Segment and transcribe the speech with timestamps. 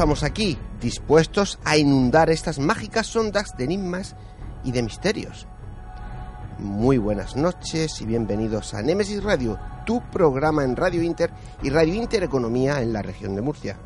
[0.00, 4.16] Estamos aquí, dispuestos a inundar estas mágicas ondas de enigmas
[4.64, 5.46] y de misterios.
[6.58, 11.30] Muy buenas noches y bienvenidos a Nemesis Radio, tu programa en Radio Inter
[11.62, 13.76] y Radio Inter Economía en la región de Murcia.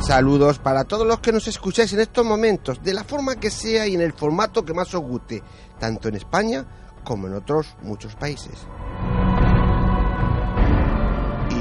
[0.00, 3.86] Saludos para todos los que nos escucháis en estos momentos, de la forma que sea
[3.86, 5.40] y en el formato que más os guste,
[5.78, 6.66] tanto en España
[7.04, 8.66] como en otros muchos países.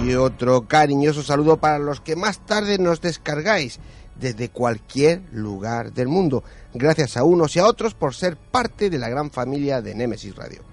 [0.07, 3.77] Y otro cariñoso saludo para los que más tarde nos descargáis
[4.15, 6.45] desde cualquier lugar del mundo.
[6.73, 10.33] Gracias a unos y a otros por ser parte de la gran familia de Nemesis
[10.33, 10.63] Radio.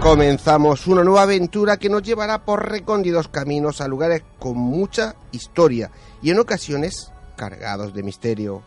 [0.00, 5.90] Comenzamos una nueva aventura que nos llevará por recóndidos caminos a lugares con mucha historia
[6.22, 8.62] y en ocasiones cargados de misterio.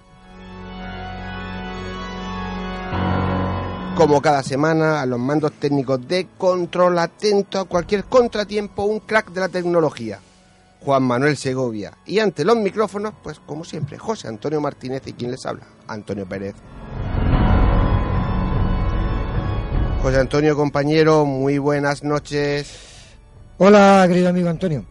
[3.96, 9.32] Como cada semana, a los mandos técnicos de control atento a cualquier contratiempo, un crack
[9.32, 10.20] de la tecnología,
[10.82, 11.96] Juan Manuel Segovia.
[12.06, 16.28] Y ante los micrófonos, pues como siempre, José Antonio Martínez y quien les habla, Antonio
[16.28, 16.56] Pérez.
[20.02, 22.76] José Antonio, compañero, muy buenas noches.
[23.60, 24.84] Hola, querido amigo Antonio.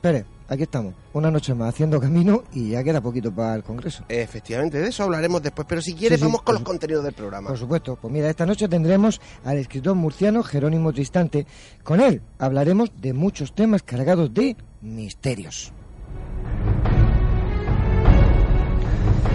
[0.00, 4.04] Pérez, aquí estamos, una noche más haciendo camino y ya queda poquito para el Congreso.
[4.08, 7.14] Efectivamente, de eso hablaremos después, pero si quieres Sí, sí, vamos con los contenidos del
[7.14, 7.48] programa.
[7.48, 11.46] Por supuesto, pues mira, esta noche tendremos al escritor murciano Jerónimo Tristante.
[11.82, 15.72] Con él hablaremos de muchos temas cargados de misterios.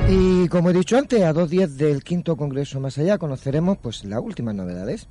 [0.10, 4.04] Y como he dicho antes, a dos días del quinto Congreso más allá conoceremos pues
[4.04, 5.08] las últimas novedades.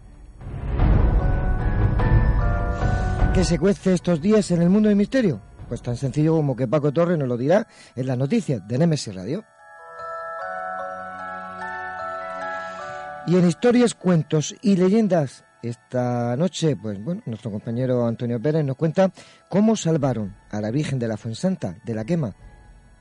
[3.35, 5.41] ¿Qué se cuece estos días en el mundo del misterio?
[5.71, 9.15] Pues tan sencillo como que Paco Torres nos lo dirá en las noticias de Nemesis
[9.15, 9.45] Radio.
[13.29, 18.77] Y en historias, cuentos y leyendas, esta noche, pues bueno, nuestro compañero Antonio Pérez nos
[18.77, 19.13] cuenta
[19.49, 22.35] cómo salvaron a la Virgen de la Fuensanta de la quema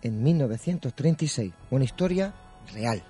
[0.03, 1.51] en 1936.
[1.71, 2.35] Una historia
[2.71, 3.01] real.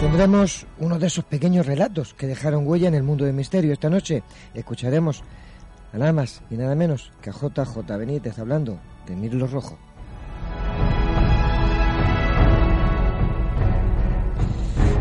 [0.00, 3.72] Tendremos uno de esos pequeños relatos que dejaron huella en el mundo del misterio.
[3.72, 4.22] Esta noche
[4.54, 5.24] escucharemos
[5.92, 9.76] a nada más y nada menos que a JJ Benítez hablando de Mirlo Rojo.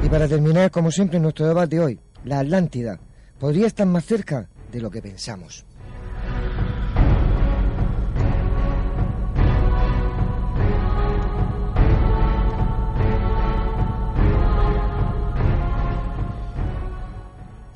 [0.03, 2.99] Y para terminar, como siempre, nuestro debate hoy, la Atlántida
[3.37, 5.63] podría estar más cerca de lo que pensamos.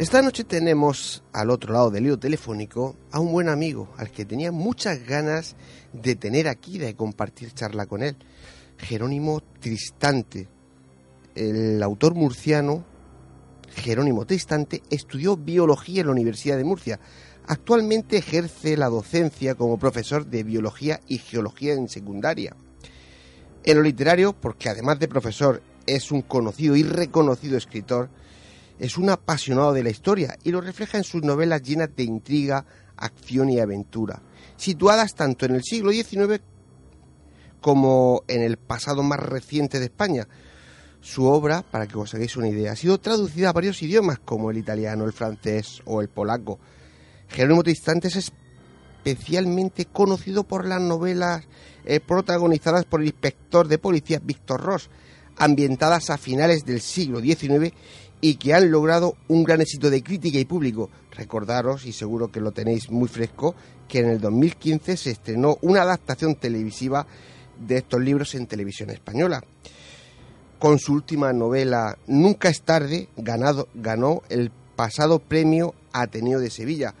[0.00, 4.24] Esta noche tenemos al otro lado del hilo telefónico a un buen amigo al que
[4.24, 5.56] tenía muchas ganas
[5.92, 8.16] de tener aquí, de compartir charla con él.
[8.78, 10.48] Jerónimo Tristante.
[11.34, 12.82] El autor murciano
[13.74, 16.98] Jerónimo Tristante estudió biología en la Universidad de Murcia.
[17.46, 22.56] Actualmente ejerce la docencia como profesor de biología y geología en secundaria.
[23.64, 28.08] En lo literario, porque además de profesor es un conocido y reconocido escritor,
[28.80, 32.64] es un apasionado de la historia y lo refleja en sus novelas llenas de intriga,
[32.96, 34.22] acción y aventura,
[34.56, 36.40] situadas tanto en el siglo XIX
[37.60, 40.26] como en el pasado más reciente de España.
[41.02, 44.50] Su obra, para que os hagáis una idea, ha sido traducida a varios idiomas como
[44.50, 46.58] el italiano, el francés o el polaco.
[47.28, 48.32] Jerónimo Tristante es
[49.04, 51.46] especialmente conocido por las novelas
[51.84, 54.90] eh, protagonizadas por el inspector de policía Víctor Ross,
[55.36, 57.72] ambientadas a finales del siglo XIX
[58.20, 60.90] y que han logrado un gran éxito de crítica y público.
[61.12, 63.54] Recordaros, y seguro que lo tenéis muy fresco,
[63.88, 67.06] que en el 2015 se estrenó una adaptación televisiva
[67.58, 69.42] de estos libros en televisión española.
[70.58, 76.94] Con su última novela Nunca es tarde, ganado, ganó el pasado premio Ateneo de Sevilla.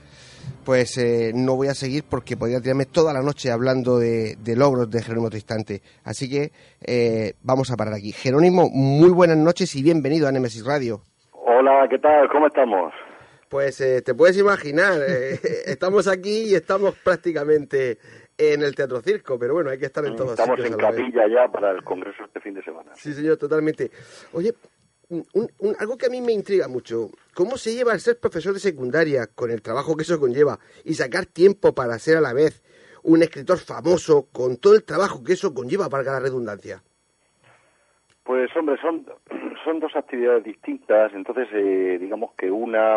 [0.64, 4.90] Pues eh, no voy a seguir porque podría tirarme toda la noche hablando de, logros
[4.90, 5.82] de Jerónimo Tristante.
[6.04, 8.12] Así que eh, vamos a parar aquí.
[8.12, 11.09] Jerónimo, muy buenas noches y bienvenido a Nemesis Radio.
[11.60, 12.26] Hola, ¿qué tal?
[12.30, 12.90] ¿Cómo estamos?
[13.50, 17.98] Pues eh, te puedes imaginar, eh, estamos aquí y estamos prácticamente
[18.38, 21.52] en el Teatro Circo, pero bueno, hay que estar en todos Estamos en capilla ya
[21.52, 22.92] para el congreso este fin de semana.
[22.94, 23.90] Sí, señor, totalmente.
[24.32, 24.54] Oye,
[25.78, 29.26] algo que a mí me intriga mucho, ¿cómo se lleva el ser profesor de secundaria
[29.26, 32.62] con el trabajo que eso conlleva y sacar tiempo para ser a la vez
[33.02, 36.82] un escritor famoso con todo el trabajo que eso conlleva, para la redundancia?
[38.30, 39.04] Pues hombre, son,
[39.64, 42.96] son dos actividades distintas, entonces eh, digamos que una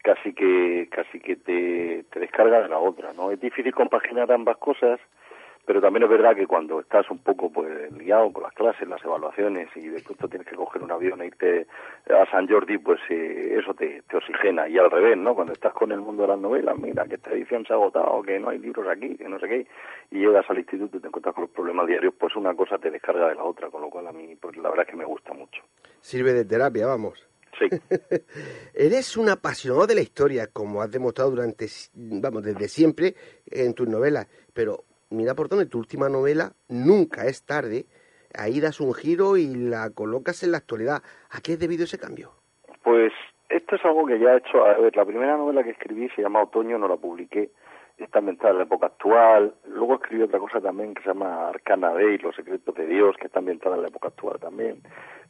[0.00, 3.32] casi que casi que te, descarga de la otra, ¿no?
[3.32, 5.00] Es difícil compaginar ambas cosas
[5.66, 9.04] pero también es verdad que cuando estás un poco pues liado con las clases, las
[9.04, 11.66] evaluaciones y de pronto tienes que coger un avión e irte
[12.08, 14.68] a San Jordi, pues eh, eso te, te oxigena.
[14.68, 15.34] Y al revés, ¿no?
[15.34, 18.22] Cuando estás con el mundo de las novelas, mira que esta edición se ha agotado,
[18.22, 19.66] que no hay libros aquí, que no sé qué,
[20.10, 22.90] y llegas al instituto y te encuentras con los problemas diarios, pues una cosa te
[22.90, 25.04] descarga de la otra, con lo cual a mí pues la verdad es que me
[25.04, 25.62] gusta mucho.
[26.00, 27.26] Sirve de terapia, vamos.
[27.58, 27.68] Sí.
[28.74, 33.14] Eres un apasionado de la historia, como has demostrado durante, vamos, desde siempre
[33.46, 37.86] en tus novelas, pero mira por dónde tu última novela, Nunca es tarde,
[38.34, 41.02] ahí das un giro y la colocas en la actualidad.
[41.30, 42.32] ¿A qué es debido ese cambio?
[42.82, 43.12] Pues
[43.48, 44.64] esto es algo que ya he hecho.
[44.64, 47.50] A ver, la primera novela que escribí se llama Otoño, no la publiqué.
[47.98, 49.54] Está ambientada en la época actual.
[49.66, 53.26] Luego escribí otra cosa también que se llama Arcana Day, Los secretos de Dios, que
[53.26, 54.80] está ambientada en la época actual también.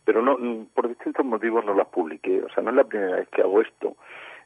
[0.04, 0.36] Pero no,
[0.72, 2.42] por distintos motivos no las publiqué.
[2.42, 3.96] O sea, no es la primera vez que hago esto.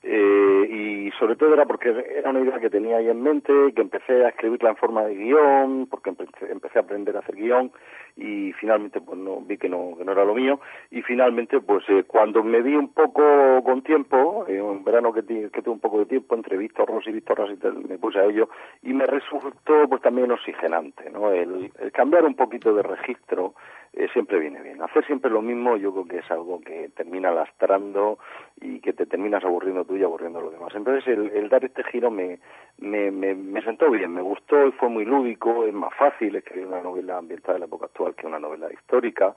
[0.07, 3.81] Eh, y sobre todo era porque era una idea que tenía ahí en mente, que
[3.81, 7.73] empecé a escribirla en forma de guion, porque empecé, a aprender a hacer guion
[8.17, 11.85] y finalmente pues no vi que no, que no era lo mío y finalmente pues
[11.89, 13.23] eh, cuando me vi un poco
[13.65, 17.13] con tiempo, en un verano que, tuve un poco de tiempo entre Víctor Ross y
[17.13, 18.51] Víctor Ross y me puse a ello
[18.83, 21.33] y me resultó pues también oxigenante, ¿no?
[21.33, 23.55] el cambiar un poquito de registro
[23.97, 24.83] eh, siempre viene bien.
[24.83, 28.19] Hacer siempre lo mismo yo creo que es algo que termina lastrando
[28.61, 30.75] y que te terminas aburriendo tú y aburriendo a los demás.
[30.75, 32.39] Entonces el, dar este giro me,
[32.79, 36.83] me, me, sentó bien, me gustó y fue muy lúdico, es más fácil escribir una
[36.83, 39.35] novela ambientada en la época actual que una novela histórica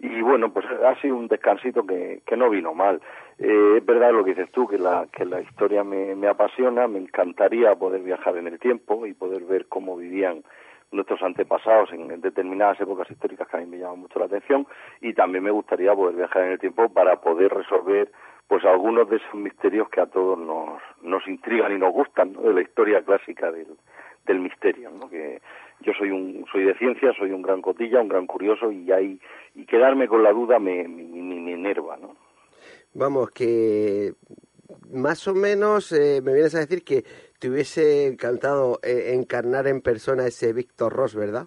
[0.00, 3.00] y bueno, pues ha sido un descansito que, que no vino mal.
[3.38, 6.86] Eh, es verdad lo que dices tú, que la, que la historia me, me apasiona,
[6.86, 10.44] me encantaría poder viajar en el tiempo y poder ver cómo vivían
[10.90, 14.66] nuestros antepasados en determinadas épocas históricas que a mí me llaman mucho la atención
[15.00, 18.10] y también me gustaría poder viajar en el tiempo para poder resolver
[18.46, 22.54] pues algunos de esos misterios que a todos nos, nos intrigan y nos gustan de
[22.54, 23.76] la historia clásica del,
[24.26, 25.10] del misterio ¿no?
[25.10, 25.42] que
[25.80, 29.20] yo soy un soy de ciencia soy un gran cotilla un gran curioso y hay
[29.54, 32.16] y quedarme con la duda me me, me enerva no
[32.94, 34.12] Vamos, que
[34.92, 37.04] más o menos eh, me vienes a decir que
[37.38, 41.46] te hubiese encantado eh, encarnar en persona ese Víctor Ross, ¿verdad?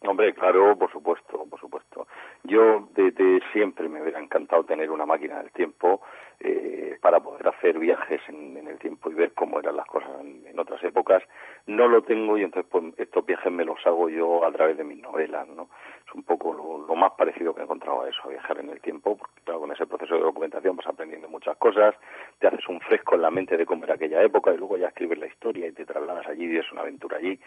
[0.00, 2.06] Hombre, claro, por supuesto, por supuesto.
[2.44, 6.00] Yo desde siempre me hubiera encantado tener una máquina del tiempo
[6.44, 10.58] eh, para poder hacer viajes en, el tiempo y ver cómo eran las cosas en,
[10.58, 11.22] otras épocas.
[11.66, 14.84] No lo tengo y entonces pues estos viajes me los hago yo a través de
[14.84, 15.68] mis novelas, ¿no?
[16.06, 18.80] Es un poco lo, más parecido que he encontrado a eso, a viajar en el
[18.80, 21.94] tiempo, porque claro, con ese proceso de documentación vas aprendiendo muchas cosas,
[22.38, 24.88] te haces un fresco en la mente de cómo era aquella época y luego ya
[24.88, 27.38] escribes la historia y te trasladas allí y es una aventura allí.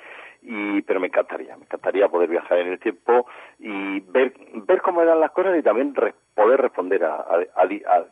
[0.42, 3.28] Y, pero me encantaría, me encantaría poder viajar en el tiempo
[3.60, 5.94] y ver, ver cómo eran las cosas y también
[6.36, 7.26] poder responder a,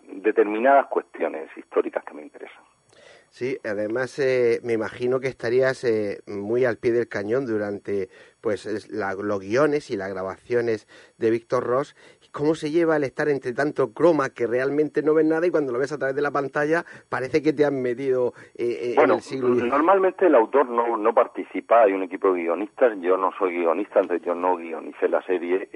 [0.08, 2.64] determinadas cuestiones históricas que me interesan.
[3.34, 8.10] Sí, además eh, me imagino que estarías eh, muy al pie del cañón durante
[8.42, 10.86] pues los guiones y las grabaciones
[11.18, 11.96] de Víctor Ross.
[12.32, 15.74] ¿Cómo se lleva el estar entre tanto croma que realmente no ves nada y cuando
[15.74, 19.22] lo ves a través de la pantalla parece que te han metido eh, en el
[19.22, 23.56] siglo Normalmente el autor no, no participa, hay un equipo de guionistas, yo no soy
[23.56, 25.70] guionista, entonces yo no guionicé la serie,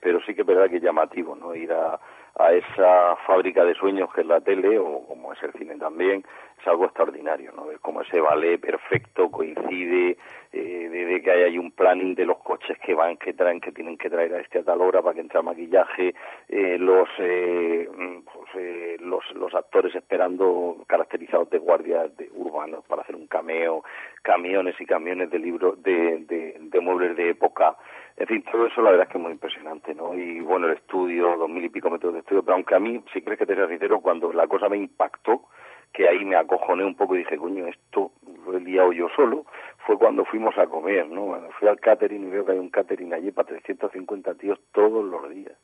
[0.00, 2.00] pero sí que es verdad que es llamativo no ir a
[2.38, 6.24] a esa fábrica de sueños que es la tele o como es el cine también
[6.60, 10.16] es algo extraordinario no ver cómo ese ballet perfecto coincide
[10.52, 13.72] eh, de, que hay ahí un planning de los coches que van que traen que
[13.72, 16.14] tienen que traer a este a tal hora para que entre maquillaje
[16.48, 17.88] eh, los, eh,
[18.24, 23.84] pues, eh, los los actores esperando caracterizados de guardias de urbanos para hacer un cameo
[24.22, 27.76] camiones y camiones de libros de, de, de muebles de época
[28.18, 30.12] en fin, todo eso la verdad es que es muy impresionante, ¿no?
[30.12, 33.00] Y bueno, el estudio, dos mil y pico metros de estudio, pero aunque a mí,
[33.12, 35.44] si crees que te sea sincero, cuando la cosa me impactó,
[35.92, 38.12] que ahí me acojoné un poco y dije, coño, esto
[38.46, 39.44] lo he liado yo solo,
[39.86, 41.26] fue cuando fuimos a comer, ¿no?
[41.26, 45.04] Cuando fui al catering y veo que hay un catering allí para 350 tíos todos
[45.04, 45.54] los días.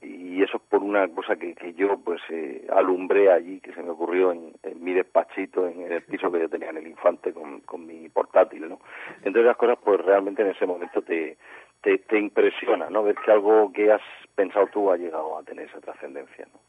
[0.00, 3.82] Y eso es por una cosa que, que yo, pues, eh, alumbré allí, que se
[3.82, 7.60] me ocurrió en, mi despachito, en el piso que yo tenía en el Infante con,
[7.60, 8.80] con mi portátil, ¿no?
[9.18, 11.36] Entonces las cosas, pues, realmente en ese momento te
[11.80, 13.02] te, te impresiona, ¿no?
[13.02, 14.02] Ver que algo que has
[14.34, 16.60] pensado tú ha llegado a tener esa trascendencia, ¿no?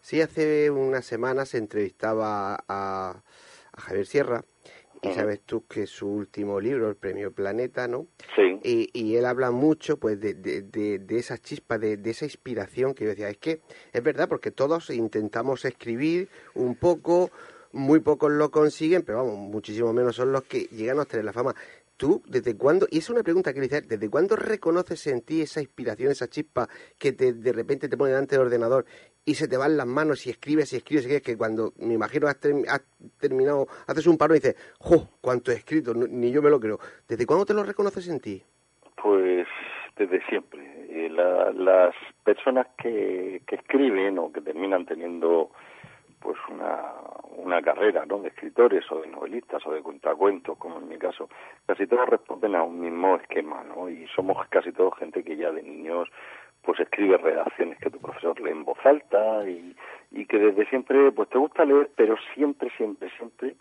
[0.00, 3.22] Sí, hace unas semanas entrevistaba a,
[3.72, 4.44] a Javier Sierra
[5.02, 8.06] y sabes tú que su último libro, el Premio Planeta, ¿no?
[8.36, 8.60] Sí.
[8.62, 12.92] Y, y él habla mucho, pues, de, de, de, esa chispa, de, de, esa inspiración
[12.92, 13.60] que yo decía, es que
[13.92, 17.30] es verdad, porque todos intentamos escribir un poco,
[17.72, 21.32] muy pocos lo consiguen, pero vamos, muchísimo menos son los que llegan a tener la
[21.32, 21.54] fama
[22.00, 22.86] tú, ¿desde cuándo?
[22.90, 26.28] Y es una pregunta que le hice, ¿desde cuándo reconoces en ti esa inspiración, esa
[26.28, 26.66] chispa
[26.98, 28.86] que te, de repente te pone delante del ordenador
[29.24, 31.94] y se te van las manos y escribes y escribes y escribes, que cuando me
[31.94, 32.40] imagino has,
[33.20, 35.08] terminado, haces un paro y dices, ¡jo!
[35.20, 35.94] ¿Cuánto he escrito?
[35.94, 36.78] ni yo me lo creo.
[37.08, 38.42] ¿Desde cuándo te lo reconoces en ti?
[39.02, 39.46] Pues
[39.96, 40.60] desde siempre.
[40.88, 45.50] Eh, las personas que, que escriben o que terminan teniendo
[46.20, 46.92] pues una,
[47.36, 48.18] una carrera ¿no?
[48.18, 51.28] de escritores o de novelistas o de cuentacuentos, como en mi caso,
[51.66, 53.88] casi todos responden a un mismo esquema, ¿no?
[53.88, 56.08] Y somos casi todos gente que ya de niños
[56.62, 59.74] pues escribe redacciones que tu profesor lee en voz alta y,
[60.10, 63.56] y que desde siempre pues te gusta leer, pero siempre, siempre, siempre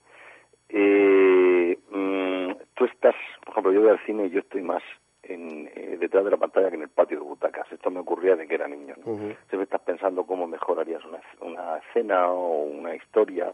[0.69, 4.83] eh, mm, tú estás, por ejemplo, yo voy al cine y yo estoy más
[5.23, 7.71] en, eh, detrás de la pantalla que en el patio de butacas.
[7.71, 8.95] Esto me ocurría de que era niño.
[8.97, 9.17] ¿no?
[9.17, 13.51] Siempre estás pensando cómo mejorarías una, una escena o una historia.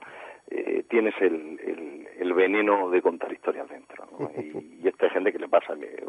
[0.49, 4.05] Eh, tienes el, el, el, veneno de contar historias dentro.
[4.11, 4.29] ¿no?
[4.37, 6.03] Y, y esta gente que le pasa que,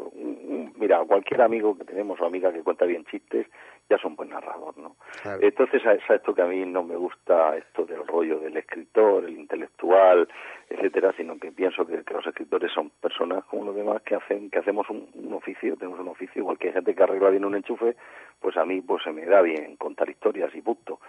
[0.77, 3.47] mira, cualquier amigo que tenemos o amiga que cuenta bien chistes,
[3.89, 4.77] ya es un buen narrador.
[4.77, 4.95] ¿no?
[5.41, 9.37] Entonces, a esto que a mí no me gusta, esto del rollo del escritor, el
[9.37, 10.27] intelectual,
[10.69, 14.59] etcétera, sino que pienso que, los escritores son personas como los demás que hacen que
[14.59, 17.95] hacemos un, oficio, tenemos un oficio, igual que hay gente que arregla bien un enchufe,
[18.39, 20.99] pues a mí pues se me da bien contar historias y punto.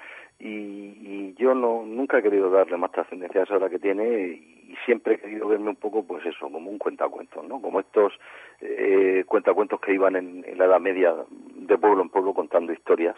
[0.40, 4.76] Y, yo no nunca he querido darle más trascendencia a esa hora que tiene y
[4.84, 7.62] siempre he querido verme un poco pues eso, como un cuentacuentos, ¿no?
[7.62, 8.12] Como estos
[8.60, 11.14] eh, cuentacuentos que iban en, en la Edad Media
[11.54, 13.14] de pueblo en pueblo contando historias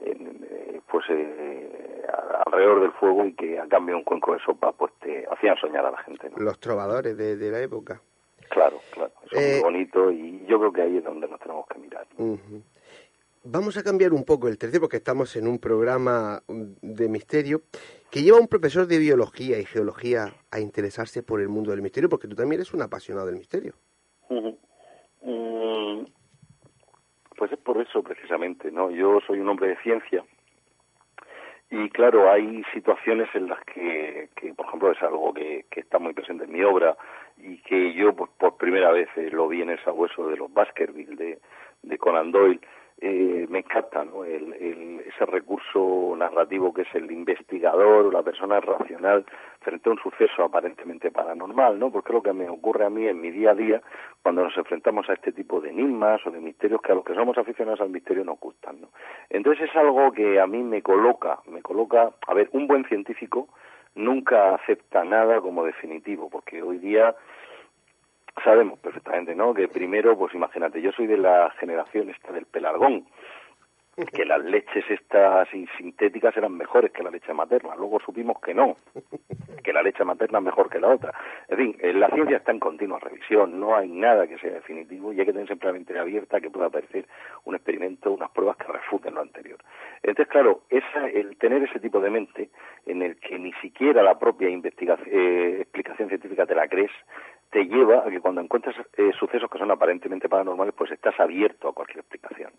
[0.00, 2.06] eh, pues eh,
[2.46, 5.84] alrededor del fuego y que a cambio un cuenco de sopa pues te hacían soñar
[5.84, 6.30] a la gente.
[6.36, 8.00] Los trovadores de, la época.
[8.48, 11.40] Claro, claro, eso es muy eh, bonito y yo creo que ahí es donde nos
[11.40, 12.06] tenemos que mirar.
[13.44, 17.62] Vamos a cambiar un poco el tercio porque estamos en un programa de misterio
[18.10, 21.82] que lleva a un profesor de biología y geología a interesarse por el mundo del
[21.82, 23.74] misterio porque tú también eres un apasionado del misterio.
[27.36, 28.90] Pues es por eso precisamente, ¿no?
[28.90, 30.24] Yo soy un hombre de ciencia
[31.70, 35.98] y claro, hay situaciones en las que, que por ejemplo, es algo que, que, está
[35.98, 36.96] muy presente en mi obra
[37.36, 40.52] y que yo pues, por primera vez eh, lo vi en el sabueso de los
[40.52, 41.38] Baskerville
[41.82, 42.60] de Conan Doyle,
[43.00, 44.24] eh, me encanta ¿no?
[44.24, 44.52] el,
[45.06, 49.24] ese recurso narrativo que es el investigador o la persona racional
[49.60, 51.92] frente a un suceso aparentemente paranormal, ¿no?
[51.92, 53.82] Porque es lo que me ocurre a mí en mi día a día
[54.22, 57.14] cuando nos enfrentamos a este tipo de enigmas o de misterios que a los que
[57.14, 58.88] somos aficionados al misterio nos gustan, ¿no?
[59.30, 63.48] Entonces es algo que a mí me coloca, me coloca, a ver, un buen científico
[63.94, 67.14] nunca acepta nada como definitivo, porque hoy día
[68.42, 69.54] sabemos perfectamente, ¿no?
[69.54, 73.04] Que primero, pues imagínate, yo soy de la generación esta del pelargón,
[74.06, 77.74] que las leches estas sintéticas eran mejores que la leche materna.
[77.76, 78.76] Luego supimos que no,
[79.62, 81.12] que la leche materna es mejor que la otra.
[81.48, 85.12] En fin, eh, la ciencia está en continua revisión, no hay nada que sea definitivo
[85.12, 87.06] y hay que tener siempre la mente abierta que pueda aparecer
[87.44, 89.58] un experimento, unas pruebas que refuten lo anterior.
[90.02, 92.50] Entonces, claro, esa, el tener ese tipo de mente
[92.86, 96.92] en el que ni siquiera la propia investigación, eh, explicación científica te la crees,
[97.50, 101.68] te lleva a que cuando encuentras eh, sucesos que son aparentemente paranormales, pues estás abierto
[101.68, 102.52] a cualquier explicación.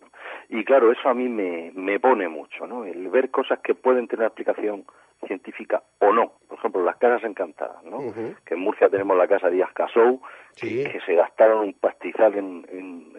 [0.48, 2.84] Y claro, eso a mí me, me pone mucho, ¿no?
[2.84, 4.84] El ver cosas que pueden tener explicación
[5.26, 6.32] científica o no.
[6.48, 7.98] Por ejemplo, las casas encantadas, ¿no?
[8.44, 10.20] Que en Murcia tenemos la casa Díaz Casou,
[10.56, 13.12] que, se gastaron un pastizal en, en,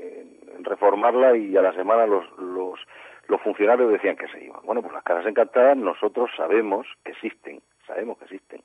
[0.00, 2.80] en, reformarla y a la semana los, los,
[3.28, 4.60] los funcionarios decían que se iban.
[4.64, 8.62] Bueno, pues las casas encantadas nosotros sabemos que existen, sabemos que existen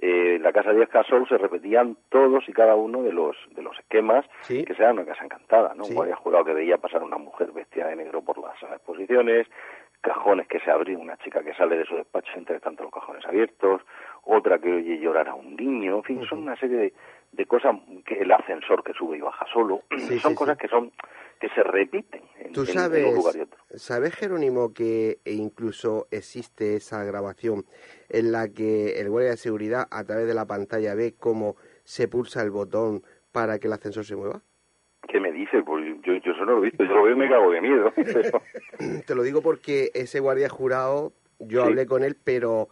[0.00, 3.62] eh, en la casa de Casol se repetían todos y cada uno de los de
[3.62, 5.84] los esquemas que sean una casa encantada, ¿no?
[5.84, 5.96] Sí.
[5.96, 9.46] Un jurado que veía pasar una mujer vestida de negro por las exposiciones,
[10.00, 13.24] cajones que se abren, una chica que sale de su despacho entre tanto los cajones
[13.26, 13.82] abiertos,
[14.24, 16.92] otra que oye llorar a un niño, en fin, son una serie de,
[17.32, 17.76] de cosas
[18.06, 19.82] que el ascensor que sube y baja solo,
[20.22, 20.92] son cosas que son
[21.38, 23.58] que se repiten en, ¿Tú sabes, un lugar y otro.
[23.70, 27.64] ¿Sabes, Jerónimo, que incluso existe esa grabación
[28.08, 32.08] en la que el guardia de seguridad a través de la pantalla ve cómo se
[32.08, 34.42] pulsa el botón para que el ascensor se mueva?
[35.08, 35.62] ¿Qué me dices?
[35.64, 37.60] Pues yo, yo eso no lo he visto, yo lo veo y me cago de
[37.60, 37.92] miedo.
[39.06, 42.68] Te lo digo porque ese guardia jurado, yo hablé con él, pero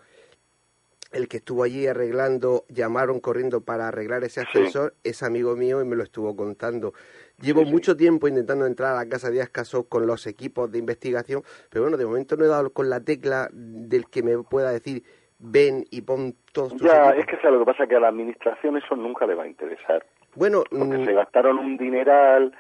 [1.12, 5.84] el que estuvo allí arreglando, llamaron corriendo para arreglar ese ascensor, es amigo mío y
[5.84, 6.92] me lo estuvo contando.
[7.40, 11.42] Llevo mucho tiempo intentando entrar a la casa de Ascaso con los equipos de investigación,
[11.70, 15.02] pero bueno, de momento no he dado con la tecla del que me pueda decir
[15.38, 18.08] ven y pon todos tus Ya, es que sea, lo que pasa que a la
[18.08, 20.04] administración eso nunca le va a interesar.
[20.34, 22.54] Bueno, porque se gastaron un dineral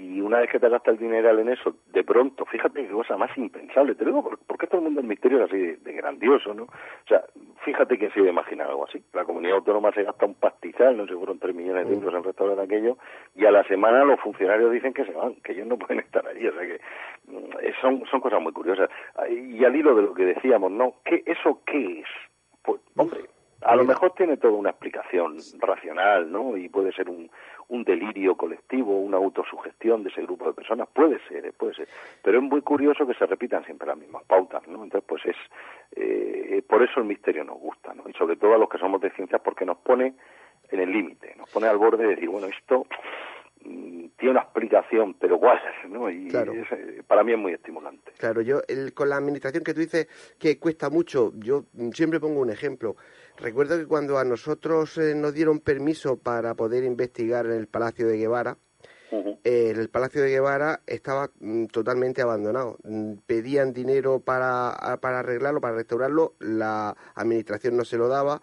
[0.00, 3.18] y una vez que te gastas el dineral en eso, de pronto, fíjate qué cosa
[3.18, 6.62] más impensable, te digo, porque todo el mundo del misterio es así de, grandioso, ¿no?
[6.62, 7.22] O sea,
[7.64, 9.02] fíjate que se iba a imaginar algo así.
[9.12, 12.24] La comunidad autónoma se gasta un pastizal, no sé, fueron tres millones de euros en
[12.24, 12.96] restaurar aquello,
[13.36, 16.26] y a la semana los funcionarios dicen que se van, que ellos no pueden estar
[16.26, 16.80] allí, o sea que
[17.26, 18.88] mm, son, son cosas muy curiosas.
[19.28, 20.94] Y al hilo de lo que decíamos, ¿no?
[21.04, 22.08] ¿Qué, ¿Eso qué es?
[22.62, 23.20] Pues, hombre,
[23.62, 26.56] a lo mejor tiene toda una explicación racional, ¿no?
[26.56, 27.30] Y puede ser un,
[27.68, 31.88] un delirio colectivo, una autosugestión de ese grupo de personas, puede ser, eh, puede ser,
[32.22, 34.82] pero es muy curioso que se repitan siempre las mismas pautas, ¿no?
[34.82, 35.36] Entonces, pues es,
[35.92, 38.08] eh, por eso el misterio nos gusta, ¿no?
[38.08, 40.14] Y sobre todo a los que somos de ciencias, porque nos pone
[40.70, 42.86] en el límite, nos pone al borde de decir, bueno, esto
[43.62, 46.10] tiene una explicación, pero ¿cuál ¿no?
[46.10, 48.12] Y eh, para mí es muy estimulante.
[48.18, 52.40] Claro, yo el, con la administración que tú dices que cuesta mucho, yo siempre pongo
[52.40, 52.96] un ejemplo.
[53.38, 58.06] Recuerdo que cuando a nosotros eh, nos dieron permiso para poder investigar en el Palacio
[58.06, 58.56] de Guevara,
[59.42, 62.76] eh, el Palacio de Guevara estaba mm, totalmente abandonado.
[62.84, 68.40] Mm, pedían dinero para, para arreglarlo, para restaurarlo, la administración no se lo daba.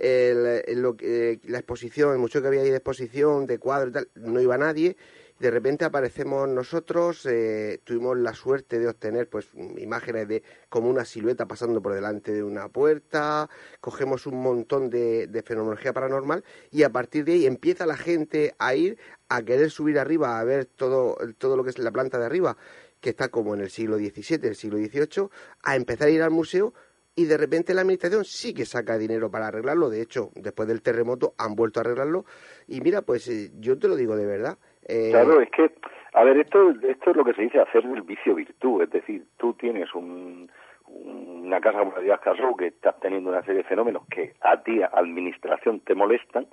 [0.00, 0.96] El, lo,
[1.44, 4.56] la exposición, el museo que había ahí de exposición, de cuadros y tal, no iba
[4.56, 4.96] nadie.
[5.40, 11.06] De repente aparecemos nosotros, eh, tuvimos la suerte de obtener pues imágenes de como una
[11.06, 13.48] silueta pasando por delante de una puerta,
[13.80, 18.54] cogemos un montón de, de fenomenología paranormal y a partir de ahí empieza la gente
[18.58, 18.98] a ir
[19.30, 22.58] a querer subir arriba a ver todo, todo lo que es la planta de arriba,
[23.00, 25.30] que está como en el siglo XVII, el siglo XVIII,
[25.62, 26.74] a empezar a ir al museo
[27.16, 29.90] y de repente la administración sí que saca dinero para arreglarlo.
[29.90, 32.24] De hecho, después del terremoto han vuelto a arreglarlo.
[32.68, 35.70] Y mira, pues eh, yo te lo digo de verdad, eh, claro, es que,
[36.14, 39.24] a ver, esto, esto es lo que se dice hacer el vicio virtud, es decir,
[39.36, 40.50] tú tienes un,
[40.86, 44.62] una casa como la de Casro que estás teniendo una serie de fenómenos que a
[44.62, 46.46] ti, administración, te molestan,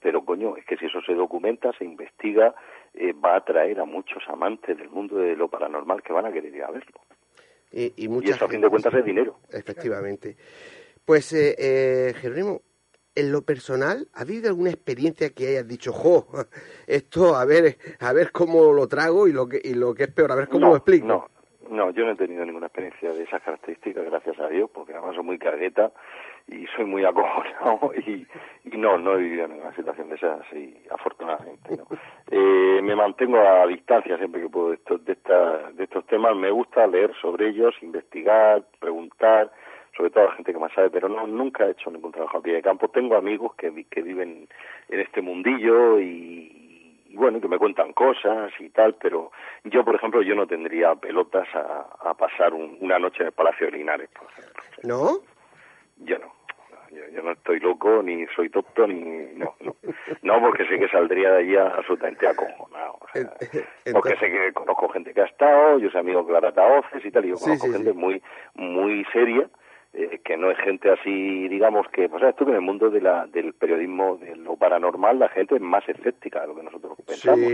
[0.00, 2.54] pero coño, es que si eso se documenta, se investiga,
[2.94, 6.32] eh, va a atraer a muchos amantes del mundo de lo paranormal que van a
[6.32, 7.00] querer ir a verlo.
[7.74, 9.40] Y, y, y eso a fin de cuentas es dinero.
[9.50, 10.36] Efectivamente.
[11.04, 12.62] Pues, eh, eh, Jerónimo,
[13.16, 16.26] en lo personal, ¿ha habido alguna experiencia que hayas dicho, jo,
[16.86, 20.12] esto a ver, a ver cómo lo trago y lo que, y lo que es
[20.12, 21.06] peor, a ver cómo lo explico?
[21.06, 21.28] No,
[21.68, 25.16] no, yo no he tenido ninguna experiencia de esas características, gracias a Dios, porque además
[25.16, 25.92] soy muy cargueta
[26.46, 28.26] y soy muy acojonado y,
[28.64, 31.76] y no, no he vivido ninguna situación de esas, y afortunadamente.
[31.76, 31.84] ¿no?
[32.30, 36.34] Eh, me mantengo a distancia siempre que puedo de, esto, de, esta, de estos temas
[36.34, 39.52] me gusta leer sobre ellos, investigar, preguntar,
[39.96, 42.38] sobre todo a la gente que más sabe, pero no nunca he hecho ningún trabajo
[42.38, 42.88] a pie de campo.
[42.88, 44.48] Tengo amigos que, que viven
[44.88, 49.30] en este mundillo y, y, bueno, que me cuentan cosas y tal, pero
[49.64, 53.32] yo, por ejemplo, yo no tendría pelotas a, a pasar un, una noche en el
[53.32, 54.62] Palacio de Linares, por ejemplo.
[54.82, 55.33] ¿No?
[55.98, 56.32] Yo no.
[56.90, 59.00] Yo, yo, no estoy loco, ni soy tonto, ni...
[59.34, 59.74] No, no,
[60.22, 62.98] no porque sé que saldría de allí absolutamente acojonado.
[63.00, 63.32] O sea,
[63.92, 67.10] porque sé que conozco gente que ha estado, yo soy amigo de Clara Taoces y
[67.10, 67.98] tal, y yo conozco Sí, sí, gente sí.
[67.98, 68.22] muy
[68.54, 69.48] muy seria,
[69.92, 72.08] eh, que no es gente así, digamos, que...
[72.08, 75.28] Pues sabes tú que en el mundo de la, del periodismo, de lo paranormal, la
[75.30, 77.50] gente es más escéptica de lo que nosotros pensamos.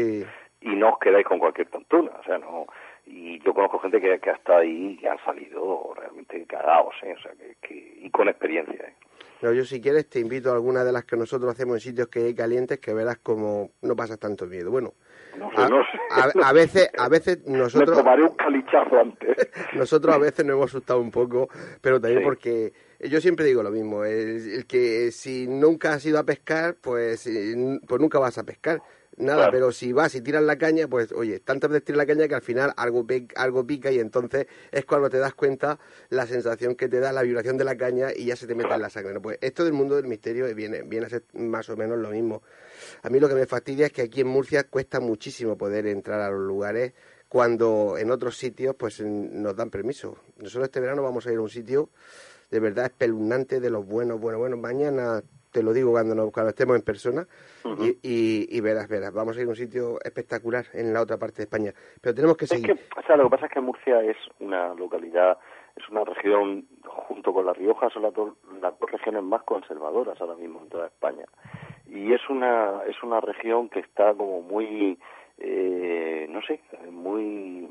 [0.62, 2.66] Y no os quedáis con cualquier tontuna, o sea, no...
[3.12, 7.14] Y yo conozco gente que, que ha estado ahí que han salido realmente cagados, ¿eh?
[7.18, 8.94] O sea, que, que, y con experiencia, ¿eh?
[9.42, 12.08] No, yo si quieres te invito a alguna de las que nosotros hacemos en sitios
[12.08, 14.70] que hay calientes que verás como no pasas tanto miedo.
[14.70, 14.92] Bueno,
[15.38, 15.98] No sé, a, no sé.
[16.10, 19.36] a- a veces, a veces Me nosotros, tomaré un calichazo antes.
[19.74, 21.48] nosotros a veces nos hemos asustado un poco,
[21.80, 22.24] pero también Sí.
[22.26, 26.74] porque yo siempre digo lo mismo, el, el que si nunca has ido a pescar,
[26.80, 28.82] pues, eh, pues nunca vas a pescar.
[29.16, 29.52] Nada, Claro.
[29.52, 32.34] pero si vas y tiras la caña, pues oye, tantas veces tiras la caña que
[32.36, 36.74] al final algo, pe- algo pica y entonces es cuando te das cuenta la sensación
[36.74, 38.88] que te da la vibración de la caña y ya se te mete en la
[38.88, 39.12] sangre.
[39.12, 39.20] ¿no?
[39.20, 42.42] Pues esto del mundo del misterio viene, viene a ser más o menos lo mismo.
[43.02, 46.20] A mí lo que me fastidia es que aquí en Murcia cuesta muchísimo poder entrar
[46.20, 46.94] a los lugares
[47.28, 50.16] cuando en otros sitios pues nos dan permiso.
[50.38, 51.90] Nosotros este verano vamos a ir a un sitio
[52.50, 56.50] de verdad espeluznante de los buenos, bueno, bueno, mañana te lo digo cuando, nos- cuando
[56.50, 57.26] estemos en persona
[57.80, 61.16] y, y, y verás, verás, vamos a ir a un sitio espectacular en la otra
[61.18, 61.72] parte de España.
[62.00, 62.66] Pero tenemos que Es seguir.
[62.66, 65.38] que, o sea, lo que pasa es que Murcia es una localidad,
[65.76, 70.20] es una región, junto con La Rioja, son las dos, las dos regiones más conservadoras
[70.20, 71.24] ahora mismo en toda España.
[71.86, 74.98] Y es una, es una región que está como muy,
[75.38, 76.60] eh, no sé,
[76.90, 77.68] muy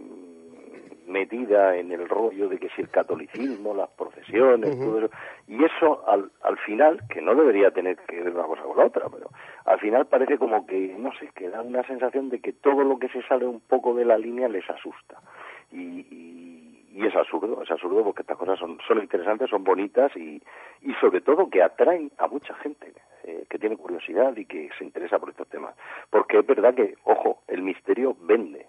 [1.10, 5.10] metida en el rollo de que si el catolicismo, las procesiones, todo eso.
[5.48, 8.86] Y eso al, al final, que no debería tener que ver una cosa con la
[8.86, 9.30] otra, pero
[9.66, 13.00] al final parece como que, no sé, que da una sensación de que todo lo
[13.00, 15.20] que se sale un poco de la línea les asusta.
[15.72, 20.16] Y, y, y es absurdo, es absurdo porque estas cosas son, son interesantes, son bonitas
[20.16, 20.42] y,
[20.82, 22.94] y sobre todo que atraen a mucha gente
[23.24, 25.76] eh, que tiene curiosidad y que se interesa por estos temas.
[26.10, 28.68] Porque es verdad que, ojo, el misterio vende.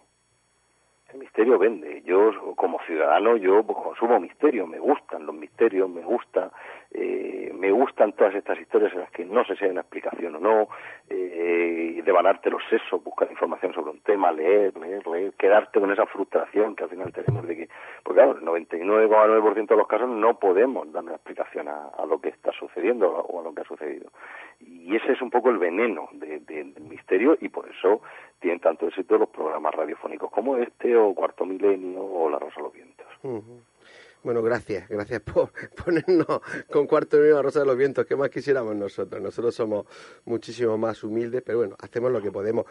[1.12, 2.02] El misterio vende.
[2.04, 4.66] Yo, como ciudadano, yo consumo misterio.
[4.66, 6.52] Me gustan los misterios, me gusta,
[6.92, 10.36] eh, me gustan todas estas historias en las que no sé si hay una explicación
[10.36, 10.68] o no,
[11.08, 16.06] eh, devanarte los sesos, buscar información sobre un tema, leer, leer, leer, quedarte con esa
[16.06, 17.68] frustración que al final tenemos de que,
[18.02, 22.28] porque claro, el 99,9% de los casos no podemos dar una explicación a, lo que
[22.30, 24.10] está sucediendo o a lo que ha sucedido.
[24.60, 28.00] Y ese es un poco el veneno de- del misterio y por eso
[28.40, 32.62] tienen tanto éxito los programas radiofónicos como este o Cuarto Milenio o La Rosa de
[32.62, 33.06] los Vientos.
[33.22, 33.60] Ujú.
[34.22, 35.50] Bueno, gracias, gracias por
[35.84, 36.26] ponernos
[36.70, 38.04] con cuarto de a Rosa de los Vientos.
[38.06, 39.20] ¿Qué más quisiéramos nosotros?
[39.20, 39.86] Nosotros somos
[40.26, 42.66] muchísimo más humildes, pero bueno, hacemos lo que podemos.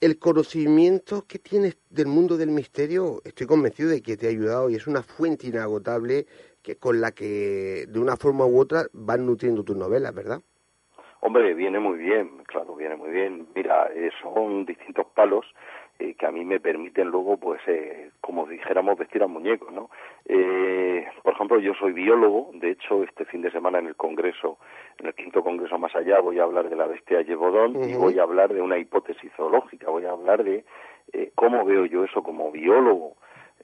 [0.00, 4.70] El conocimiento que tienes del mundo del misterio, estoy convencido de que te ha ayudado
[4.70, 6.26] y es una fuente inagotable
[6.62, 10.40] que con la que de una forma u otra van nutriendo tus novelas, ¿verdad?
[11.20, 13.46] Hombre, viene muy bien, claro, viene muy bien.
[13.54, 15.46] Mira, eh, son distintos palos
[15.98, 19.88] eh, que a mí me permiten luego, pues, eh, como dijéramos, vestir al muñeco, ¿no?
[20.26, 24.58] Eh, por ejemplo, yo soy biólogo, de hecho, este fin de semana en el Congreso,
[24.98, 28.02] en el quinto Congreso más allá, voy a hablar de la bestia Yebodón y Ujú.
[28.04, 30.64] voy a hablar de una hipótesis zoológica, voy a hablar de
[31.12, 33.16] eh, cómo veo yo eso como biólogo,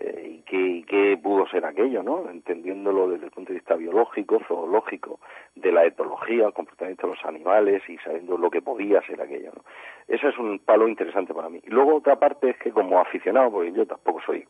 [0.05, 2.29] eh, y, qué, y qué pudo ser aquello, ¿no?
[2.29, 5.21] Entendiéndolo desde el punto de vista biológico, zoológico,
[5.55, 9.53] de la etología, el comportamiento de los animales y sabiendo lo que podía ser aquello,
[9.55, 9.63] ¿no?
[10.09, 11.61] Es un palo interesante para mí.
[11.63, 14.45] Y luego otra parte es que como aficionado, porque yo tampoco soy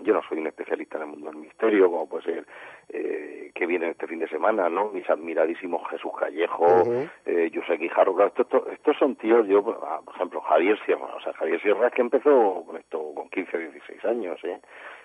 [0.00, 2.46] yo no soy un especialista en el mundo del misterio, como puede ser
[2.88, 4.88] eh, que viene este fin de semana, ¿no?
[4.88, 7.08] Mis admiradísimos Jesús Callejo, Ujú.
[7.26, 8.32] eh, José Guijarro, claro,
[8.72, 11.92] estos, son tíos, yo, por ah, por ejemplo, Javier Sierra, o sea, Javier Sierra es
[11.94, 14.60] que empezó con esto con 15 o 16 años, ¿eh?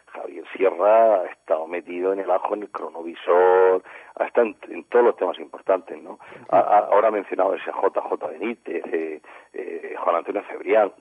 [0.07, 3.83] Javier Sierra ha estado metido en el ajo, en el cronovisor,
[4.15, 6.17] ha estado en, en todos los temas importantes, ¿no?
[6.49, 9.21] A- a- ahora ha mencionado ese JJ Benítez, eh,
[9.57, 10.91] eh, Juan Antonio Cebrián,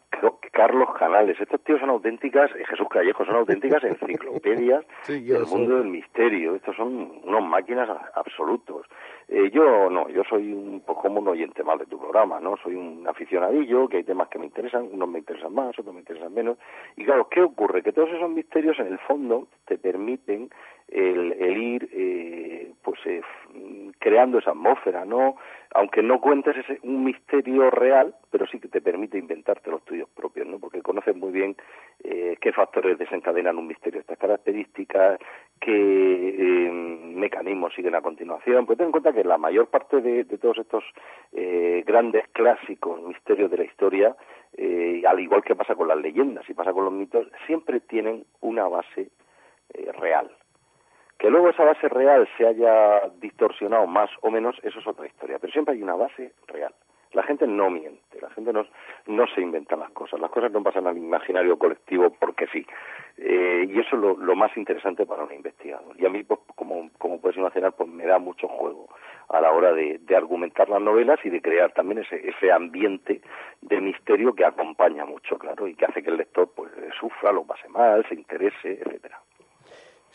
[0.50, 5.76] Carlos Canales, estos tíos son auténticas, eh, Jesús Callejo, son auténticas enciclopedias Sí, del mundo
[5.76, 8.86] del misterio, estos son unos máquinas absolutos.
[9.28, 12.56] Eh, yo no, yo soy un poco como un oyente más de tu programa, ¿no?
[12.56, 16.00] Soy un aficionadillo, que hay temas que me interesan, unos me interesan más, otros me
[16.00, 16.56] interesan menos.
[16.96, 17.82] Y claro, ¿qué ocurre?
[17.82, 20.48] Que todos esos misterios en el fondo te permiten
[20.88, 23.22] el, el ir, eh, pues, eh,
[23.98, 25.36] creando esa atmósfera, ¿no?
[25.74, 30.08] Aunque no cuentes ese, un misterio real, pero sí que te permite inventarte los tuyos
[30.10, 30.58] propios, ¿no?
[30.58, 31.56] Porque conoces muy bien
[32.04, 35.18] eh, qué factores desencadenan un misterio de estas características,
[35.60, 38.66] qué eh, mecanismos siguen a continuación.
[38.66, 40.84] Pues ten en cuenta que la mayor parte de, todos estos
[41.32, 44.16] eh, grandes clásicos misterios de la historia,
[44.56, 48.24] eh, al igual que pasa con las leyendas y pasa con los mitos, siempre tienen
[48.40, 49.10] una base
[49.98, 50.30] real.
[51.18, 55.38] Que luego esa base real se haya distorsionado más o menos, eso es otra historia,
[55.38, 56.72] pero siempre hay una base real.
[57.12, 58.66] La gente no miente, la gente no,
[59.06, 62.66] no se inventa las cosas, las cosas no pasan al imaginario colectivo porque sí.
[63.16, 65.98] Eh, y eso es lo, más interesante para un investigador.
[65.98, 68.88] Y a mí, pues, como, como puedes imaginar, pues me da mucho juego
[69.30, 73.22] a la hora de, argumentar las novelas y de crear también ese, ese ambiente
[73.62, 77.44] de misterio que acompaña mucho, claro, y que hace que el lector pues sufra, lo
[77.44, 79.20] pase mal, se interese, etcétera.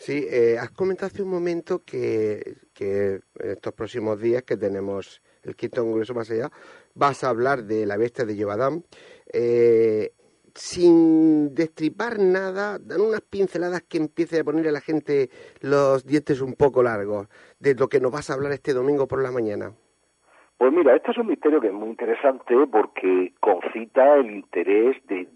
[0.04, 5.54] Sí, eh, has comentado hace un momento que, que estos próximos días que tenemos el
[5.54, 6.50] quinto congreso más allá,
[6.94, 8.82] vas a hablar de la bestia de Yevadam.
[9.32, 10.12] Eh,
[10.56, 16.40] sin destripar nada, dan unas pinceladas que empiece a ponerle a la gente los dientes
[16.40, 17.28] un poco largos
[17.60, 19.72] de lo que nos vas a hablar este domingo por la mañana.
[20.62, 25.26] Pues mira, este es un misterio que es muy interesante porque concita el interés de,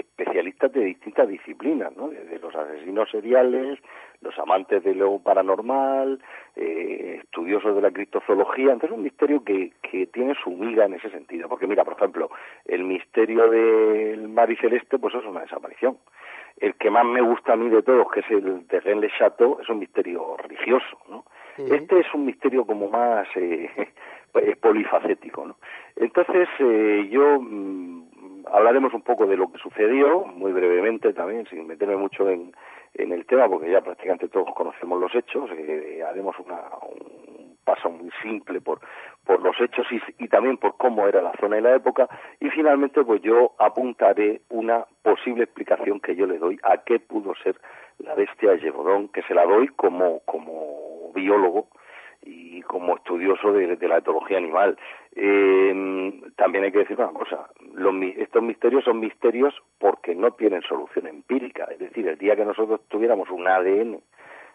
[0.00, 2.08] especialistas de distintas disciplinas, ¿no?
[2.08, 3.78] De, los asesinos seriales,
[4.20, 6.20] los amantes de lo paranormal,
[6.56, 8.72] eh, estudiosos de la criptozoología.
[8.72, 11.48] Entonces es un misterio que, que tiene su miga en ese sentido.
[11.48, 12.28] Porque mira, por ejemplo,
[12.64, 15.96] el misterio del mar y celeste, pues es una desaparición.
[16.56, 19.60] El que más me gusta a mí de todos, que es el de Rennes Chateau,
[19.62, 21.24] es un misterio religioso, ¿no?
[21.56, 23.68] Este es un misterio como más eh,
[24.60, 25.56] polifacético, ¿no?
[25.96, 31.66] Entonces, eh, yo mm, hablaremos un poco de lo que sucedió, muy brevemente también, sin
[31.66, 32.52] meterme mucho en,
[32.94, 37.90] en el tema, porque ya prácticamente todos conocemos los hechos, eh, haremos una, un paso
[37.90, 38.80] muy simple por,
[39.24, 42.08] por los hechos y, y, también por cómo era la zona y la época,
[42.40, 47.34] y finalmente pues yo apuntaré una posible explicación que yo le doy a qué pudo
[47.42, 47.56] ser
[47.98, 51.68] la bestia de Yevodón, que se la doy como, como biólogo,
[52.50, 54.76] y como estudioso de, la etología animal.
[55.14, 60.62] Eh, también hay que decir una cosa, los, estos misterios son misterios porque no tienen
[60.62, 64.00] solución empírica, es decir, el día que nosotros tuviéramos un ADN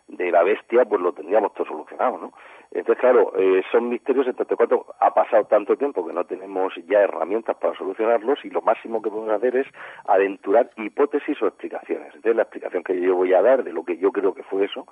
[0.08, 2.34] de la bestia, pues lo tendríamos todo solucionado, ¿no?
[2.72, 6.74] Entonces, claro, eh, son misterios en tanto cuanto ha pasado tanto tiempo que no tenemos
[6.88, 9.68] ya herramientas para solucionarlos y lo máximo que podemos hacer es
[10.06, 12.08] aventurar hipótesis o explicaciones.
[12.08, 14.66] Entonces, la explicación que yo voy a dar de lo que yo creo que fue
[14.66, 14.86] eso,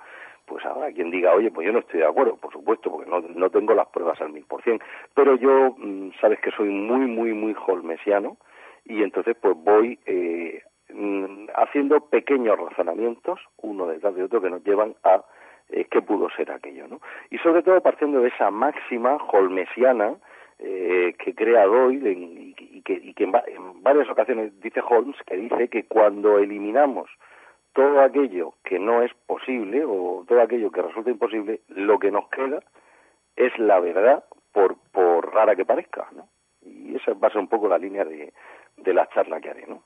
[0.46, 3.20] pues ahora quien diga, oye, pues yo no estoy de acuerdo, por supuesto, porque no,
[3.20, 4.80] no tengo las pruebas al mil por cien,
[5.14, 8.36] pero yo, mm, sabes que soy muy, muy, muy holmesiano
[8.84, 14.64] y entonces pues voy eh, mm, haciendo pequeños razonamientos, uno detrás de otro, que nos
[14.64, 15.24] llevan a
[15.70, 17.00] eh, qué pudo ser aquello, ¿no?
[17.30, 20.14] Y sobre todo partiendo de esa máxima holmesiana
[20.58, 23.32] eh, que crea Doyle y, que, y que en,
[23.82, 27.10] varias ocasiones dice Holmes que dice que cuando eliminamos
[27.72, 32.28] todo aquello que no es posible o todo aquello que resulta imposible, lo que nos
[32.28, 32.60] queda
[33.36, 36.28] es la verdad por, por rara que parezca, ¿no?
[36.62, 38.32] Y esa va a ser un poco la línea de,
[38.76, 39.82] de la charla que haré, ¿no?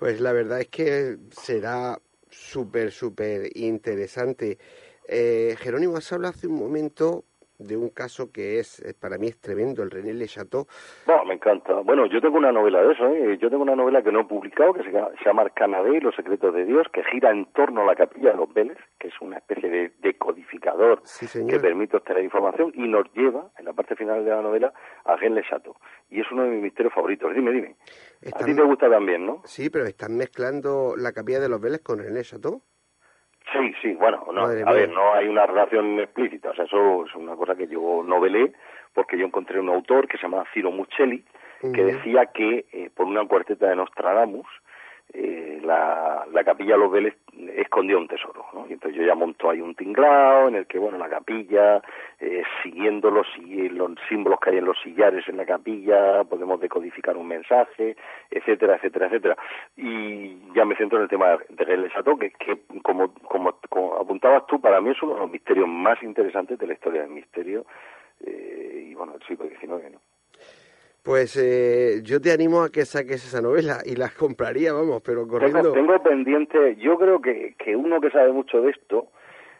[0.00, 4.58] Pues la verdad es que será súper, súper interesante.
[5.06, 7.26] Eh, Jerónimo, has hablado hace un momento
[7.60, 10.66] de un caso que es, eh, para mí es tremendo, el René Le Chateau.
[11.06, 11.74] No, me encanta.
[11.80, 13.38] Bueno, yo tengo una novela de eso, ¿eh?
[13.38, 14.90] yo tengo una novela que no he publicado, que se
[15.24, 18.36] llama, Canadá y los secretos de Dios, que gira en torno a la capilla de
[18.36, 23.50] los Vélez, que es una especie de decodificador que permite obtener información y nos lleva,
[23.58, 24.72] en la parte final de la novela,
[25.04, 25.74] a René Le Chateau.
[26.08, 27.34] Y es uno de mis misterios favoritos.
[27.34, 27.76] Dime, dime.
[28.34, 29.42] a ti te gusta también, ¿no?
[29.44, 32.62] Sí, pero están mezclando la capilla de los Vélez con René Chateau.
[33.52, 37.14] Sí, sí, bueno, no, a ver, no hay una relación explícita, o sea, eso es
[37.16, 38.52] una cosa que yo novelé
[38.94, 41.24] porque yo encontré un autor que se llama Ciro Muccelli
[41.60, 44.46] que decía que eh, por una cuarteta de Nostradamus
[45.12, 47.16] eh, la, la capilla Los Vélez
[47.56, 48.66] escondía un tesoro, ¿no?
[48.68, 51.82] Y entonces yo ya monto ahí un tinglao en el que, bueno, la capilla,
[52.18, 57.16] eh, siguiendo los, los símbolos que hay en los sillares en la capilla, podemos decodificar
[57.16, 57.96] un mensaje,
[58.30, 59.36] etcétera, etcétera, etcétera.
[59.76, 63.54] Y ya me centro en el tema de Chateau, que, que como, como,
[64.00, 67.10] apuntabas tú, para mí es uno de los misterios más interesantes de la historia del
[67.10, 67.64] misterio,
[68.24, 70.00] eh, y bueno, el siglo XIX, ¿no?
[71.02, 75.26] Pues eh, yo te animo a que saques esa novela y la compraría, vamos, pero
[75.26, 75.72] corriendo.
[75.72, 79.08] Tengo, pendiente, yo creo que, que uno que sabe mucho de esto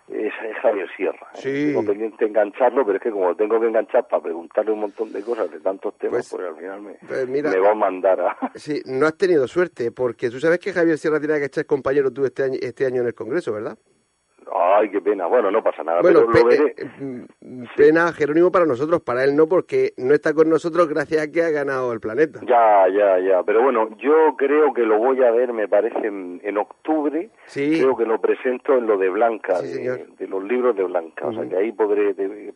[0.09, 1.29] es, Javier Sierra.
[1.35, 1.39] ¿eh?
[1.39, 1.67] Sí.
[1.69, 5.23] Tengo pendiente engancharlo, pero es que como tengo que enganchar para preguntarle un montón de
[5.23, 8.37] cosas de tantos temas, pues, al final me, pues me, va a mandar a...
[8.55, 12.13] Sí, no has tenido suerte, porque tú sabes que Javier Sierra tiene que echar compañero
[12.13, 13.79] tú este año, este año en el Congreso, ¿verdad?
[14.63, 15.27] Ay, qué pena.
[15.27, 16.75] Bueno, no pasa nada, Bueno, pero lo veré.
[16.77, 21.23] eh, mm, pena Jerónimo para nosotros, para él no, porque no está con nosotros gracias
[21.23, 22.41] a que ha ganado el planeta.
[22.47, 23.43] Ya, ya, ya.
[23.43, 27.31] Pero bueno, yo creo que lo voy a ver, me parece, en, en octubre.
[27.47, 27.81] Sí.
[27.81, 31.27] Creo que lo presento en lo de Blanca, Sí, de, los libros de Blanca.
[31.29, 32.53] O sea, que ahí podré, de-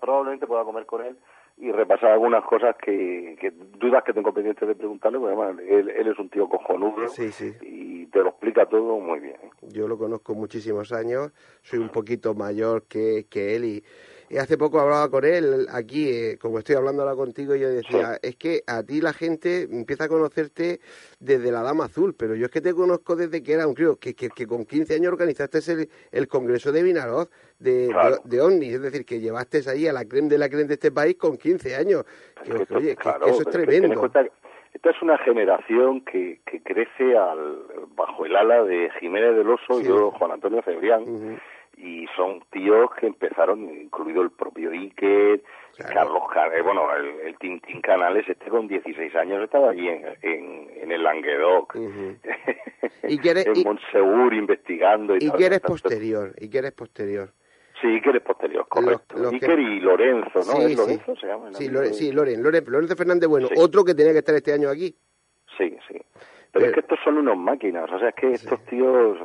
[0.00, 1.16] probablemente pueda comer con él
[1.56, 5.88] y repasar algunas cosas que, que dudas que tengo pendientes de preguntarle, porque además él,
[5.90, 7.52] él es un tío cojonudo Sí, sí.
[7.62, 9.36] y te lo explica todo muy bien.
[9.62, 13.84] Yo lo conozco muchísimos años, soy un poquito mayor que, que él y,
[14.30, 18.18] y hace poco hablaba con él aquí, eh, como estoy hablando ahora contigo, yo decía,
[18.22, 20.80] es que a ti la gente empieza a conocerte
[21.20, 23.96] desde la Dama Azul, pero yo es que te conozco desde que era un crío,
[23.96, 28.16] que, que, que con 15 años organizaste el, el Congreso de Vinaroz de, Claro.
[28.24, 30.74] de, de OVNI, es decir, que llevaste ahí a la creme de la creme de
[30.74, 32.04] este país con 15 años.
[32.42, 34.04] Que, Es que esto- oye, claro, que eso es tremendo.
[34.72, 37.62] esta es una generación que, que crece al,
[37.94, 39.84] bajo el ala de Jiménez del Oso Sí.
[39.84, 41.40] y luego Juan Antonio Cebrián.
[41.76, 45.42] Y son tíos que empezaron, incluido el propio Iker,
[45.76, 45.92] Claro.
[45.92, 50.70] Carlos Canales, bueno, el, el Tintín Canales, este con 16 años estaba allí en, en,
[50.82, 51.74] en el Languedoc.
[53.08, 55.36] Y eres- en y- Montsegur investigando y, Y tal.
[55.38, 57.30] que eres Entonces, posterior, y que eres posterior.
[57.80, 59.16] Sí, Iker es posterior, correcto.
[59.18, 60.42] los Iker y Lorenzo, ¿no?
[60.42, 60.76] Sí, ¿Es sí.
[60.76, 61.48] Lorenzo se llama?
[61.48, 63.54] el Sí, Loren, Loren, Lorenzo Fernández Bueno, Sí.
[63.58, 64.94] otro que tenía que estar este año aquí.
[65.58, 66.00] Sí, sí.
[66.54, 69.18] Pero, es que estos son unos máquinas, o sea, es que estos tíos,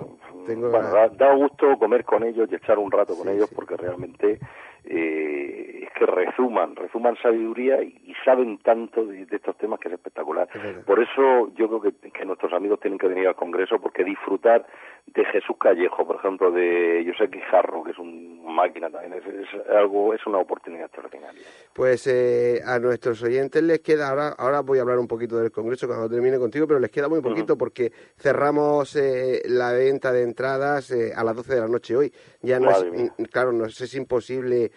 [0.47, 3.33] Tengo bueno, la- da, da gusto comer con ellos y echar un rato con Sí,
[3.35, 3.55] ellos sí.
[3.55, 4.39] porque realmente
[4.85, 9.89] eh, es que resuman, resuman sabiduría y, y saben tanto de, de estos temas que
[9.89, 10.47] es espectacular.
[10.53, 10.83] Es.
[10.85, 14.65] Por eso yo creo que, que nuestros amigos tienen que venir al Congreso porque disfrutar
[15.07, 19.67] de Jesús Callejo, por ejemplo, de José Quijarro, que es un máquina también, es, es
[19.69, 21.41] algo, es una oportunidad extraordinaria.
[21.73, 25.51] Pues eh, a nuestros oyentes les queda, ahora, ahora voy a hablar un poquito del
[25.51, 30.23] Congreso cuando termine contigo, pero les queda muy poquito porque cerramos eh, la venta de
[30.23, 32.11] entradas eh, a las 12 de la noche hoy.
[32.41, 33.13] Ya no es, mía.
[33.31, 34.68] claro, nos es imposible.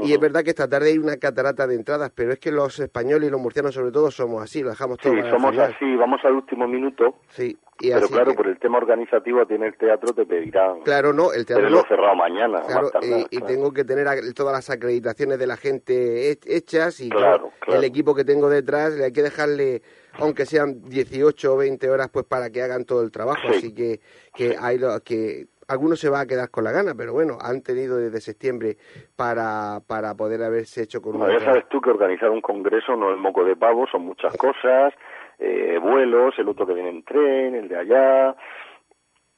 [0.00, 2.80] Y es verdad que esta tarde hay una catarata de entradas, pero es que los
[2.80, 5.72] españoles y los murcianos sobre todo somos así, lo dejamos todo Sí, para somos final.
[5.72, 7.14] así, vamos al último minuto.
[7.28, 10.80] Sí, y Pero así claro, que- por el tema organizativo tiene el teatro, te pedirán
[10.80, 11.88] Claro, no, el teatro tenerlo no.
[11.88, 12.60] cerrado mañana.
[12.62, 12.90] Claro,
[13.30, 17.52] y, tengo que tener todas las acreditaciones de la gente he- hechas y Claro, claro,
[17.60, 17.78] claro.
[17.78, 19.82] el equipo que tengo detrás le hay que dejarle,
[20.14, 23.42] aunque sean 18 o 20 horas, pues para que hagan todo el trabajo.
[23.52, 23.58] Sí.
[23.58, 24.00] Así que,
[24.34, 27.62] que hay lo, que algunos se va a quedar con la gana, pero bueno, han
[27.62, 28.76] tenido desde septiembre
[29.16, 33.12] para, para poder haberse hecho con Bueno, ya sabes tú que organizar un congreso no
[33.12, 34.92] es moco de pavo, son muchas cosas,
[35.38, 38.36] eh, vuelos, el otro que viene en tren, el de allá,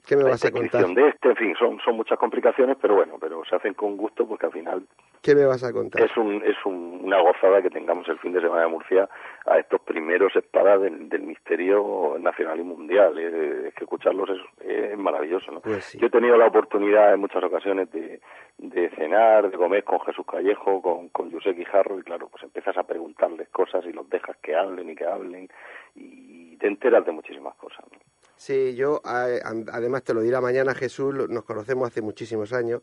[0.06, 0.86] ¿Qué me la vas a contar?
[0.86, 4.26] de este, en fin, son, son muchas complicaciones, pero bueno, pero se hacen con gusto
[4.26, 4.82] porque al final
[5.22, 6.00] ¿Qué me vas a contar?
[6.02, 9.08] es un, es un- una gozada que tengamos el fin de semana de Murcia
[9.46, 13.16] a estos primeros espadas del, del misterio nacional y mundial.
[13.18, 13.32] Es,
[13.66, 15.60] es que escucharlos es, es maravilloso, ¿no?
[15.60, 15.98] Pues sí.
[15.98, 18.20] Yo he tenido la oportunidad en muchas ocasiones de,
[18.58, 22.76] de cenar, de comer con Jesús Callejo, con, con José Guijarro, y claro, pues empiezas
[22.76, 25.48] a preguntarles cosas y los dejas que hablen y que hablen,
[25.94, 27.84] y te enteras de muchísimas cosas.
[27.92, 27.98] ¿no?
[28.36, 32.82] Sí, yo además te lo dirá mañana Jesús, nos conocemos hace muchísimos años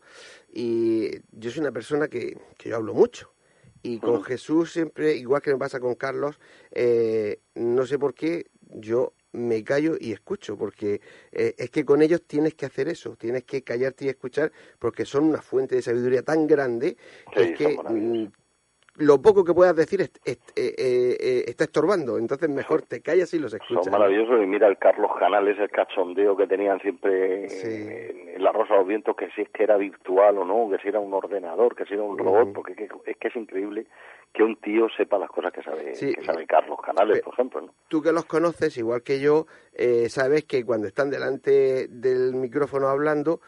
[0.52, 3.30] y yo soy una persona que, que yo hablo mucho.
[3.82, 4.24] Y con.
[4.24, 6.40] Jesús siempre, igual que me pasa con Carlos,
[6.70, 12.00] eh, no sé por qué yo me callo y escucho, porque eh, es que con
[12.00, 15.82] ellos tienes que hacer eso, tienes que callarte y escuchar, porque son una fuente de
[15.82, 16.96] sabiduría tan grande
[17.34, 17.78] que Sí, es que
[18.96, 23.00] lo poco que puedas decir est- est- eh, eh, eh, está estorbando, entonces mejor te
[23.02, 23.84] callas y los escuchas.
[23.84, 27.66] Son maravillosos y mira el Carlos Canales, el cachondeo que tenían siempre Sí.
[28.36, 30.80] en, La Rosa de los Vientos, que si es que era virtual o no, que
[30.82, 33.36] si era un ordenador, que si era un robot, porque es que, es que es
[33.36, 33.86] increíble
[34.32, 36.12] que un tío sepa las cosas que sabe, Sí.
[36.14, 37.60] que sabe Carlos Canales, por ejemplo.
[37.62, 37.74] ¿no?
[37.88, 42.88] tú que los conoces, igual que yo, eh, sabes que cuando están delante del micrófono
[42.88, 43.40] hablando,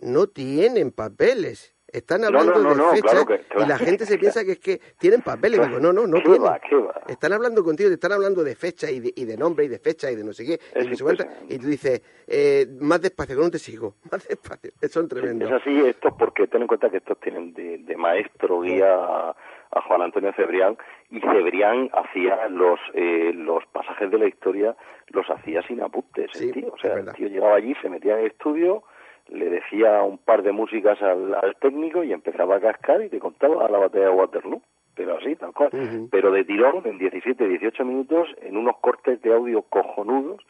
[0.00, 1.73] no tienen papeles.
[1.94, 4.58] Están hablando no, no, de fechas claro que- y la gente se piensa que es
[4.58, 5.60] que tienen papeles.
[5.66, 6.42] Digo, no, no, no ¿Qué tienen.
[6.42, 7.00] va, va?
[7.08, 9.78] Están hablando contigo, te están hablando de fecha y de, y de nombre y de
[9.78, 10.58] fecha y de no sé qué.
[10.80, 13.94] Y, y tú dices, eh, más despacio, que no te sigo.
[14.10, 14.72] Más despacio.
[14.90, 15.48] Son tremendos.
[15.50, 19.36] Es así, estos porque ten en cuenta que estos tienen de, de maestro guía a,
[19.70, 20.76] a Juan Antonio Cebrián
[21.10, 24.76] y Cebrián hacía los eh, los pasajes de la historia
[25.08, 28.14] los hacía sin apuntes Sí, el tío, o sea, el tío llegaba allí, se metía
[28.14, 28.82] en el estudio,
[29.28, 33.18] le decía un par de músicas al, al técnico y empezaba a cascar y te
[33.18, 34.62] contaba la batalla de Waterloo,
[34.94, 35.70] pero así, tal cual,
[36.10, 40.40] pero de tirón en 17, 18 minutos en unos cortes de audio cojonudos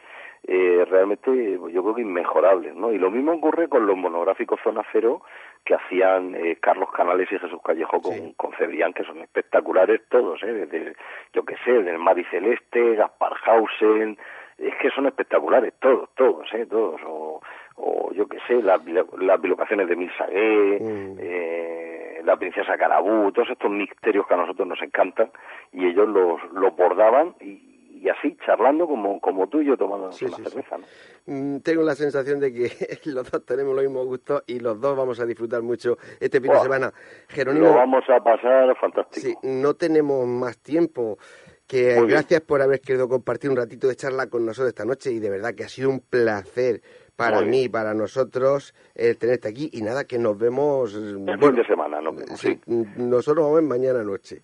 [0.46, 2.92] eh, realmente pues, yo creo que inmejorables, ¿no?
[2.92, 5.22] Y lo mismo ocurre con los monográficos Zona Cero
[5.64, 8.34] que hacían eh, Carlos Canales y Jesús Callejo con, Sí.
[8.36, 10.52] con Cebrián, que son espectaculares todos, ¿eh?
[10.52, 10.96] Desde,
[11.32, 14.18] yo qué sé, del Mari Celeste, Gaspar Hausen,
[14.58, 16.66] es que son espectaculares todos, todos, ¿eh?
[16.66, 17.40] Todos, o,
[17.76, 21.16] o yo qué sé, las, las bilocaciones de Milsagué, Mm.
[21.20, 25.30] eh, la princesa Carabú, todos estos misterios que a nosotros nos encantan,
[25.72, 30.12] y ellos los, los bordaban y, y así, charlando como, como tú y yo tomando
[30.12, 30.42] Sí, sí, sí.
[30.50, 30.84] cerveza, ¿no?
[31.26, 32.68] Mm, Tengo la sensación de que
[33.10, 36.52] los dos tenemos los mismos gustos y los dos vamos a disfrutar mucho este fin
[36.52, 36.86] de semana.
[36.86, 39.20] Lo Jerónimo, vamos a pasar fantástico.
[39.26, 41.18] sí, no tenemos más tiempo.
[41.66, 42.08] Que Muy bien.
[42.08, 45.30] gracias por haber querido compartir un ratito de charla con nosotros esta noche y de
[45.30, 46.82] verdad que ha sido un placer
[47.16, 47.72] para Muy mí y bien.
[47.72, 48.74] para nosotros
[49.18, 52.12] tenerte aquí y nada que nos vemos El bueno, fin de semana, ¿no?
[52.36, 54.42] sí, nosotros vamos a ver mañana noche.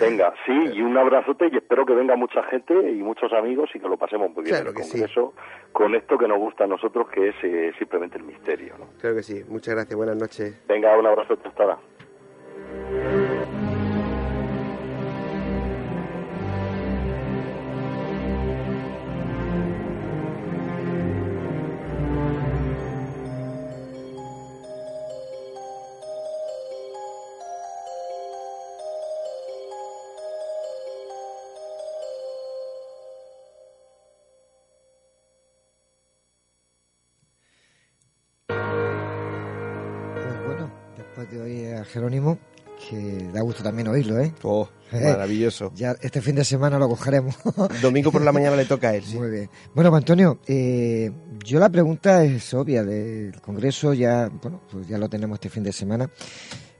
[0.00, 3.78] Venga, sí, y un abrazote y espero que venga mucha gente y muchos amigos y
[3.78, 4.98] que lo pasemos muy bien Claro en el que sí.
[4.98, 5.34] Congreso
[5.72, 8.86] con esto que nos gusta a nosotros, que es eh, simplemente el misterio, ¿no?
[9.00, 9.44] Claro que sí.
[9.48, 9.94] Muchas gracias.
[9.96, 10.64] Buenas noches.
[10.66, 13.23] Venga, un abrazote hasta ahora.
[41.94, 42.38] Jerónimo,
[42.88, 44.34] que da gusto también oírlo, ¿eh?
[44.42, 45.70] Oh, Eh, maravilloso.
[45.76, 47.36] Ya este fin de semana lo cogeremos.
[47.82, 49.16] Domingo por la mañana le toca a él, sí.
[49.16, 49.50] Muy bien.
[49.74, 51.10] Bueno, Antonio, eh,
[51.44, 52.82] yo la pregunta es obvia.
[52.82, 56.10] Del Congreso ya, bueno, pues ya lo tenemos este fin de semana.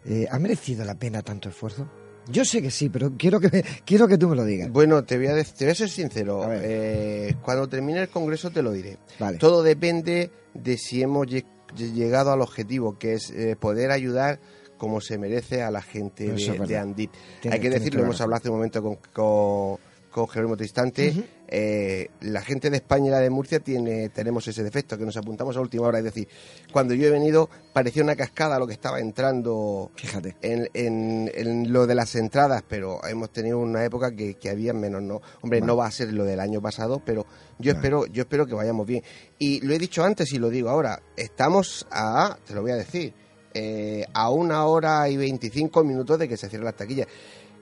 [0.05, 1.89] Eh, ¿Ha merecido la pena tanto esfuerzo?
[2.29, 4.71] Yo sé que sí, pero quiero que, me- quiero que tú me lo digas.
[4.73, 6.43] Bueno, te voy a, te voy a ser sincero.
[6.43, 6.49] A.
[6.57, 8.99] Eh, cuando termine el congreso te lo diré.
[9.21, 9.39] Vale.
[9.39, 11.47] Todo depende de si hemos lle-
[11.77, 14.39] llegado al objetivo, que es poder ayudar
[14.85, 17.11] como se merece a la gente de, de Andip.
[17.41, 19.79] Tiene- Hay que decirlo, hemos hablado hace un momento con, con,
[20.11, 21.13] con Jerónimo Tristante.
[21.47, 25.17] Eh, la gente de España y la de Murcia tiene tenemos ese defecto, que nos
[25.17, 25.99] apuntamos a última hora.
[25.99, 26.27] Es decir,
[26.73, 30.37] cuando yo he venido parecía una cascada lo que estaba entrando Fíjate.
[30.43, 34.73] en, en- en lo de las entradas, pero hemos tenido una época que, que había
[34.73, 35.21] menos, ¿no?
[35.43, 35.67] Hombre, Vale.
[35.67, 37.23] no va a ser lo del año pasado, pero
[37.59, 37.79] yo Vale.
[37.79, 39.03] espero, yo espero que vayamos bien.
[39.39, 42.77] Y lo he dicho antes y lo digo ahora, estamos a, te lo voy a
[42.77, 43.13] decir,
[43.55, 47.07] eh, a una hora y 25 minutos de que se cierren las taquillas.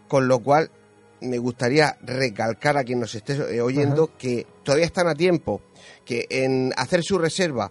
[0.09, 0.70] Con lo cual,
[1.20, 5.61] me gustaría recalcar a quien nos esté eh, oyendo que todavía están a tiempo,
[6.05, 7.70] que en hacer su reserva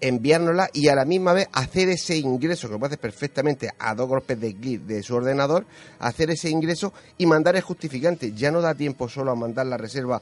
[0.00, 3.94] enviárnosla y a la misma vez hacer ese ingreso, que lo puede hacer perfectamente a
[3.94, 5.66] dos golpes de clic de su ordenador,
[5.98, 8.32] hacer ese ingreso y mandar el justificante.
[8.32, 10.20] Ya no da tiempo solo a mandar la reserva,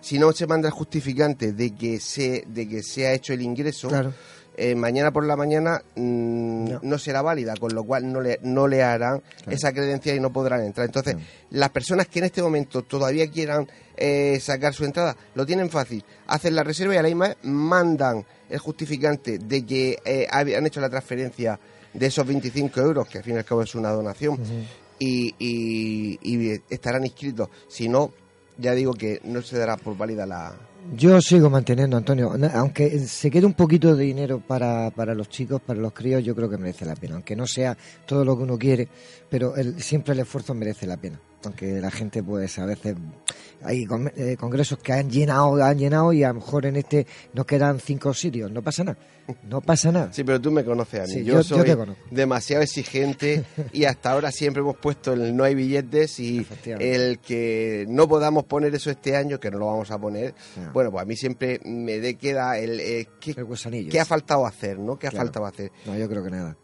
[0.00, 3.42] si no se manda el justificante de que se, de que se ha hecho el
[3.42, 4.14] ingreso, Claro.
[4.60, 6.80] Eh, mañana por la mañana mm, No.
[6.82, 6.98] no.
[6.98, 9.52] será válida, con lo cual no le, no le harán Claro.
[9.52, 10.84] esa credencial y no podrán entrar.
[10.86, 11.16] Entonces,
[11.50, 16.04] las personas que en este momento todavía quieran eh, sacar su entrada, lo tienen fácil.
[16.26, 20.66] Hacen la reserva y a la misma vez mandan el justificante de que eh, han
[20.66, 21.58] hecho la transferencia
[21.94, 24.42] de esos 25 euros, que al fin y al cabo es una donación, Ujú.
[24.98, 27.48] y, y- y estarán inscritos.
[27.68, 28.12] Si no,
[28.58, 30.52] ya digo que no se dará por válida la...
[30.96, 35.60] Yo sigo manteniendo, Antonio, aunque se quede un poquito de dinero para, para los chicos,
[35.60, 37.76] para los críos, yo creo que merece la pena, aunque no sea
[38.06, 38.88] todo lo que uno quiere,
[39.28, 42.96] pero el- siempre el esfuerzo merece la pena, aunque la gente pues a veces
[43.62, 47.06] hay con- eh, congresos que han llenado, han llenado y a lo mejor en este
[47.32, 48.98] nos quedan cinco sitios, no pasa nada,
[49.48, 50.12] no pasa nada.
[50.12, 51.08] Sí, pero tú me conoces a mí.
[51.12, 52.02] Sí, yo, yo- yo soy te conozco.
[52.10, 56.46] demasiado exigente y hasta ahora siempre hemos puesto el no hay billetes y
[56.78, 60.72] el que no podamos poner eso este año, que no lo vamos a poner, No.
[60.72, 62.78] bueno, pues a mí siempre me de queda el...
[62.80, 63.90] eh, ¿qué, El gusanillo.
[63.90, 64.98] qué ha faltado hacer, no?
[64.98, 65.26] ¿Qué ha Claro.
[65.26, 65.72] faltado hacer?
[65.86, 66.56] No, yo creo que nada.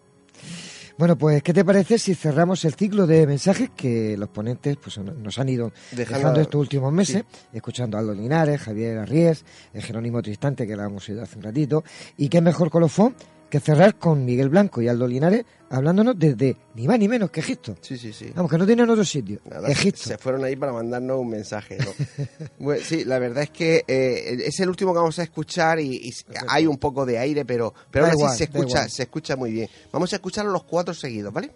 [0.97, 4.97] Bueno, pues, ¿qué te parece si cerramos el ciclo de mensajes que los ponentes pues,
[4.99, 9.83] nos han ido Dejando- dejando estos últimos meses, escuchando a Aldo Linares, Javier Arries, el
[9.83, 11.83] Jerónimo Tristante, que lo hemos oído hace un ratito,
[12.17, 13.17] y qué mejor colofón
[13.51, 17.41] que cerrar con Miguel Blanco y Aldo Linares hablándonos desde ni más ni menos que
[17.41, 17.77] Egipto.
[17.81, 18.31] Sí, sí, sí.
[18.35, 19.41] Vamos, que no tienen otro sitio.
[19.45, 20.03] Nada, Egipto.
[20.03, 21.93] Se fueron ahí para mandarnos un mensaje, ¿no?
[22.59, 25.97] Bueno, sí, la verdad es que eh, es el último que vamos a escuchar y,
[25.97, 26.15] y
[26.49, 29.53] hay un poco de aire, pero, pero Da así igual, se escucha, se escucha muy
[29.53, 29.69] bien.
[29.93, 31.51] Vamos a escuchar los cuatro seguidos, ¿vale?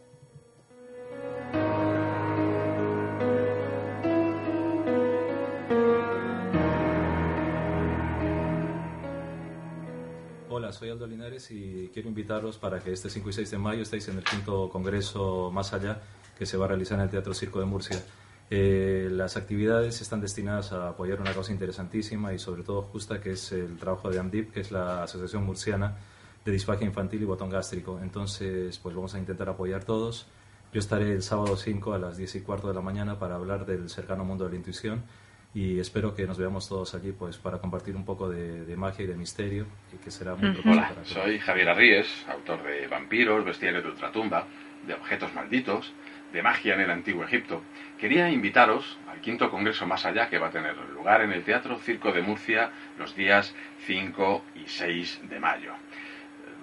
[10.72, 14.08] Soy Aldo Linares y quiero invitarlos para que este 5 y 6 de mayo estéis
[14.08, 16.00] en el quinto congreso Más Allá
[16.38, 18.02] que se va a realizar en el Teatro Circo de Murcia.
[18.50, 23.32] Eh, las actividades están destinadas a apoyar una causa interesantísima y sobre todo justa que
[23.32, 25.96] es el trabajo de AMDIP, que es la Asociación Murciana
[26.44, 27.98] de Disfagia Infantil y Botón Gástrico.
[28.02, 30.26] Entonces, pues vamos a intentar apoyar todos.
[30.72, 33.64] Yo estaré el sábado 5 a las 10 y cuarto de la mañana para hablar
[33.64, 35.02] del cercano mundo de la intuición
[35.54, 39.08] y espero que nos veamos todos allí pues para compartir un poco de, magia y
[39.08, 43.90] de misterio y que será muy Hola, soy Javier Arríes, autor de Vampiros, Bestiarios de
[43.90, 44.46] Ultratumba,
[44.86, 45.92] de Objetos Malditos,
[46.32, 47.62] de Magia en el Antiguo Egipto.
[47.98, 51.78] Quería invitaros al quinto congreso más allá que va a tener lugar en el Teatro
[51.78, 53.54] Circo de Murcia los días
[53.86, 55.72] 5 y 6 de mayo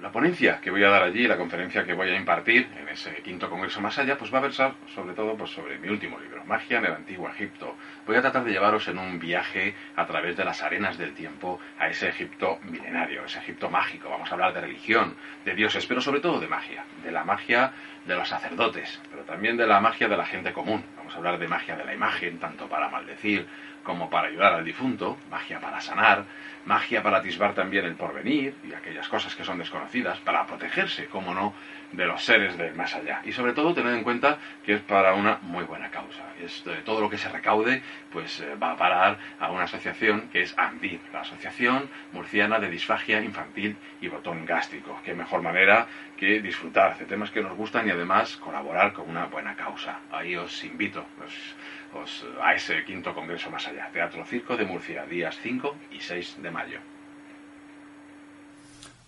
[0.06, 3.12] la ponencia que voy a dar allí, la conferencia que voy a impartir en ese
[3.24, 6.46] quinto congreso más allá, pues va a versar sobre todo pues, sobre mi último libro,
[6.46, 7.76] Magia en el Antiguo Egipto.
[8.06, 11.60] Voy a tratar de llevaros en un viaje a través de las arenas del tiempo
[11.80, 14.08] a ese Egipto milenario, ese Egipto mágico.
[14.08, 17.72] Vamos a hablar de religión, de dioses, pero sobre todo de magia, de la magia
[18.06, 20.84] de los sacerdotes, pero también de la magia de la gente común.
[20.98, 23.48] Vamos a hablar de magia de la imagen, tanto para maldecir
[23.86, 26.26] como para ayudar al difunto, magia para sanar,
[26.66, 31.34] magia para atisbar también el porvenir y aquellas cosas que son desconocidas, para protegerse, como
[31.34, 31.54] no,
[31.92, 33.22] de los seres del más allá.
[33.24, 36.24] Y sobre todo tener en cuenta que es para una muy buena causa.
[36.44, 37.82] Es, todo lo que se recaude
[38.12, 42.70] pues eh, va a parar a una asociación que es ANDIP, la Asociación Murciana de
[42.70, 45.00] Disfagia Infantil y Botón Gástrico.
[45.06, 49.26] Qué mejor manera que disfrutar de temas que nos gustan y además colaborar con una
[49.26, 50.00] buena causa.
[50.12, 51.06] Ahí os invito.
[51.96, 53.90] Pues, a ese quinto congreso más allá.
[53.90, 56.78] Teatro Circo de Murcia, días 5 y 6 de mayo.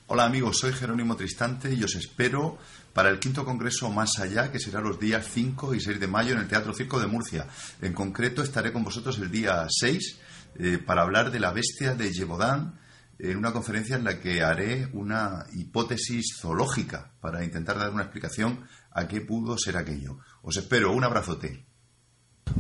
[0.08, 2.58] Hola amigos, soy Jerónimo Tristante y os espero
[2.94, 6.32] para el quinto congreso más allá, que será los días 5 y 6 de mayo
[6.32, 7.46] en el Teatro Circo de Murcia.
[7.82, 10.20] En concreto estaré con vosotros el día 6
[10.56, 12.80] eh, para hablar de la bestia de Yebodán
[13.20, 18.66] en una conferencia en la que haré una hipótesis zoológica para intentar dar una explicación
[18.92, 20.20] a qué pudo ser aquello.
[20.42, 21.67] Os espero, un abrazote.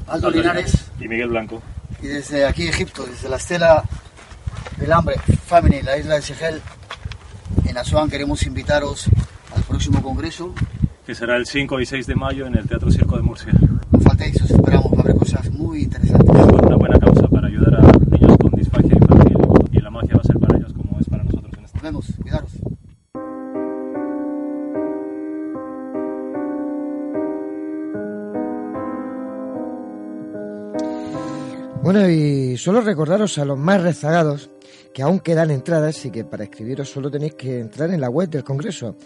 [0.07, 0.89] Aldo Linares.
[0.99, 1.61] Y Miguel Blanco.
[2.01, 3.83] Y desde aquí Egipto, desde la estela
[4.77, 5.15] del hambre,
[5.45, 6.61] Family, la isla de Segel,
[7.65, 9.07] en Asuán, queremos invitaros
[9.55, 10.53] al próximo congreso.
[11.05, 13.53] Que será el 5 y 6 de mayo en el Teatro Circo de Murcia.
[13.91, 14.51] No faltéis, os
[31.87, 34.49] Bueno, y solo recordaros a los más rezagados
[34.93, 38.27] que aún quedan entradas y que para escribiros solo tenéis que entrar en la web
[38.27, 38.97] del Congreso,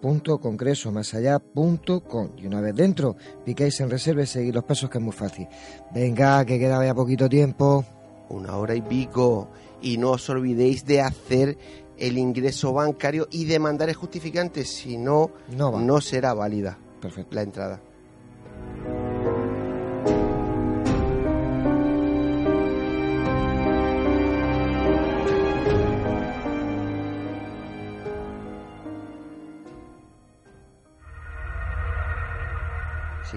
[0.00, 5.12] www.congresomasallá.com y una vez dentro piquéis en reserva y seguir los pasos que es muy
[5.12, 5.48] fácil.
[5.92, 7.84] Venga, que queda ya poquito tiempo.
[8.28, 9.48] Una hora y pico.
[9.82, 11.58] Y no os olvidéis de hacer
[11.96, 17.34] el ingreso bancario y de mandar el justificante, si no, no, no será válida Perfecto.
[17.34, 17.80] la entrada.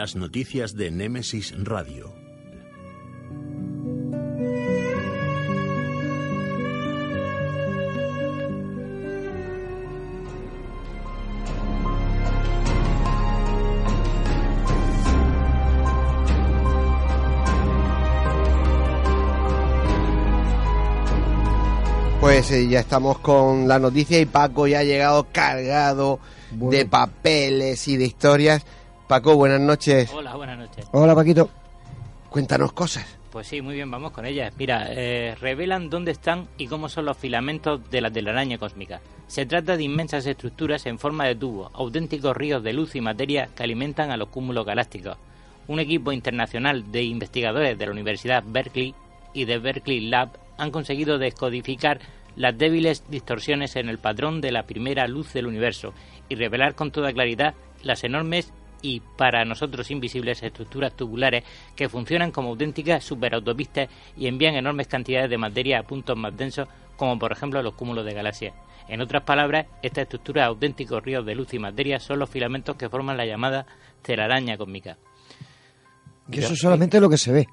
[0.00, 2.14] Las noticias de Némesis Radio.
[22.20, 26.20] Pues eh, ya estamos con la noticia y Paco ya ha llegado cargado
[26.52, 28.64] de papeles y de historias.
[29.08, 30.12] Paco, buenas noches.
[30.12, 30.86] Hola, buenas noches.
[30.92, 31.48] Hola, Paquito.
[32.28, 33.06] Cuéntanos cosas.
[33.32, 34.52] Pues sí, muy bien, vamos con ellas.
[34.58, 39.00] Mira, eh, revelan dónde están y cómo son los filamentos de la telaraña cósmica.
[39.26, 43.48] Se trata de inmensas estructuras en forma de tubo, auténticos ríos de luz y materia
[43.56, 45.16] que alimentan a los cúmulos galácticos.
[45.68, 48.94] Un equipo internacional de investigadores de la Universidad Berkeley
[49.32, 51.98] y de Berkeley Lab han conseguido descodificar
[52.36, 55.94] las débiles distorsiones en el patrón de la primera luz del universo
[56.28, 58.52] y revelar con toda claridad las enormes
[58.82, 65.30] y para nosotros invisibles estructuras tubulares que funcionan como auténticas superautopistas y envían enormes cantidades
[65.30, 68.54] de materia a puntos más densos como por ejemplo los cúmulos de galaxias.
[68.88, 72.88] En otras palabras, estas estructuras auténticos ríos de luz y materia son los filamentos que
[72.88, 73.66] forman la llamada
[74.02, 74.96] telaraña cósmica.
[76.30, 77.46] Y eso es solamente lo que se ve.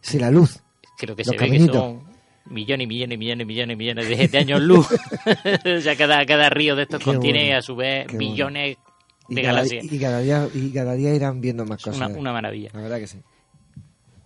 [0.00, 0.62] Si la luz.
[0.96, 2.02] Creo que se ve que son
[2.50, 4.88] millones y millones y millones y millones millones de, de años luz.
[5.76, 8.76] o sea, cada, cada río de estos Qué contiene bueno, a su vez qué
[9.28, 9.84] Y cada, galaxias.
[9.84, 12.08] y cada día y cada día irán viendo más cosas.
[12.08, 12.70] Una, una maravilla.
[12.72, 13.18] La verdad que sí.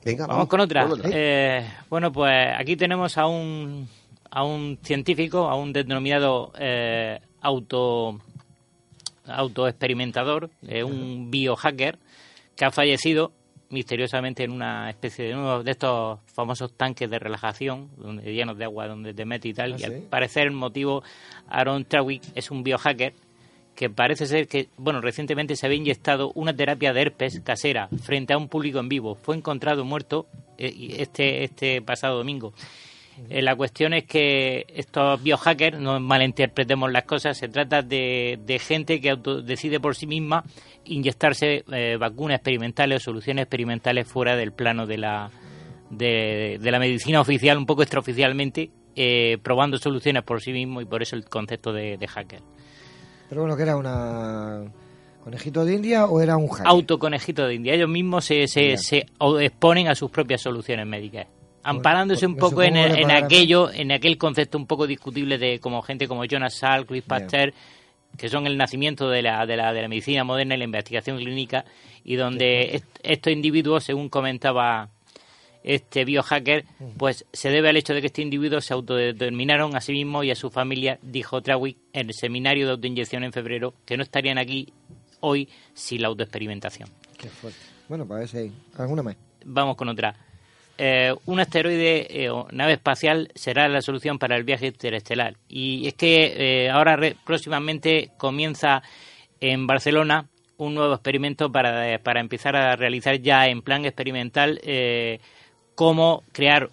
[0.04, 0.88] Venga, Vamos con otra.
[1.04, 3.88] Eh, bueno, pues aquí tenemos a un,
[4.30, 8.20] a un científico, a un denominado eh, auto
[9.24, 11.98] autoexperimentador, eh, un biohacker,
[12.56, 13.32] que ha fallecido
[13.70, 18.64] misteriosamente en una especie de uno de estos famosos tanques de relajación donde, llenos de
[18.64, 19.74] agua donde te metes y tal.
[19.74, 21.02] Ah, y al parecer el motivo,
[21.48, 23.14] Aaron Trawick es un biohacker
[23.82, 28.32] que parece ser que, bueno, recientemente se había inyectado una terapia de herpes casera frente
[28.32, 29.16] a un público en vivo.
[29.16, 32.54] Fue encontrado muerto eh, este, este pasado domingo.
[33.28, 38.58] Eh, la cuestión es que estos biohackers, no malinterpretemos las cosas, se trata de, de
[38.60, 40.44] gente que auto- decide por sí misma
[40.84, 45.28] inyectarse eh, vacunas experimentales o soluciones experimentales fuera del plano de la,
[45.90, 48.70] de, de la medicina oficial, un poco extraoficialmente,
[49.42, 52.42] probando soluciones por sí mismo y por eso el concepto de hacker.
[53.32, 54.60] Pero bueno, que era una
[55.24, 56.66] conejito de India o era un hacker.
[56.66, 57.72] Autoconejito de India.
[57.72, 59.06] Ellos mismos se, se, se
[59.40, 61.28] exponen a sus propias soluciones médicas.
[61.62, 65.38] Amparándose pues un me poco en, el- en aquello, en aquel concepto un poco discutible
[65.38, 67.54] de como gente como Jonas Salk, Luis Pasteur,
[68.18, 71.16] que son el nacimiento de la, de la, de la medicina moderna y la investigación
[71.16, 71.64] clínica,
[72.04, 74.90] y donde est- estos individuos, según comentaba
[75.64, 76.64] este biohacker,
[76.96, 80.30] pues se debe al hecho de que este individuo se autodeterminaron a sí mismo y
[80.30, 84.38] a su familia, dijo Trawick en el seminario de autoinyección en febrero, que no estarían
[84.38, 84.72] aquí
[85.20, 86.88] hoy sin la autoexperimentación.
[87.16, 87.58] Qué fuerte.
[87.88, 89.16] Bueno, para ver si hay alguna más.
[89.44, 90.14] Vamos con otra.
[90.78, 95.36] Eh, un asteroide eh, o nave espacial será la solución para el viaje interestelar.
[95.48, 98.82] Y es que eh, ahora re- próximamente comienza
[99.40, 105.20] en Barcelona un nuevo experimento para, para empezar a realizar ya en plan experimental eh,
[105.74, 106.70] cómo crear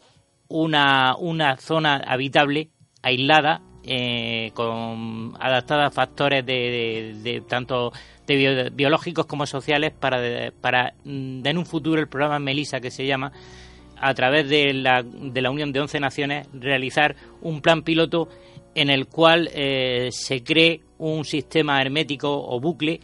[0.47, 2.69] una, una zona habitable,
[3.01, 7.91] aislada, eh, con adaptada a factores de, de- tanto
[8.27, 12.91] de bio- biológicos como sociales para, para mm, en un futuro el programa Melissa que
[12.91, 13.31] se llama
[13.97, 18.29] a través de la, de la unión de 11 naciones realizar un plan piloto
[18.75, 22.99] en el cual eh, se cree un sistema hermético o bucle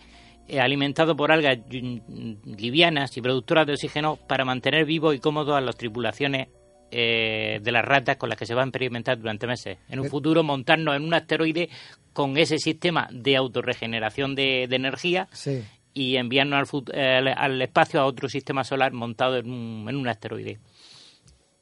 [0.60, 5.62] alimentado por algas mm, livianas y productoras de oxígeno para mantener vivos y cómodos a
[5.62, 6.48] las tripulaciones
[6.92, 9.78] eh, de las ratas con las que se va a experimentar durante meses.
[9.90, 11.70] En un Pero- futuro montarnos en un asteroide
[12.14, 15.64] con ese sistema de autorregeneración de, de energía Sí.
[15.94, 20.60] y enviarnos eh, al espacio a otro sistema solar montado en un, en un asteroide.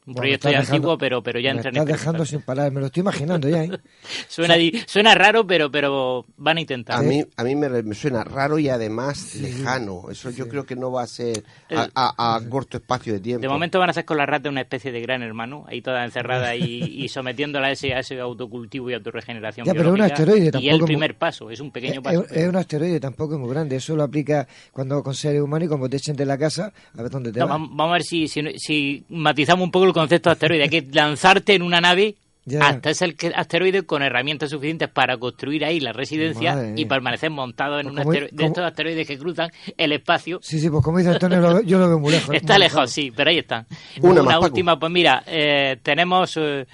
[0.05, 2.71] Un Bueno, proyecto ya dejando- antiguo, pero, pero ya entra en estás dejando sin parar.
[2.73, 3.71] Me lo estoy imaginando ya, ¿eh?
[4.27, 6.97] Suena, di- suena raro, pero, pero van a intentar.
[6.99, 10.09] A mí, a mí me, me suena raro y además lejano.
[10.11, 11.43] Eso yo creo que no va a ser
[11.73, 13.41] a, a- a corto espacio de tiempo.
[13.41, 16.03] De momento van a hacer con la rata una especie de gran hermano, ahí toda
[16.03, 16.63] encerrada y,
[17.03, 19.65] y sometiéndola a ese, a ese autocultivo y autorregeneración.
[19.65, 22.25] Ya, pero un asteroide Y tampoco el mu- primer paso, es un pequeño Es, paso.
[22.29, 23.77] es un asteroide, tampoco es muy grande.
[23.77, 27.01] Eso lo aplica cuando con seres humanos y como te echen de la casa, a
[27.01, 27.57] ver dónde te No, vas.
[27.57, 30.63] vam- vamos a ver si, si, si matizamos un poco el concepto de asteroide.
[30.63, 32.15] Hay que lanzarte en una nave
[32.45, 32.67] Ya.
[32.67, 37.79] hasta ese asteroide con herramientas suficientes para construir ahí la residencia Madre y permanecer montado
[37.79, 40.39] en Pues un asteroide, de estos asteroides que cruzan el espacio.
[40.41, 42.35] Sí, sí, pues como dice Antonio, lo- yo lo veo muy lejos.
[42.35, 43.65] Está muy lejos, sí, pero ahí están.
[44.01, 44.45] Una más, Paco.
[44.47, 46.65] última, pues mira, eh, tenemos eh,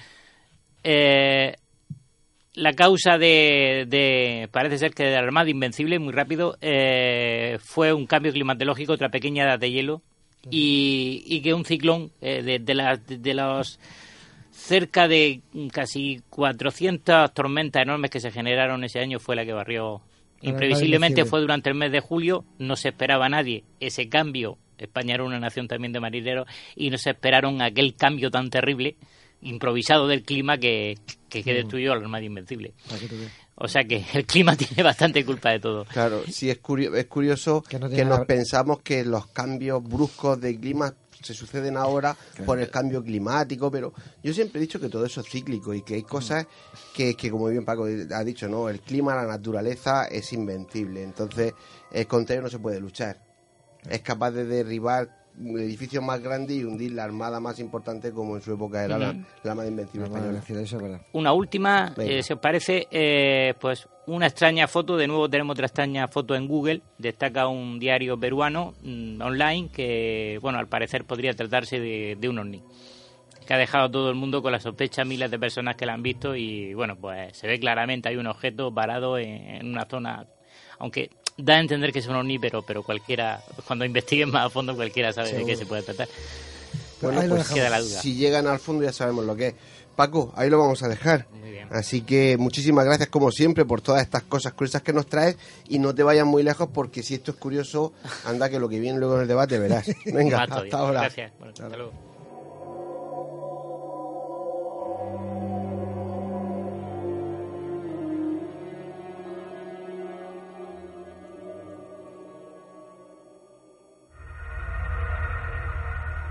[0.82, 1.54] eh,
[2.54, 7.92] la causa de, de- parece ser que de la Armada Invencible, muy rápido, eh, fue
[7.92, 10.02] un cambio climatológico, otra pequeña edad de hielo,
[10.50, 13.78] y, y que un ciclón eh, de, de, las- de los
[14.52, 15.40] cerca de
[15.72, 20.00] casi 400 tormentas enormes que se generaron ese año fue la que barrió.
[20.42, 24.58] La Imprevisiblemente fue durante el mes de julio, no se esperaba a nadie ese cambio.
[24.78, 28.96] España era una nación también de marineros y no se esperaron aquel cambio tan terrible,
[29.42, 30.96] improvisado del clima que,
[31.28, 32.72] que, que destruyó la Armada Invencible.
[33.62, 35.84] O sea que el clima tiene bastante culpa de todo.
[35.84, 39.82] Claro, sí es, curio- es curioso Que no que, tiene nos pensamos que los cambios
[39.84, 43.92] bruscos de clima se suceden ahora por el cambio climático, pero
[44.22, 46.46] yo siempre he dicho que todo eso es cíclico y que hay cosas
[46.94, 51.52] que, que como bien Paco ha dicho, no, el clima, la naturaleza es invencible, entonces
[51.92, 53.18] el contra ello no se puede luchar.
[53.90, 58.36] Es capaz de derribar un edificio más grande y hundir la armada más importante como
[58.36, 59.14] en su época era la,
[59.44, 61.00] Armada Invencible española.
[61.12, 65.66] Una última, eh, si os parece, eh, pues una extraña foto, de nuevo tenemos otra
[65.66, 71.32] extraña foto en Google, destaca un diario peruano mm, online que, bueno, al parecer podría
[71.34, 72.62] tratarse de, de un ovni,
[73.46, 75.94] que ha dejado a todo el mundo con la sospecha, miles de personas que la
[75.94, 79.86] han visto y, bueno, pues se ve claramente, hay un objeto parado en, en una
[79.86, 80.26] zona,
[80.78, 81.10] aunque
[81.42, 85.12] da a entender que es un ovni, pero, cualquiera, cuando investiguen más a fondo, cualquiera
[85.12, 86.08] sabe de qué se puede tratar.
[87.00, 87.48] Bueno, pues.
[87.48, 88.00] Queda la duda.
[88.00, 89.54] si llegan al fondo ya sabemos lo que es.
[89.96, 91.26] Paco, ahí lo vamos a dejar.
[91.40, 91.68] Muy bien.
[91.70, 95.36] Así que muchísimas gracias como siempre por todas estas cosas curiosas que nos traes
[95.68, 97.92] y no te vayas muy lejos porque si esto es curioso,
[98.24, 99.90] anda que lo que viene luego en el debate verás.
[100.06, 101.00] Venga, hasta ahora.
[101.00, 101.32] Gracias.
[101.38, 102.09] Bueno, hasta luego.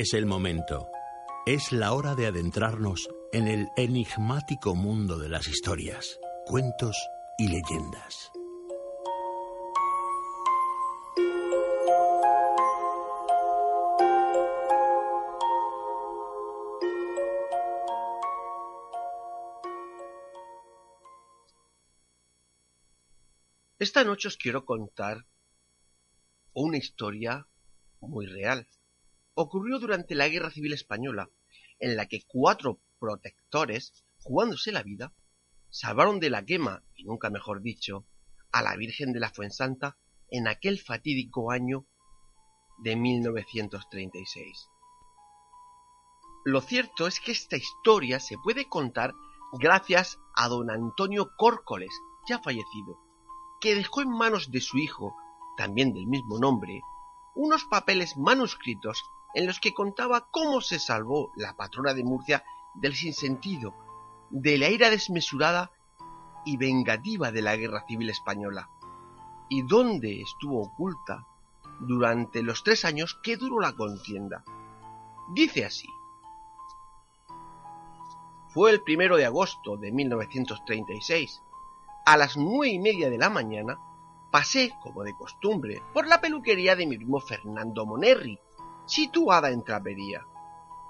[0.00, 0.88] Es el momento.
[1.44, 6.96] Es la hora de adentrarnos en el enigmático mundo de las historias, cuentos
[7.36, 8.32] y leyendas.
[23.78, 25.26] Esta noche os quiero contar
[26.54, 27.46] una historia
[28.00, 28.66] muy real.
[29.42, 31.30] Ocurrió durante la Guerra Civil Española,
[31.78, 35.14] en la que cuatro protectores, jugándose la vida,
[35.70, 38.06] salvaron de la quema, y nunca mejor dicho,
[38.52, 39.96] a la Virgen de la Fuensanta
[40.28, 41.86] en aquel fatídico año
[42.84, 44.68] de 1936.
[46.44, 49.14] Lo cierto es que esta historia se puede contar
[49.54, 53.00] gracias a don Antonio Córcoles, ya fallecido,
[53.62, 55.16] que dejó en manos de su hijo,
[55.56, 56.82] también del mismo nombre,
[57.34, 59.02] unos papeles manuscritos
[59.34, 63.74] en los que contaba cómo se salvó la patrona de Murcia del sinsentido,
[64.30, 65.70] de la ira desmesurada
[66.44, 68.70] y vengativa de la Guerra Civil Española,
[69.48, 71.26] y dónde estuvo oculta
[71.80, 74.44] durante los tres años que duró la contienda.
[75.32, 75.88] Dice así.
[78.48, 81.42] Fue el primero de agosto de 1936.
[82.04, 83.78] A las nueve y media de la mañana
[84.30, 88.38] pasé, como de costumbre, por la peluquería de mi primo Fernando Monerri,
[88.90, 90.26] situada en Trapería.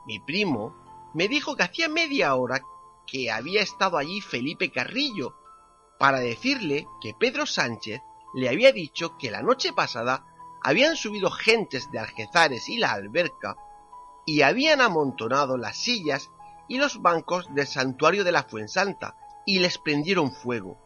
[0.06, 0.74] Mi primo
[1.14, 2.62] me dijo que hacía media hora
[3.06, 5.36] que había estado allí Felipe Carrillo,
[5.98, 8.00] para decirle que Pedro Sánchez
[8.34, 10.24] le había dicho que la noche pasada
[10.62, 13.56] habían subido gentes de Algezares y la alberca
[14.24, 16.30] y habían amontonado las sillas
[16.68, 20.78] y los bancos del santuario de la Fuensanta y les prendieron fuego,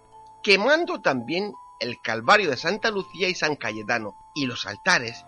[0.42, 5.24] quemando también el Calvario de Santa Lucía y San Cayetano y los altares,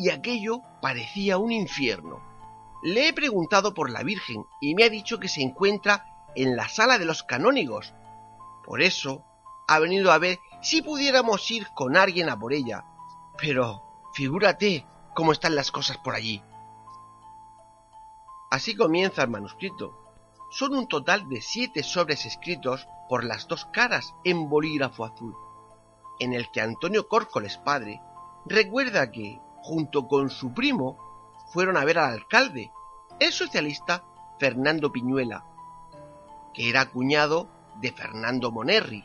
[0.00, 2.22] y aquello parecía un infierno.
[2.82, 6.70] Le he preguntado por la Virgen y me ha dicho que se encuentra en la
[6.70, 7.92] sala de los canónigos.
[8.64, 9.26] Por eso
[9.68, 12.86] ha venido a ver si pudiéramos ir con alguien a por ella.
[13.36, 13.82] Pero
[14.14, 16.42] figúrate cómo están las cosas por allí.
[18.50, 20.02] Así comienza el manuscrito.
[20.50, 25.36] Son un total de siete sobres escritos por las dos caras en bolígrafo azul,
[26.20, 28.00] en el que Antonio Córcoles padre
[28.46, 30.98] recuerda que, junto con su primo,
[31.52, 32.70] fueron a ver al alcalde,
[33.18, 34.04] el socialista
[34.38, 35.44] Fernando Piñuela,
[36.54, 37.48] que era cuñado
[37.80, 39.04] de Fernando Monerri.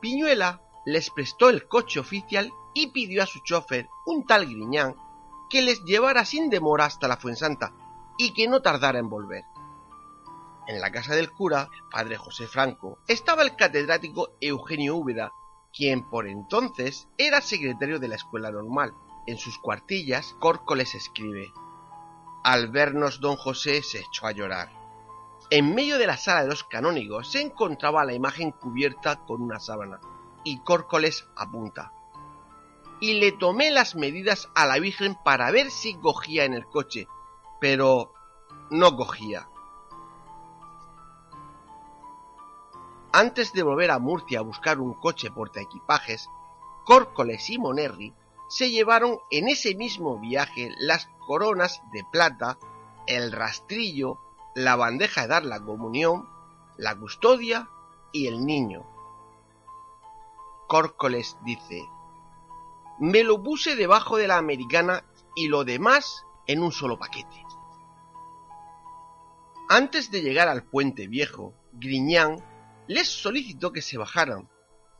[0.00, 4.96] Piñuela les prestó el coche oficial y pidió a su chofer, un tal Griñán,
[5.50, 7.72] que les llevara sin demora hasta la Fuensanta
[8.18, 9.44] y que no tardara en volver.
[10.66, 15.32] En la casa del cura, padre José Franco, estaba el catedrático Eugenio Úbeda,
[15.72, 18.94] quien por entonces era secretario de la escuela normal.
[19.24, 21.52] En sus cuartillas, Córcoles escribe:
[22.42, 24.72] Al vernos don José se echó a llorar.
[25.50, 29.60] En medio de la sala de los canónigos se encontraba la imagen cubierta con una
[29.60, 30.00] sábana,
[30.42, 31.92] y Córcoles apunta.
[33.00, 37.06] Y le tomé las medidas a la Virgen para ver si cogía en el coche,
[37.60, 38.12] pero
[38.70, 39.48] no cogía.
[43.12, 46.28] Antes de volver a Murcia a buscar un coche portaequipajes,
[46.84, 48.14] Córcoles y Monerri
[48.52, 52.58] se llevaron en ese mismo viaje las coronas de plata,
[53.06, 54.18] el rastrillo,
[54.54, 56.28] la bandeja de dar la comunión,
[56.76, 57.70] la custodia
[58.12, 58.86] y el niño.
[60.68, 61.82] Córcoles dice,
[62.98, 65.02] me lo puse debajo de la americana
[65.34, 67.46] y lo demás en un solo paquete.
[69.70, 72.44] Antes de llegar al puente viejo, Griñán
[72.86, 74.50] les solicitó que se bajaran.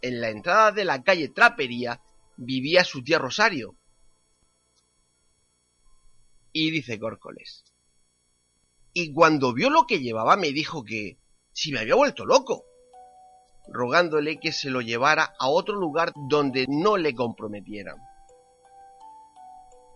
[0.01, 2.01] En la entrada de la calle Trapería
[2.45, 3.77] vivía su tía Rosario.
[6.53, 7.65] Y dice Córcoles.
[8.93, 11.19] Y cuando vio lo que llevaba me dijo que
[11.53, 12.65] si me había vuelto loco,
[13.69, 17.97] rogándole que se lo llevara a otro lugar donde no le comprometieran.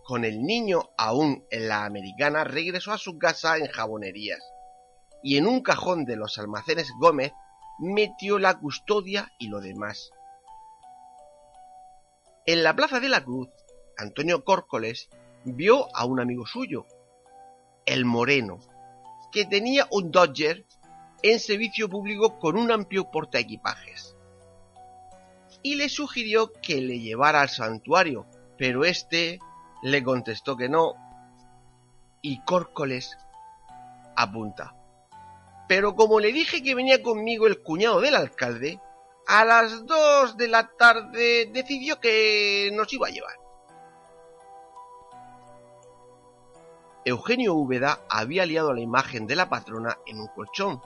[0.05, 4.41] Con el niño aún en la americana regresó a su casa en jabonerías
[5.23, 7.33] y en un cajón de los almacenes Gómez
[7.79, 10.11] metió la custodia y lo demás.
[12.49, 13.49] En la Plaza de la Cruz,
[13.99, 15.09] Antonio Córcoles
[15.45, 16.87] vio a un amigo suyo,
[17.87, 18.61] el Moreno,
[19.33, 20.65] que tenía un Dodger
[21.25, 24.17] en servicio público con un amplio portaequipajes.
[25.65, 28.27] Y le sugirió que le llevara al santuario,
[28.57, 29.41] pero este
[29.83, 30.95] le contestó que no.
[32.23, 33.19] Y Córcoles
[34.15, 34.73] apunta.
[35.67, 38.79] Pero como le dije que venía conmigo el cuñado del alcalde,
[39.27, 43.37] a las dos de la tarde decidió que nos iba a llevar.
[47.05, 50.81] Eugenio Úbeda había liado la imagen de la patrona en un colchón,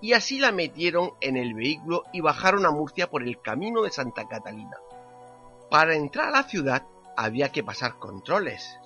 [0.00, 3.90] y así la metieron en el vehículo y bajaron a Murcia por el camino de
[3.90, 4.76] Santa Catalina.
[5.70, 6.86] Para entrar a la ciudad
[7.16, 8.78] había que pasar controles,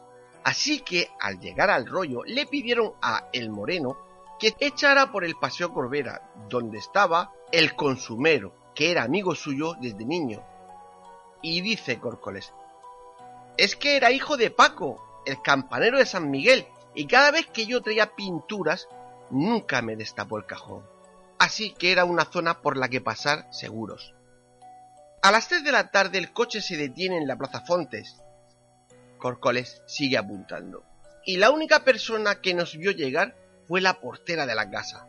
[0.44, 3.96] así que al llegar al rollo le pidieron a El Moreno
[4.38, 10.04] que echara por el Paseo Corbera, donde estaba el consumero, que era amigo suyo desde
[10.04, 10.44] niño.
[11.42, 12.52] Y dice Córcoles,
[13.56, 17.66] es que era hijo de Paco, el campanero de San Miguel, y cada vez que
[17.66, 18.86] yo traía pinturas,
[19.30, 20.84] nunca me destapó el cajón.
[21.38, 24.14] Así que era una zona por la que pasar seguros.
[25.22, 28.16] A las 3 de la tarde el coche se detiene en la Plaza Fontes.
[29.18, 30.84] Córcoles sigue apuntando.
[31.24, 35.08] Y la única persona que nos vio llegar fue la portera de la casa.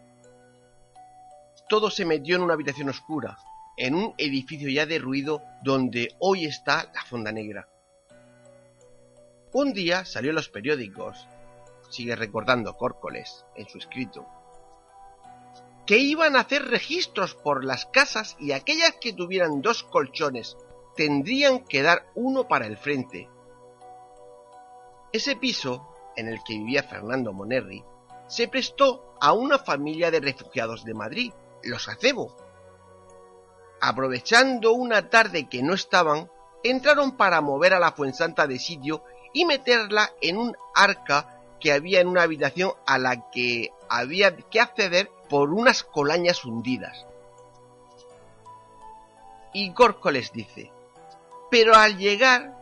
[1.69, 3.37] Todo se metió en una habitación oscura,
[3.77, 7.69] en un edificio ya derruido donde hoy está la Fonda Negra.
[9.53, 11.27] Un día salió en los periódicos,
[11.89, 14.27] sigue recordando Córcoles en su escrito,
[15.85, 20.57] que iban a hacer registros por las casas y aquellas que tuvieran dos colchones
[20.95, 23.29] tendrían que dar uno para el frente.
[25.13, 27.83] Ese piso, en el que vivía Fernando Monerri,
[28.27, 31.31] se prestó a una familia de refugiados de Madrid,
[31.63, 32.35] los Acebo.
[33.81, 36.29] Aprovechando una tarde que no estaban,
[36.63, 39.03] entraron para mover a la Fuensanta de sitio
[39.33, 44.59] y meterla en un arca que había en una habitación a la que había que
[44.59, 47.05] acceder por unas colañas hundidas.
[49.53, 50.71] Y Corco les dice,
[51.49, 52.55] pero al llegar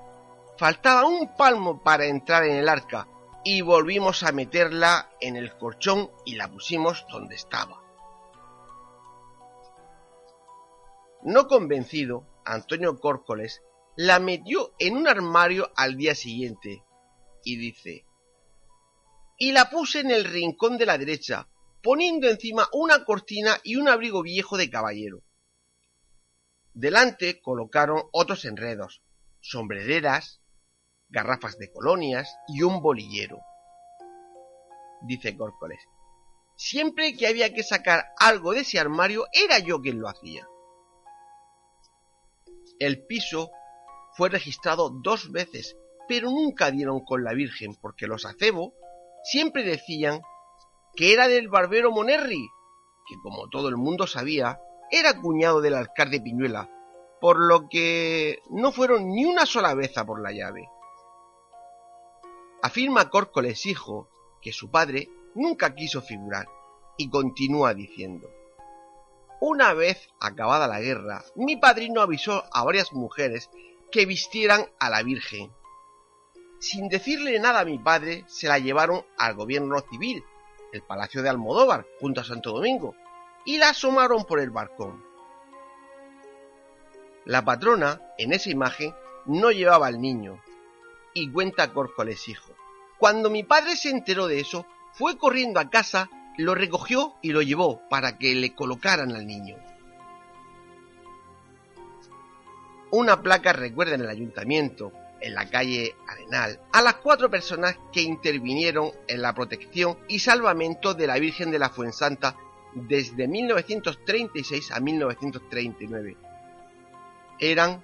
[0.57, 3.07] faltaba un palmo para entrar en el arca
[3.43, 7.84] y volvimos a meterla en el colchón y la pusimos donde estaba.
[11.25, 13.63] No convencido, Antonio Córcoles
[13.97, 16.83] la metió en un armario al día siguiente
[17.43, 18.05] y dice,
[19.39, 21.49] y la puse en el rincón de la derecha,
[21.81, 25.23] poniendo encima una cortina y un abrigo viejo de caballero.
[26.75, 29.01] Delante colocaron otros enredos,
[29.39, 30.41] sombrereras,
[31.09, 33.39] garrafas de colonias y un bolillero.
[35.01, 35.79] Dice Córcoles.
[36.55, 40.47] Siempre que había que sacar algo de ese armario, era yo quien lo hacía.
[42.79, 43.51] El piso
[44.15, 48.73] fue registrado dos veces, pero nunca dieron con la Virgen, porque los acebo
[49.23, 50.21] siempre decían
[50.95, 52.49] que era del barbero Monerri,
[53.07, 54.59] que como todo el mundo sabía,
[54.91, 56.69] era cuñado del alcalde Piñuela,
[57.21, 60.69] por lo que no fueron ni una sola vez a por la llave.
[62.61, 64.09] Afirma Córcoles hijo
[64.41, 66.47] que su padre nunca quiso figurar
[66.97, 68.29] y continúa diciendo
[69.47, 73.51] Una vez acabada la guerra, mi padrino avisó a varias mujeres
[73.91, 75.53] que vistieran a la Virgen.
[76.57, 80.23] Sin decirle nada a mi padre, se la llevaron al gobierno civil,
[80.73, 82.95] el Palacio de Almodóvar, junto a Santo Domingo,
[83.45, 85.05] y la asomaron por el balcón.
[87.25, 88.95] La patrona, en esa imagen,
[89.27, 90.41] no llevaba al niño,
[91.13, 92.51] y cuenta Córcoles hijo.
[92.97, 97.41] Cuando mi padre se enteró de eso, fue corriendo a casa, lo recogió y lo
[97.41, 99.55] llevó para que le colocaran al niño.
[102.91, 108.01] Una placa recuerda en el ayuntamiento, en la calle Arenal, a las cuatro personas que
[108.01, 112.35] intervinieron en la protección y salvamento de la Virgen de la Fuensanta
[112.73, 116.17] desde 1936 a 1939.
[117.39, 117.81] Eran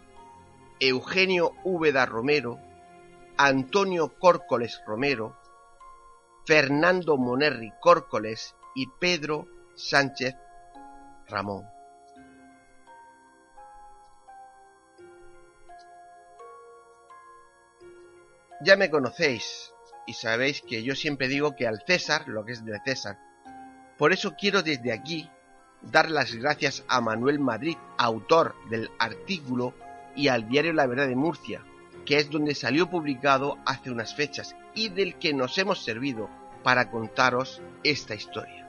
[0.80, 2.60] Eugenio Úbeda Romero,
[3.38, 5.36] Antonio Córcoles Romero,
[6.46, 10.36] Fernando Monerri Córcoles y Pedro Sánchez
[11.28, 11.66] Ramón.
[18.64, 19.74] Ya me conocéis
[20.06, 23.18] y sabéis que yo siempre digo que al César lo que es de César.
[23.98, 25.30] Por eso quiero desde aquí
[25.82, 29.74] dar las gracias a Manuel Madrid, autor del artículo,
[30.16, 31.64] y al diario La Verdad de Murcia,
[32.06, 36.30] que es donde salió publicado hace unas fechas y del que nos hemos servido
[36.64, 38.68] para contaros esta historia.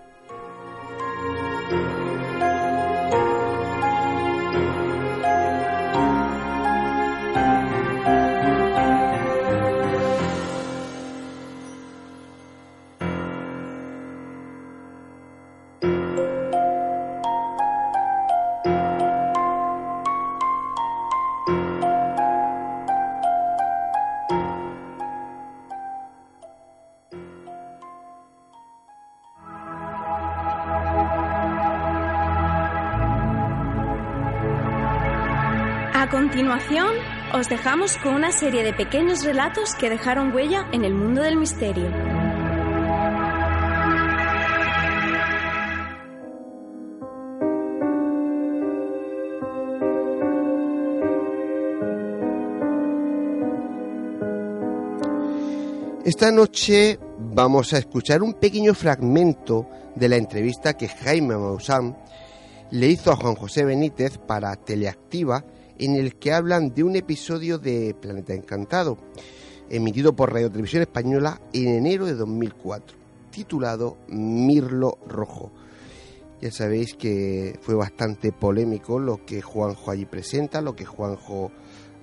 [36.32, 36.94] Continuación,
[37.34, 41.36] os dejamos con una serie de pequeños relatos que dejaron huella en el mundo del
[41.36, 41.90] misterio.
[56.06, 61.94] Esta noche vamos a escuchar un pequeño fragmento de la entrevista que Jaime Maussan
[62.70, 65.44] le hizo a Juan José Benítez para Teleactiva
[65.82, 68.98] en el que hablan de un episodio de Planeta Encantado,
[69.68, 72.96] emitido por Radio Televisión Española en enero de 2004,
[73.32, 75.50] titulado Mirlo Rojo.
[76.40, 81.50] Ya sabéis que fue bastante polémico lo que Juanjo allí presenta, lo que Juanjo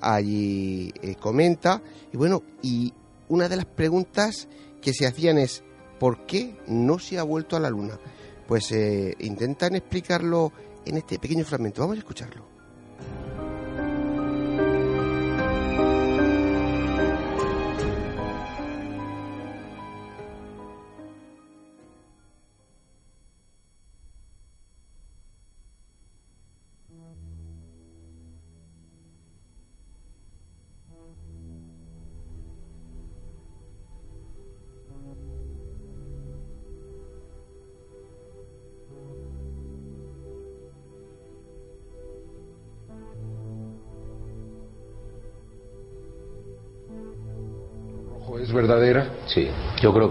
[0.01, 1.82] allí eh, comenta.
[2.11, 2.93] Y bueno, y
[3.30, 4.49] una de las preguntas
[4.82, 5.63] que se hacían es,
[6.01, 7.97] ¿por qué no se ha vuelto a la Luna?
[8.45, 10.51] Pues eh, intentan explicarlo
[10.86, 11.82] en este pequeño fragmento.
[11.82, 12.49] Vamos a escucharlo.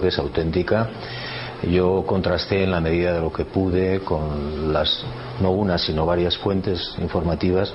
[0.09, 0.89] Es auténtica.
[1.71, 5.05] Yo contrasté en la medida de lo que pude con las,
[5.41, 7.73] no una, sino varias fuentes informativas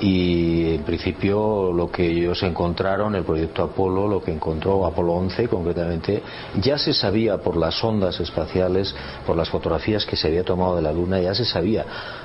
[0.00, 5.48] y en principio lo que ellos encontraron, el proyecto Apolo, lo que encontró Apolo 11
[5.48, 6.22] concretamente,
[6.60, 8.94] ya se sabía por las ondas espaciales,
[9.26, 11.84] por las fotografías que se había tomado de la Luna, ya se sabía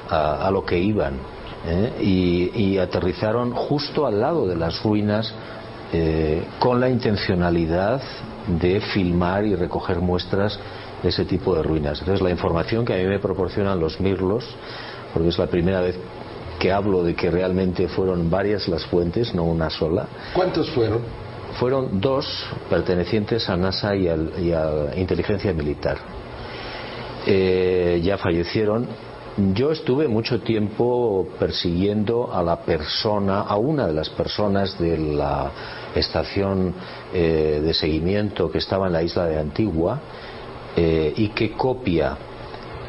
[0.10, 1.14] a, lo que iban.
[1.68, 1.94] ¿eh?
[2.02, 5.34] Y aterrizaron justo al lado de las ruinas
[5.92, 8.02] eh, con la intencionalidad
[8.48, 10.60] de filmar y recoger muestras
[11.02, 12.00] de ese tipo de ruinas.
[12.00, 14.46] Entonces, la información que a mí me proporcionan los mirlos,
[15.14, 15.98] porque es la primera vez
[16.60, 20.08] que hablo de que realmente fueron varias las fuentes, no una sola.
[20.34, 21.02] ¿Cuántos fueron?
[21.60, 25.98] Fueron dos pertenecientes a NASA y, al, y a Inteligencia Militar.
[27.26, 28.88] Eh, ya fallecieron.
[29.38, 35.52] Yo estuve mucho tiempo persiguiendo a la persona, a una de las personas de la
[35.96, 36.74] estación
[37.14, 40.00] eh, de seguimiento que estaba en la isla de Antigua
[40.76, 42.18] eh, y que copia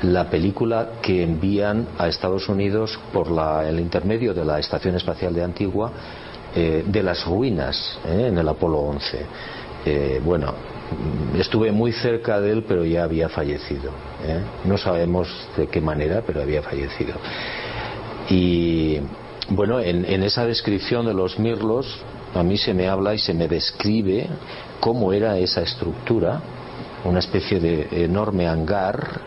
[0.03, 5.35] la película que envían a Estados Unidos por la, el intermedio de la Estación Espacial
[5.35, 5.93] de Antigua
[6.55, 9.27] eh, de las ruinas en el Apolo 11.
[10.25, 10.55] bueno,
[11.39, 13.91] estuve muy cerca de él, pero ya había fallecido.
[14.65, 17.15] No sabemos de qué manera, pero había fallecido.
[18.29, 19.01] Y
[19.51, 21.99] bueno, en, esa descripción de los mirlos,
[22.35, 24.29] a mí se me habla y se me describe
[24.79, 26.41] cómo era esa estructura,
[27.05, 29.21] una especie de enorme hangar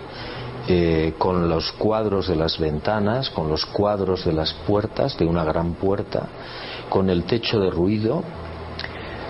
[0.70, 5.44] eh, con los cuadros de las ventanas, con los cuadros de las puertas, de una
[5.44, 6.30] gran puerta,
[6.88, 8.24] con el techo de ruido.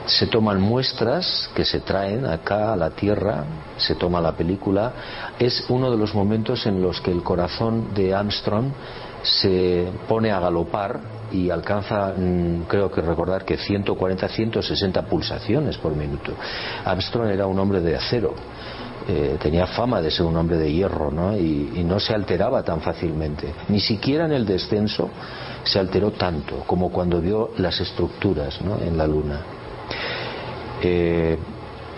[0.06, 3.46] Se toman muestras que se traen acá a la Tierra,
[3.78, 4.92] se toma la película.
[5.40, 8.66] Es uno de los momentos en los que el corazón de Armstrong
[9.24, 11.00] se pone a galopar
[11.32, 16.34] y alcanza, mm, creo que recordar que 140, 160 pulsaciones por minuto.
[16.84, 18.34] Armstrong era un hombre de acero.
[19.08, 21.36] Eh, tenía fama de ser un hombre de hierro ¿no?
[21.36, 23.54] Y, y, no se alteraba tan fácilmente.
[23.68, 25.10] Ni siquiera en el descenso
[25.64, 28.78] se alteró tanto como cuando vio las estructuras ¿no?
[28.78, 29.40] en la Luna.
[30.84, 31.38] Eh,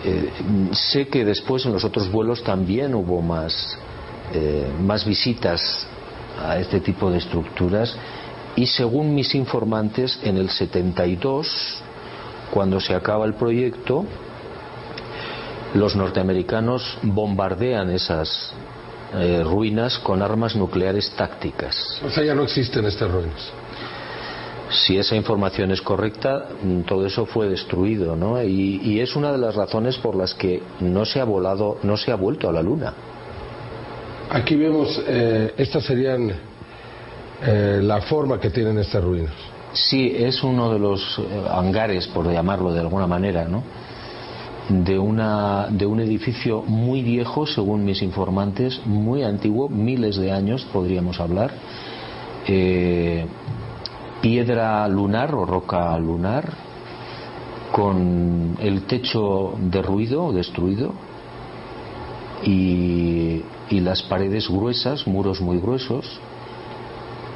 [0.04, 0.30] eh,
[0.72, 3.76] sé que después en los otros vuelos también hubo más,
[4.32, 5.86] eh, más visitas
[6.40, 7.96] a este tipo de estructuras
[8.54, 11.82] y según mis informantes en el 72
[12.52, 14.04] cuando se acaba el proyecto
[15.74, 18.52] los norteamericanos bombardean esas
[19.44, 22.02] ruinas con armas nucleares tácticas.
[22.04, 23.50] O sea, ya no existen estas ruinas.
[24.70, 28.42] Si esa información es correcta, mm, todo eso fue destruido, ¿no?
[28.42, 31.96] Y, y es una de las razones por las que no se ha volado, no
[31.96, 32.92] se ha vuelto a la Luna.
[34.30, 36.32] Aquí vemos, eh, estas serían
[37.42, 39.32] eh, la forma que tienen estas ruinas.
[39.72, 43.62] Sí, es uno de los eh, hangares, por llamarlo de alguna manera, ¿no?
[44.68, 50.66] De, una, de un edificio muy viejo, según mis informantes, muy antiguo, miles de años
[50.72, 51.52] podríamos hablar,
[52.48, 53.26] eh,
[54.20, 56.52] piedra lunar o roca lunar,
[57.72, 60.92] con el techo derruido, destruido,
[62.42, 66.20] y, y las paredes gruesas, muros muy gruesos,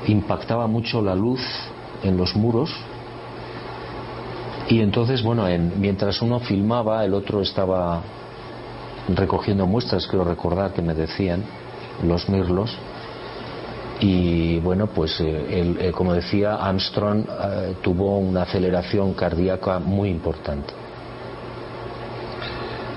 [0.06, 1.40] impactaba mucho la luz
[2.02, 2.70] en los muros.
[4.68, 8.02] Y entonces bueno en, mientras uno filmaba el otro estaba
[9.08, 11.42] recogiendo muestras creo recordar que me decían
[12.04, 12.76] los mirlos
[14.01, 20.72] y bueno pues eh, eh, como decía Armstrong eh, tuvo una aceleración cardíaca muy importante.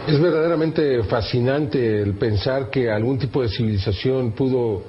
[0.08, 4.84] Es verdaderamente fascinante el pensar que algún tipo de civilización pudo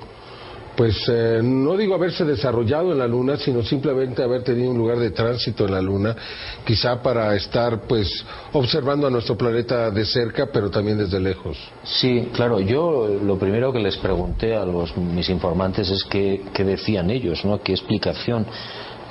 [0.77, 4.99] pues eh, no digo haberse desarrollado en la Luna, sino simplemente haber tenido un lugar
[4.99, 6.17] de tránsito en la Luna,
[6.65, 11.57] quizá para estar pues observando a nuestro planeta de cerca, pero también desde lejos.
[11.85, 16.65] Sí, claro, yo lo primero que les pregunté a los, mis informantes es qué, qué
[16.65, 17.61] decían ellos, ¿no?
[17.63, 18.47] ¿Qué explicación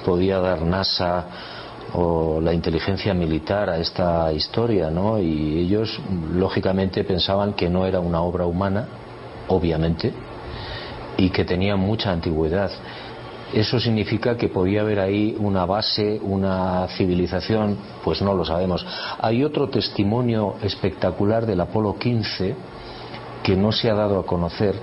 [0.05, 1.27] podía dar NASA
[1.93, 5.19] o la inteligencia militar a esta historia, ¿no?
[5.19, 5.99] Y ellos
[6.33, 8.87] lógicamente pensaban que no era una obra humana,
[9.47, 10.11] obviamente,
[11.17, 12.71] y que tenía mucha antigüedad.
[13.53, 17.77] ¿Eso significa que podía haber ahí una base, una civilización?
[18.03, 18.83] Pues no lo sabemos.
[19.19, 22.55] Hay otro testimonio espectacular del Apolo 15
[23.43, 24.73] que no se ha dado a conocer,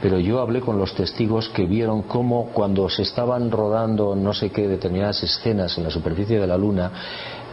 [0.00, 4.50] pero yo hablé con los testigos que vieron cómo cuando se estaban rodando no sé
[4.50, 6.90] qué determinadas escenas en la superficie de la Luna,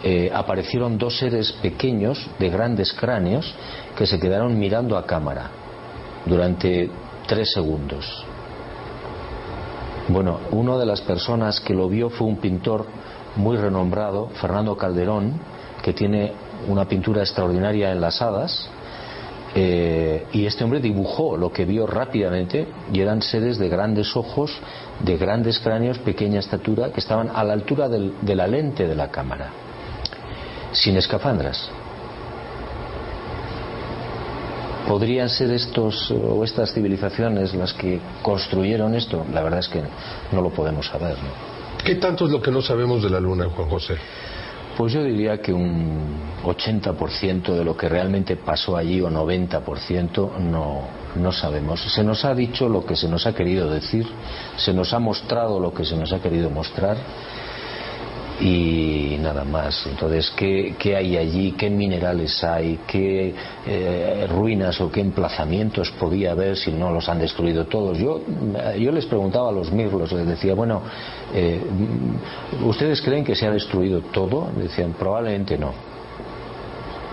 [0.02, 3.54] eh, aparecieron dos seres pequeños de grandes cráneos
[3.98, 5.50] que se quedaron mirando a cámara
[6.26, 6.90] durante
[7.28, 8.26] tres segundos.
[10.10, 12.86] Bueno, una de las personas que lo vio fue un pintor
[13.36, 15.34] muy renombrado, Fernando Calderón,
[15.82, 16.34] que tiene
[16.68, 18.70] una pintura extraordinaria en las hadas.
[19.56, 24.52] Eh, y este hombre dibujó lo que vio rápidamente y eran seres de grandes ojos,
[25.00, 29.12] de grandes cráneos, pequeña estatura, que estaban a la altura de la lente de la
[29.12, 29.52] cámara,
[30.72, 31.70] sin escafandras.
[34.94, 39.26] ¿Podrían ser estos o estas civilizaciones las que construyeron esto?
[39.34, 39.82] La verdad es que
[40.32, 41.18] no lo podemos saber.
[41.18, 41.84] ¿no?
[41.84, 43.96] ¿Qué tanto es lo que no sabemos de la Luna, Juan José?
[44.78, 50.82] Pues yo diría que un 80% de lo que realmente pasó allí o 90% no,
[51.16, 51.82] no sabemos.
[51.92, 54.06] Se nos ha dicho lo que se nos ha querido decir,
[54.58, 56.98] se nos ha mostrado lo que se nos ha querido mostrar
[58.40, 59.86] y nada más.
[59.88, 61.52] Entonces, ¿qué, qué hay allí?
[61.54, 62.80] ¿Qué minerales hay?
[62.88, 63.34] ¿Qué
[63.66, 67.98] eh, ruinas o qué emplazamientos podía haber si no los han destruido todos?
[67.98, 68.22] Yo,
[68.78, 70.82] yo les preguntaba a los mirlos, les decía, bueno,
[71.34, 71.62] eh,
[72.64, 74.50] ¿ustedes creen que se ha destruido todo?
[74.56, 75.72] Decían, probablemente no.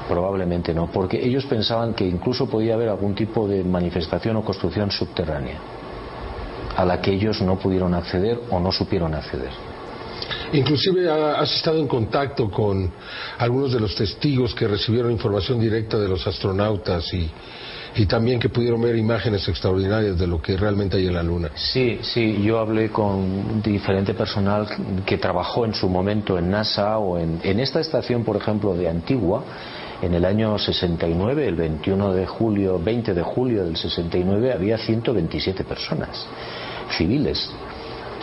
[0.09, 4.91] Probablemente no, porque ellos pensaban que incluso podía haber algún tipo de manifestación o construcción
[4.91, 5.59] subterránea
[6.77, 9.70] a la que ellos no pudieron acceder o no supieron acceder.
[10.53, 12.91] Inclusive has estado en contacto con
[13.39, 17.31] algunos de los testigos que recibieron información directa de los astronautas y,
[17.95, 21.51] y también que pudieron ver imágenes extraordinarias de lo que realmente hay en la Luna.
[21.55, 24.67] Sí, sí, yo hablé con diferente personal
[25.07, 28.89] que trabajó en su momento en NASA o en, en esta estación, por ejemplo, de
[28.89, 29.45] Antigua.
[30.03, 35.63] En el año 69, el 21 de julio, 20 de julio del 69, había 127
[35.63, 36.27] personas
[36.97, 37.51] civiles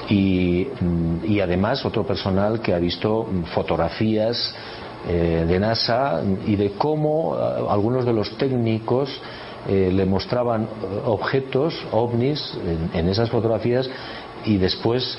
[0.09, 0.67] y,
[1.25, 4.53] y además otro personal que ha visto fotografías
[5.07, 9.09] eh, de NASA y de cómo eh, algunos de los técnicos
[9.67, 10.67] eh, le mostraban
[11.05, 12.57] objetos, ovnis,
[12.93, 13.89] en, esas fotografías
[14.43, 15.17] y después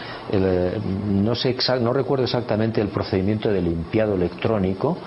[1.07, 4.99] no, sé exact, no recuerdo exactamente el procedimiento de limpiado electrónico,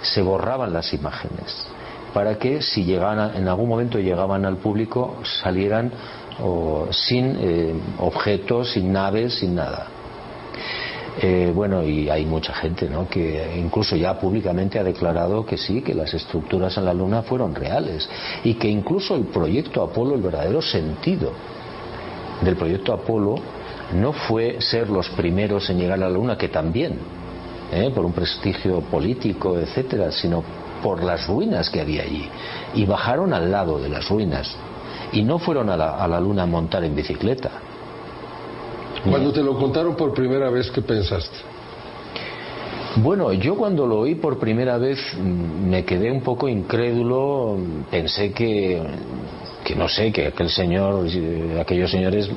[0.00, 1.66] se borraban las imágenes
[2.14, 5.92] para que si llegaban en algún momento llegaban al público salieran
[6.42, 9.86] o sin eh, objetos, sin naves, sin nada.
[11.22, 13.08] Eh, bueno, y hay mucha gente, ¿no?
[13.08, 17.54] Que incluso ya públicamente ha declarado que sí, que las estructuras en la Luna fueron
[17.54, 18.08] reales
[18.44, 21.32] y que incluso el proyecto Apolo, el verdadero sentido
[22.42, 23.36] del proyecto Apolo
[23.92, 26.98] no fue ser los primeros en llegar a la Luna, que también,
[27.72, 27.90] ¿eh?
[27.94, 30.42] por un prestigio político, etcétera, sino
[30.82, 32.28] por las ruinas que había allí.
[32.74, 34.56] Y bajaron al lado de las ruinas.
[35.12, 37.50] Y no fueron a la, a la Luna a montar en bicicleta.
[39.08, 41.36] Cuando te lo contaron por primera vez, ¿qué pensaste?
[42.96, 47.56] Bueno, yo cuando lo oí por primera vez mm, me quedé un poco incrédulo,
[47.90, 48.82] pensé que,
[49.70, 51.06] que no sé, que aquel señor,
[51.60, 52.28] aquellos señores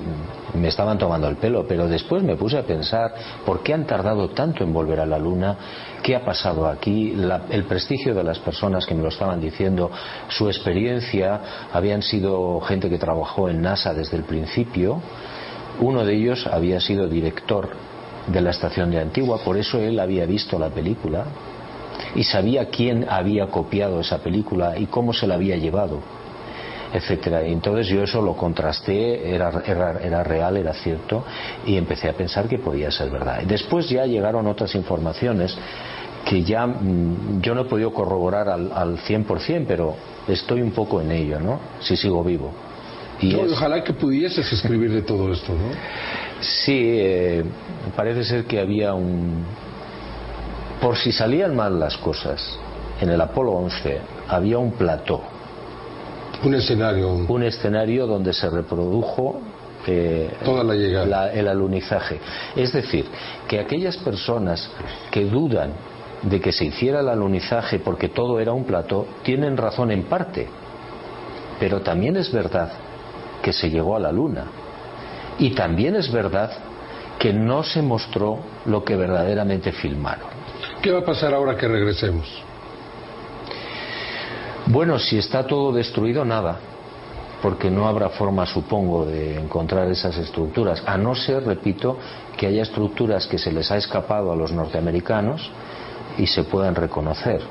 [0.54, 3.12] me estaban tomando el pelo, pero después me puse a pensar
[3.44, 5.58] por qué han tardado tanto en volver a la Luna,
[6.04, 7.18] qué ha pasado aquí,
[7.50, 9.90] el prestigio de las personas que me lo estaban diciendo,
[10.28, 11.42] su experiencia,
[11.74, 15.02] habían sido gente que trabajó en NASA desde el principio,
[15.80, 17.70] uno de ellos había sido director
[18.28, 21.26] de la estación de Antigua, por eso él había visto la película
[22.14, 26.00] y sabía quién había copiado esa película y cómo se la había llevado,
[26.94, 27.46] etcétera.
[27.48, 31.24] Y Entonces yo eso lo contrasté, era, era, era real, era cierto,
[31.66, 33.42] y empecé a pensar que podía ser verdad.
[33.44, 35.58] Y Después ya llegaron otras informaciones
[36.26, 39.96] que ya mm, yo no he podido corroborar al, al 100%, pero
[40.28, 41.60] estoy un poco en ello, ¿no?
[41.82, 42.52] Si sigo vivo.
[43.20, 45.70] Y No, es- Ojalá que pudieses escribir de todo esto, ¿no?
[46.40, 47.44] Sí, eh,
[47.96, 49.46] parece ser que había un...
[50.82, 52.58] Por si salían mal las cosas,
[53.02, 55.22] en el Apolo 11 había un plató.
[56.44, 57.10] Un escenario.
[57.14, 59.42] Un escenario donde se reprodujo
[59.86, 61.32] eh, Toda la llegada.
[61.32, 62.20] el alunizaje.
[62.56, 63.06] Es decir,
[63.48, 64.70] que aquellas personas
[65.12, 65.72] que dudan
[66.22, 70.48] de que se hiciera el alunizaje porque todo era un plató, tienen razón en parte.
[71.60, 72.72] Pero también es verdad
[73.42, 74.46] que se llegó a la Luna.
[75.40, 76.52] Y también es verdad
[77.20, 80.28] que no se mostró lo que verdaderamente filmaron.
[80.82, 82.26] ¿Qué va a pasar ahora que regresemos?
[84.68, 86.58] Bueno, si está todo destruido, nada,
[87.42, 91.98] porque no habrá forma, supongo, de encontrar esas estructuras, a no ser, repito,
[92.38, 95.52] que haya estructuras que se les ha escapado a los norteamericanos
[96.18, 97.42] y se puedan reconocer,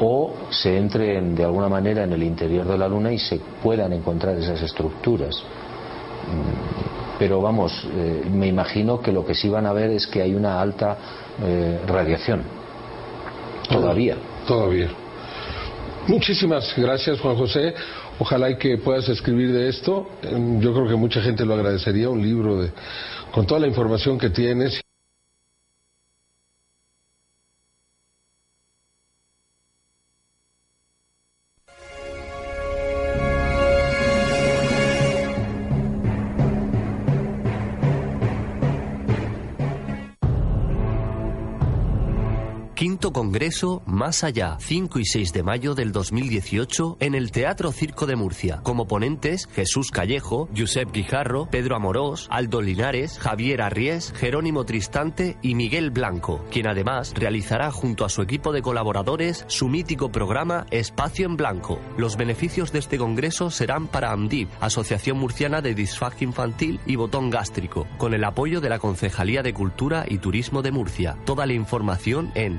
[0.00, 3.94] o se entren de alguna manera en el interior de la Luna y se puedan
[3.94, 5.34] encontrar esas estructuras.
[5.36, 10.20] Mm, Pero vamos, eh, me imagino que lo que sí van a ver es que
[10.20, 10.98] hay una alta
[11.42, 12.42] eh, radiación.
[13.70, 14.16] Todavía.
[14.46, 14.88] Todavía.
[16.06, 17.74] Muchísimas gracias, Juan José.
[18.18, 20.06] Ojalá y que puedas escribir de esto.
[20.22, 22.70] Eh, Yo creo que mucha gente lo agradecería, un libro de,
[23.32, 24.83] con toda la información que tienes.
[43.54, 48.16] Congreso Más Allá, 5 y 6 de mayo del 2018 en el Teatro Circo de
[48.16, 48.60] Murcia.
[48.64, 55.54] Como ponentes, Jesús Callejo, Josep Guijarro, Pedro Amorós, Aldo Linares, Javier Arries, Jerónimo Tristante y
[55.54, 61.26] Miguel Blanco, quien además realizará junto a su equipo de colaboradores su mítico programa Espacio
[61.26, 61.78] en Blanco.
[61.96, 67.30] Los beneficios de este congreso serán para AMDIP, Asociación Murciana de Disfagia Infantil y Botón
[67.30, 71.16] Gástrico, con el apoyo de la Concejalía de Cultura y Turismo de Murcia.
[71.24, 72.58] Toda la información en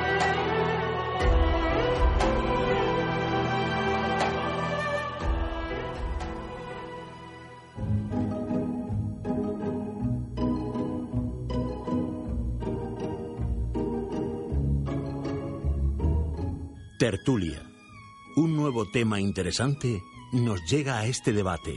[19.21, 21.75] Interesante nos llega a este debate.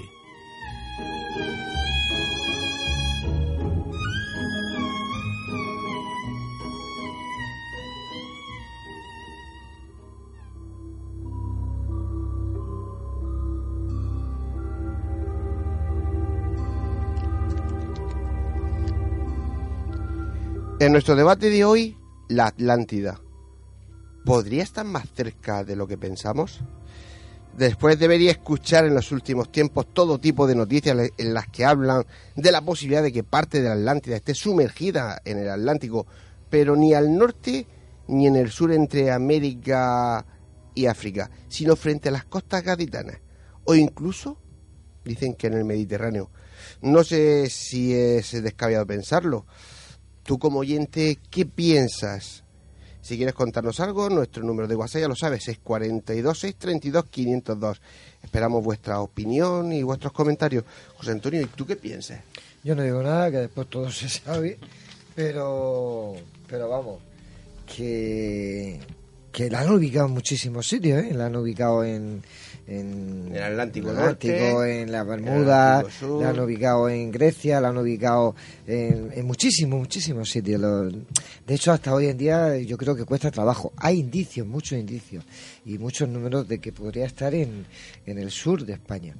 [20.81, 21.97] En nuestro debate de hoy,
[22.29, 23.19] la Atlántida.
[24.27, 26.61] ¿Podría estar más cerca de lo que pensamos?
[27.57, 32.05] Después debería escuchar en los últimos tiempos todo tipo de noticias en las que hablan
[32.35, 36.05] de la posibilidad de que parte de la Atlántida esté sumergida en el Atlántico,
[36.51, 37.67] pero ni al norte
[38.09, 40.27] ni en el sur entre América
[40.75, 43.21] y África, sino frente a las costas gaditanas,
[43.65, 44.37] o incluso,
[45.05, 46.31] dicen que en el Mediterráneo.
[46.83, 49.47] No sé si es descabellado pensarlo.
[50.25, 52.44] Tú como oyente, ¿qué piensas?
[53.05, 57.83] Si quieres contarnos algo, nuestro número de WhatsApp ya lo sabes, es 42 632 502.
[58.23, 60.65] Esperamos vuestra opinión y vuestros comentarios.
[60.97, 62.21] José Antonio, ¿y tú qué piensas?
[62.63, 64.59] Yo no digo nada, que después todo se sabe,
[65.15, 66.15] pero,
[66.49, 67.03] pero vamos,
[67.67, 68.81] que,
[69.31, 71.13] que la han ubicado en muchísimos sitios, ¿eh?
[71.13, 72.23] La han ubicado en,
[72.67, 75.85] en el Atlántico, en, el Atlántico, en la Bermuda,
[76.21, 78.35] la han ubicado en Grecia, la han ubicado
[78.67, 80.61] en, en muchísimos, muchísimos sitios.
[80.61, 80.93] Los,
[81.47, 83.73] de hecho, hasta hoy en día yo creo que cuesta trabajo.
[83.77, 85.25] Hay indicios, muchos indicios
[85.65, 87.67] y muchos números de que podría estar en,
[88.07, 89.15] en el sur de España,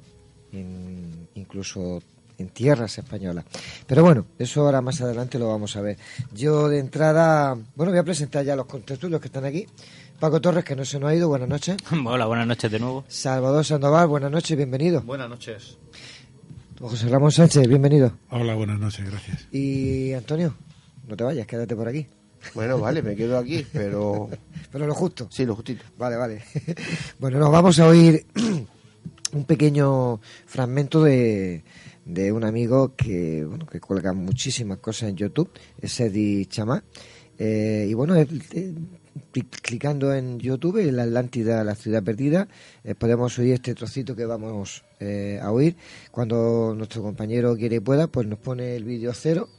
[0.51, 2.01] en, incluso
[2.37, 3.45] en tierras españolas.
[3.87, 5.97] Pero bueno, eso ahora más adelante lo vamos a ver.
[6.33, 9.67] Yo de entrada, bueno, voy a presentar ya los contertulios que están aquí.
[10.19, 11.75] Paco Torres, que no se nos ha ido, buenas noches.
[12.05, 13.03] Hola, buenas noches de nuevo.
[13.07, 15.01] Salvador Sandoval, buenas noches, bienvenido.
[15.01, 15.77] Buenas noches.
[16.79, 18.13] José Ramón Sánchez, bienvenido.
[18.29, 19.47] Hola, buenas noches, gracias.
[19.51, 20.55] Y Antonio,
[21.05, 22.07] no te vayas, quédate por aquí.
[22.53, 24.29] Bueno, vale, me quedo aquí, pero...
[24.71, 25.27] pero lo justo.
[25.29, 25.83] Sí, lo justito.
[25.97, 26.43] Vale, vale.
[27.19, 28.25] bueno, nos vamos a oír
[29.33, 31.65] un pequeño fragmento de,
[32.05, 35.51] de un amigo que, bueno, que cuelga muchísimas cosas en YouTube,
[35.81, 36.81] es Eddie Chamá.
[37.37, 38.75] Eh, y bueno, él, él,
[39.61, 42.47] clicando en YouTube, en la Atlántida, la ciudad perdida,
[42.83, 45.77] eh, podemos oír este trocito que vamos eh, a oír.
[46.11, 49.49] Cuando nuestro compañero quiere y pueda, pues nos pone el vídeo cero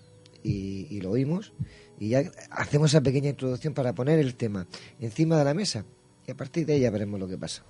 [0.42, 1.52] y, y, lo oímos.
[1.98, 4.66] Y ya hacemos esa pequeña introducción para poner el tema
[5.00, 5.84] encima de la mesa.
[6.26, 7.64] Y a partir de ella veremos lo que pasa.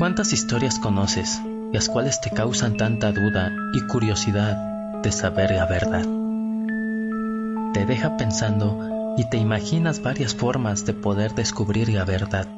[0.00, 1.42] ¿Cuántas historias conoces,
[1.74, 4.56] las cuales te causan tanta duda y curiosidad
[5.02, 6.06] de saber la verdad?
[7.74, 12.48] Te deja pensando y te imaginas varias formas de poder descubrir la verdad.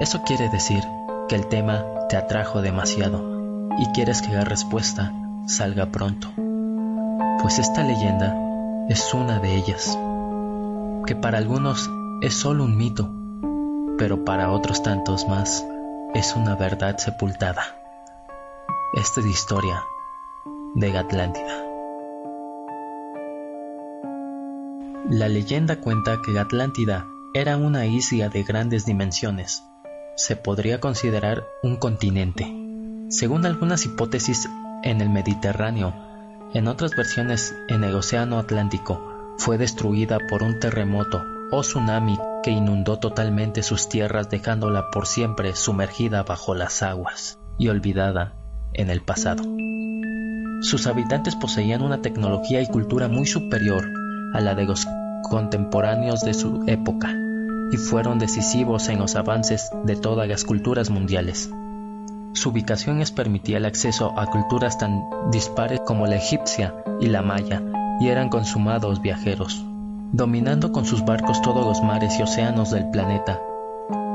[0.00, 0.82] Eso quiere decir
[1.28, 5.12] que el tema te atrajo demasiado y quieres que la respuesta
[5.46, 6.32] salga pronto.
[7.42, 8.36] Pues esta leyenda
[8.88, 9.96] es una de ellas,
[11.06, 11.88] que para algunos
[12.22, 13.08] es solo un mito,
[13.98, 15.64] pero para otros tantos más
[16.14, 17.76] es una verdad sepultada.
[18.92, 19.84] Esta es la historia
[20.76, 21.64] de Atlántida.
[25.10, 27.04] La leyenda cuenta que Atlántida
[27.34, 29.64] era una isla de grandes dimensiones.
[30.14, 32.46] Se podría considerar un continente.
[33.08, 34.48] Según algunas hipótesis,
[34.84, 35.94] en el Mediterráneo,
[36.54, 41.20] en otras versiones en el Océano Atlántico, fue destruida por un terremoto
[41.50, 47.68] o tsunami que inundó totalmente sus tierras dejándola por siempre sumergida bajo las aguas y
[47.68, 48.34] olvidada
[48.74, 49.42] en el pasado.
[50.60, 53.90] Sus habitantes poseían una tecnología y cultura muy superior
[54.34, 54.86] a la de los
[55.22, 57.16] contemporáneos de su época
[57.72, 61.48] y fueron decisivos en los avances de todas las culturas mundiales.
[62.34, 67.22] Su ubicación les permitía el acceso a culturas tan dispares como la egipcia y la
[67.22, 67.62] maya,
[68.00, 69.64] y eran consumados viajeros,
[70.14, 73.40] dominando con sus barcos todos los mares y océanos del planeta.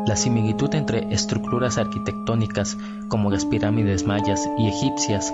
[0.08, 2.78] La similitud entre estructuras arquitectónicas
[3.10, 5.34] como las pirámides mayas y egipcias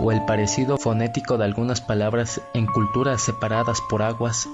[0.00, 4.48] o el parecido fonético de algunas palabras en culturas separadas por aguas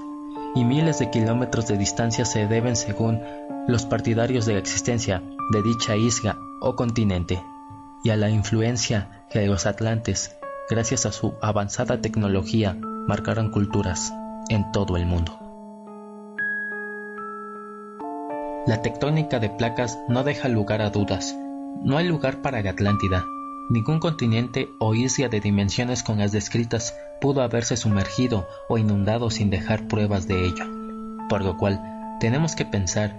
[0.53, 3.19] y miles de kilómetros de distancia se deben según
[3.67, 7.43] los partidarios de la existencia de dicha isla o continente
[8.03, 10.37] y a la influencia que los atlantes,
[10.69, 12.77] gracias a su avanzada tecnología,
[13.07, 14.13] marcaron culturas
[14.49, 15.46] en todo el mundo.
[18.67, 21.35] La tectónica de placas no deja lugar a dudas.
[21.83, 23.23] No hay lugar para la Atlántida,
[23.69, 29.49] Ningún continente o isla de dimensiones con las descritas pudo haberse sumergido o inundado sin
[29.49, 30.63] dejar pruebas de ello,
[31.27, 31.81] por lo cual
[32.21, 33.13] tenemos que pensar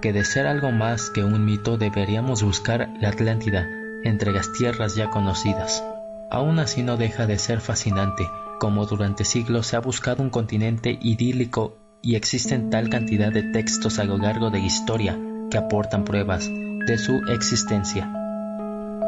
[0.00, 3.68] que de ser algo más que un mito deberíamos buscar la Atlántida
[4.04, 5.84] entre las tierras ya conocidas.
[6.30, 8.26] Aún así no deja de ser fascinante
[8.58, 13.98] como durante siglos se ha buscado un continente idílico y existen tal cantidad de textos
[13.98, 15.18] a lo largo de la historia
[15.50, 18.10] que aportan pruebas de su existencia.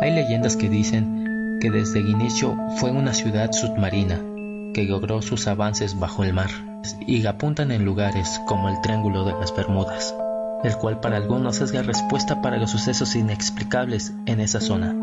[0.00, 4.20] Hay leyendas que dicen que desde el inicio fue una ciudad submarina
[4.74, 6.50] que logró sus avances bajo el mar
[7.06, 10.14] y apuntan en lugares como el Triángulo de las Bermudas,
[10.64, 14.94] el cual para algunos es la respuesta para los sucesos inexplicables en esa zona.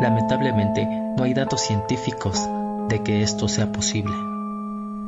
[0.00, 0.86] Lamentablemente
[1.16, 2.48] no hay datos científicos
[2.88, 4.14] de que esto sea posible.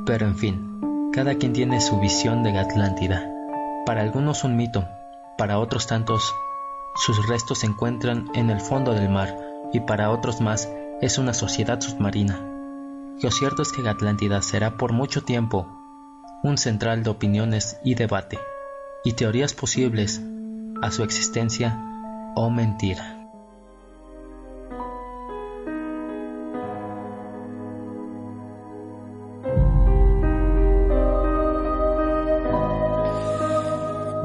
[0.07, 0.79] Pero en fin,
[1.13, 3.27] cada quien tiene su visión de la Atlántida.
[3.87, 4.87] Para algunos un mito,
[5.37, 6.35] para otros tantos
[6.95, 9.37] sus restos se encuentran en el fondo del mar
[9.73, 10.69] y para otros más
[11.01, 12.41] es una sociedad submarina.
[13.23, 15.67] Lo cierto es que la Atlántida será por mucho tiempo
[16.43, 18.39] un central de opiniones y debate,
[19.05, 20.21] y teorías posibles
[20.83, 21.77] a su existencia
[22.37, 23.18] o mentira.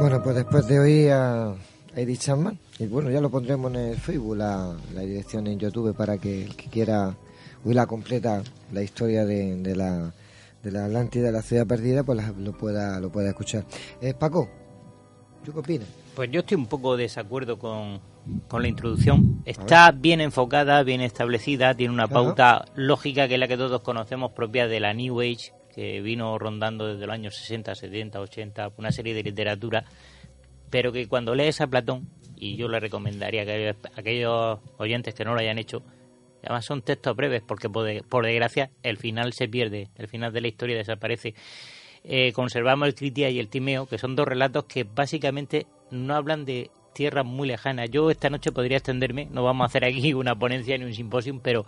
[0.04, 1.56] Bueno, pues después de hoy a
[1.96, 2.60] Edith Chapman.
[2.78, 6.58] Y bueno, ya lo pondremos en el Facebook, la, dirección en YouTube, para que el
[6.58, 7.16] que quiera
[7.64, 8.44] oír la completa,
[8.74, 10.14] la historia de, de la
[10.62, 13.64] de la Atlántida, de la ciudad perdida, pues lo pueda lo pueda escuchar.
[14.02, 14.50] Eh, Paco,
[15.46, 15.88] ¿tú qué opinas?
[16.18, 18.02] Pues yo estoy un poco de desacuerdo con,
[18.50, 19.42] con la introducción.
[19.46, 24.34] Está bien enfocada, bien establecida, tiene una pauta lógica que es la que todos conocemos
[24.34, 28.92] propia de la New Age, que vino rondando desde los años 60, 70, 80, una
[28.92, 29.86] serie de literatura
[30.74, 35.36] pero que cuando lees a Platón, y yo le recomendaría que aquellos oyentes que no
[35.36, 35.84] lo hayan hecho,
[36.42, 40.48] además son textos breves, porque por, desgracia el final se pierde, el final de la
[40.48, 41.36] historia desaparece.
[42.04, 46.44] Eh, conservamos el Critia y el Timeo, que son dos relatos que básicamente no hablan
[46.44, 47.92] de tierras muy lejanas.
[47.92, 51.40] Yo esta noche podría extenderme, no vamos a hacer aquí una ponencia ni un simposio,
[51.40, 51.68] pero,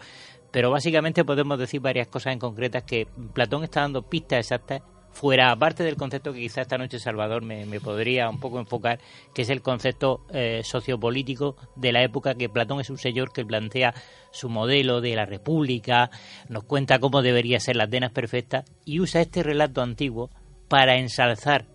[0.55, 5.51] pero básicamente podemos decir varias cosas en concretas que Platón está dando pistas exactas fuera,
[5.51, 9.01] aparte del concepto que quizá esta noche Salvador me, podría un poco enfocar,
[9.33, 13.43] que es el concepto eh, sociopolítico de la época, que Platón es un señor que
[13.43, 13.93] plantea
[14.31, 16.09] su modelo de la república,
[16.47, 20.29] nos cuenta cómo debería ser la Atenas perfecta y usa este relato antiguo
[20.69, 21.65] para ensalzar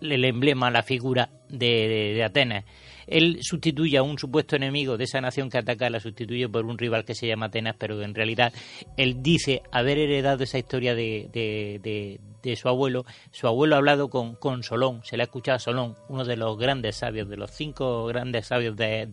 [0.00, 2.64] el emblema, la figura de Atenas
[3.08, 6.78] él sustituye a un supuesto enemigo de esa nación que ataca, la sustituye por un
[6.78, 8.52] rival que se llama Atenas, pero en realidad
[8.96, 13.04] él dice haber heredado esa historia de, de, de, su abuelo.
[13.30, 16.36] Su abuelo ha hablado con, con Solón, se le ha escuchado a Solón, uno de
[16.36, 19.06] los grandes sabios, de los cinco grandes sabios de,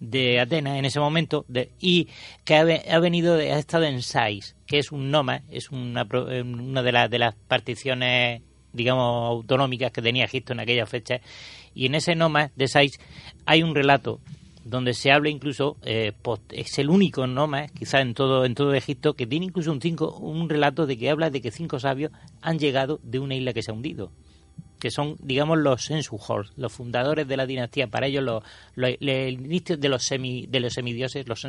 [0.00, 1.44] de Atenas en ese momento
[1.80, 2.08] y
[2.44, 7.08] que ha, venido, ha estado en Sais, que es un noma, es una, una de,
[7.08, 8.42] de las particiones
[8.72, 11.20] digamos autonómicas que tenía Egipto en aquella fecha
[11.78, 12.98] y en ese Noma de Sais
[13.46, 14.18] hay un relato
[14.64, 16.12] donde se habla incluso, eh,
[16.50, 20.10] es el único Noma, quizá en todo, en todo Egipto, que tiene incluso un, cinco,
[20.16, 22.10] un relato de que habla de que cinco sabios
[22.42, 24.10] han llegado de una isla que se ha hundido
[24.78, 27.88] que son, digamos, los Sensuhors, los fundadores de la dinastía.
[27.88, 28.42] Para ellos, los,
[28.76, 31.44] el inicio de los, semi, de los semidioses, los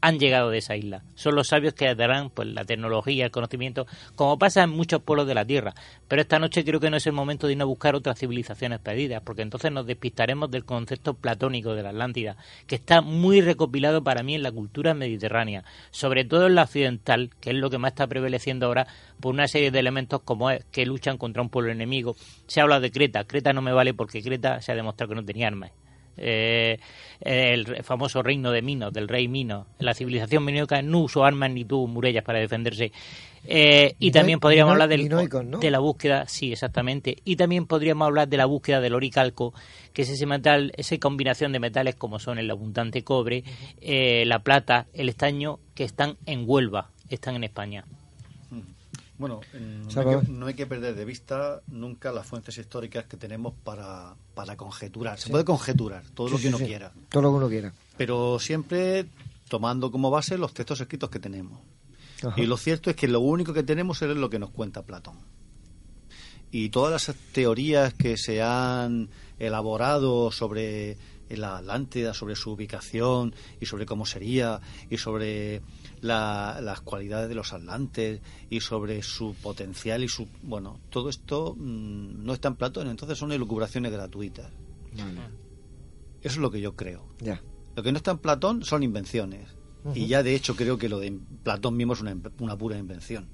[0.00, 1.02] han llegado de esa isla.
[1.14, 5.26] Son los sabios que darán pues, la tecnología, el conocimiento, como pasa en muchos pueblos
[5.26, 5.74] de la Tierra.
[6.08, 8.80] Pero esta noche creo que no es el momento de ir a buscar otras civilizaciones
[8.80, 14.02] perdidas, porque entonces nos despistaremos del concepto platónico de la Atlántida, que está muy recopilado
[14.02, 17.78] para mí en la cultura mediterránea, sobre todo en la occidental, que es lo que
[17.78, 18.86] más está prevaleciendo ahora,
[19.22, 22.16] por una serie de elementos como es que luchan contra un pueblo enemigo.
[22.46, 23.24] Se habla de Creta.
[23.24, 25.70] Creta no me vale porque Creta se ha demostrado que no tenía armas.
[26.18, 26.78] Eh,
[27.20, 29.66] el famoso reino de Minos, del rey Minos.
[29.78, 32.92] La civilización minoica no usó armas ni tuvo murallas para defenderse.
[33.44, 37.16] Eh, y también podríamos hablar del, de la búsqueda, sí, exactamente.
[37.24, 39.54] Y también podríamos hablar de la búsqueda del oricalco,
[39.92, 43.44] que es ese metal, esa combinación de metales como son el abundante cobre,
[43.80, 47.84] eh, la plata, el estaño, que están en Huelva, están en España.
[49.18, 53.04] Bueno, en- no, hay que, no hay que perder de vista nunca las fuentes históricas
[53.04, 55.18] que tenemos para, para conjeturar.
[55.18, 57.72] Se puede conjeturar todo Sí, lo que sí, uno quiera, Todo lo que uno quiera.
[57.96, 59.06] pero siempre
[59.48, 61.60] tomando como base los textos escritos que tenemos.
[62.24, 62.40] Ajá.
[62.40, 65.16] Y lo cierto es que lo único que tenemos es lo que nos cuenta Platón.
[66.50, 69.08] Y todas las teorías que se han
[69.38, 70.96] elaborado sobre
[71.30, 74.60] la Atlántida, sobre su ubicación y sobre cómo sería,
[74.90, 75.62] y sobre
[76.02, 78.20] la- las cualidades de los atlantes
[78.50, 80.28] y sobre su potencial y su.
[80.42, 84.50] Bueno, todo esto mm, no está en Platón, entonces son elucubraciones gratuitas.
[86.20, 87.06] Eso es lo que yo creo.
[87.20, 87.42] Ya.
[87.74, 89.48] Lo que no está en Platón son invenciones.
[89.94, 93.26] Y ya de hecho creo que lo de Platón mismo es una, una pura invención.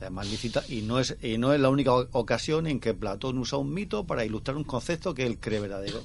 [0.00, 3.38] Además lícita, y no es y no es la única o- ocasión en que Platón
[3.38, 6.02] usa un mito para ilustrar un concepto que él cree verdadero.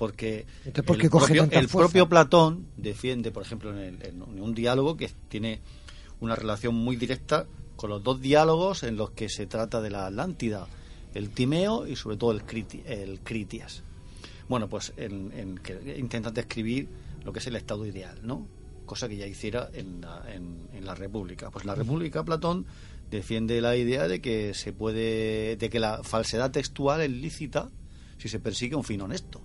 [0.00, 1.88] Porque Entonces, ¿por el, coge propio, tanta el fuerza?
[1.90, 5.60] propio Platón defiende, por ejemplo, en, el- en un diálogo que tiene
[6.20, 7.46] una relación muy directa
[7.76, 10.66] con los dos diálogos en los que se trata de la Atlántida,
[11.12, 13.82] el Timeo y sobre todo el, Criti- el Critias.
[14.48, 16.88] Bueno, pues en, en que intentan describir
[17.22, 18.48] lo que es el estado ideal, ¿no?
[18.86, 21.50] Cosa que ya hiciera en la, en, en la República.
[21.50, 22.64] Pues en la República Platón
[23.10, 27.68] defiende la idea de que se puede, de que la falsedad textual es lícita
[28.16, 29.42] si se persigue un fin honesto.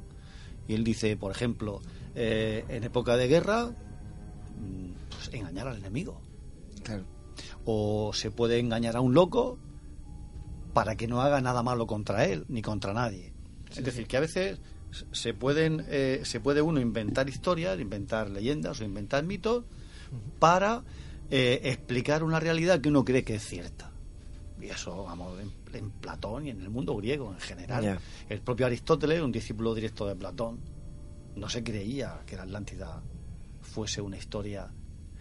[0.68, 1.82] Y él dice, por ejemplo,
[2.16, 6.22] eh, en época de guerra, mm, pues engañar al enemigo.
[6.84, 7.06] Claro.
[7.66, 9.60] O se puede engañar a un loco
[10.74, 13.34] para que no haga nada malo contra él ni contra nadie.
[13.72, 14.60] es decir, que a veces
[15.12, 19.66] se pueden eh, se puede uno inventar historias, inventar leyendas o inventar mitos
[20.40, 20.84] para
[21.30, 23.92] eh, explicar una realidad que uno cree que es cierta.
[24.66, 27.84] Y eso, vamos, en, en Platón y en el mundo griego en general.
[28.30, 30.60] El propio Aristóteles, un discípulo directo de Platón,
[31.36, 33.02] no se creía que la Atlántida
[33.62, 34.70] fuese una historia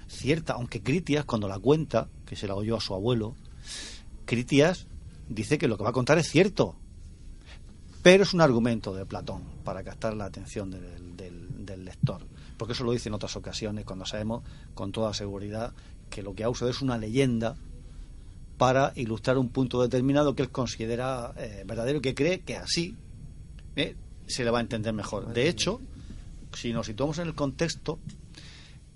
[0.07, 3.35] cierta, aunque Critias, cuando la cuenta, que se la oyó a su abuelo,
[4.25, 4.87] Critias
[5.29, 6.77] dice que lo que va a contar es cierto,
[8.03, 12.23] pero es un argumento de Platón para captar la atención del, del- del lector,
[12.59, 14.43] porque eso lo dice en otras ocasiones, cuando sabemos
[14.75, 15.73] con toda seguridad
[16.11, 17.57] que lo que ha usado es una leyenda
[18.57, 22.97] para ilustrar un punto determinado que él considera eh, verdadero y que cree que así
[23.77, 25.33] eh, se le va a entender mejor.
[25.33, 25.81] De hecho,
[26.53, 27.99] si nos situamos en el contexto,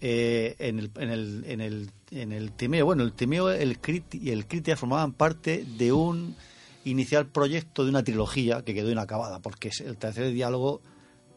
[0.00, 4.22] eh, en, el, en, el, en, el, en el Timeo, bueno, el Timeo el Criti-
[4.22, 6.36] y el Critia formaban parte de un
[6.84, 10.80] inicial proyecto de una trilogía que quedó inacabada, porque el tercer diálogo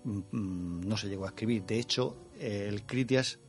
[0.03, 1.63] mm, mm, no se llegó a escribir.
[1.65, 3.39] De hecho, eh, el Critias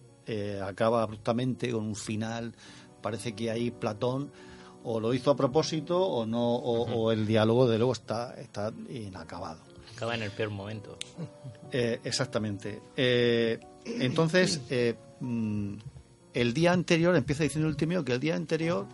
[0.65, 2.55] acaba abruptamente con un final.
[3.03, 4.31] Parece que ahí Platón
[4.84, 8.72] o lo hizo a propósito o no, o, o el diálogo de luego está, está
[8.88, 9.60] inacabado.
[9.96, 10.98] Acaba en el peor momento.
[11.70, 12.82] Eh, exactamente.
[12.96, 15.74] Eh, entonces, eh, mm,
[16.34, 18.86] el día anterior, empieza diciendo el Timeo que el día anterior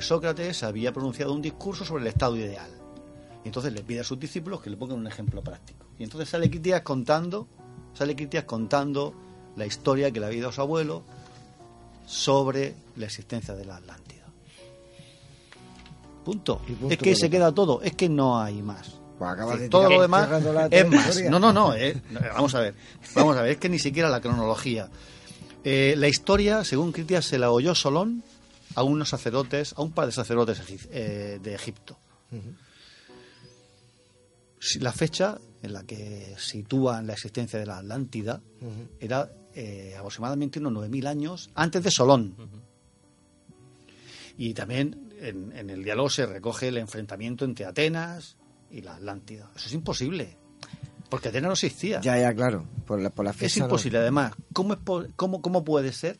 [0.00, 2.70] Sócrates había pronunciado un discurso sobre el estado ideal.
[3.44, 5.86] Y entonces le pide a sus discípulos que le pongan un ejemplo práctico.
[5.98, 7.48] Y entonces sale Critias contando,
[7.94, 9.14] sale Critias contando
[9.56, 11.02] la historia que le había dado su abuelo
[12.06, 14.19] sobre la existencia de la Atlántida.
[16.24, 16.60] Punto.
[16.88, 18.98] Es que se queda todo, es que no hay más.
[19.56, 20.28] Sí, de todo tirar- lo demás
[20.70, 21.22] es más.
[21.30, 21.74] No, no, no.
[21.74, 22.74] eh, no, vamos a ver.
[23.14, 23.52] Vamos a ver.
[23.52, 24.88] Es que ni siquiera la cronología.
[25.62, 28.22] Eh, la historia, según Critias, se la oyó Solón
[28.74, 31.98] a unos sacerdotes, a un par de sacerdotes eh, de Egipto.
[34.78, 38.40] La fecha en la que sitúan la existencia de la Atlántida
[39.00, 39.30] era
[39.98, 42.34] aproximadamente unos 9.000 años antes de Solón.
[44.38, 48.36] Y también en, en el diálogo se recoge el enfrentamiento entre Atenas
[48.70, 49.50] y la Atlántida.
[49.56, 50.36] Eso es imposible,
[51.08, 52.00] porque Atenas no existía.
[52.00, 52.66] Ya, ya, claro.
[52.86, 53.64] Por la, por la es no.
[53.64, 53.98] imposible.
[53.98, 54.80] Además, ¿cómo, es
[55.16, 56.18] cómo, ¿cómo puede ser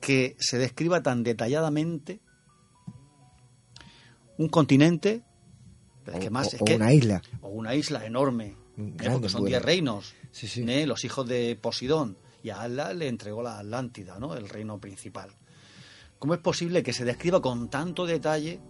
[0.00, 2.20] que se describa tan detalladamente
[4.36, 5.24] un continente?
[6.06, 7.22] Es que O- más, o- es o que- una isla.
[7.42, 8.56] O una isla enorme.
[8.78, 8.92] ¿eh?
[9.12, 9.46] Porque son bueno.
[9.46, 10.14] diez reinos.
[10.56, 10.86] ¿eh?
[10.86, 12.16] Los hijos de Posidón.
[12.42, 14.34] Y a Atlas le entregó la Atlántida, ¿no?
[14.34, 15.30] el reino principal.
[16.18, 18.60] ¿Cómo es posible que se describa con tanto detalle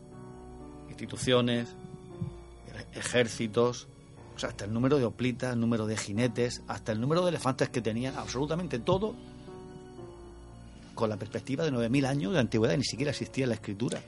[0.88, 1.68] instituciones,
[2.94, 3.88] ejércitos,
[4.34, 7.30] o sea, hasta el número de hoplitas, el número de jinetes, hasta el número de
[7.30, 9.14] elefantes que tenían, absolutamente todo
[10.94, 14.00] con la perspectiva de 9.000 años de antigüedad y ni siquiera existía la escritura?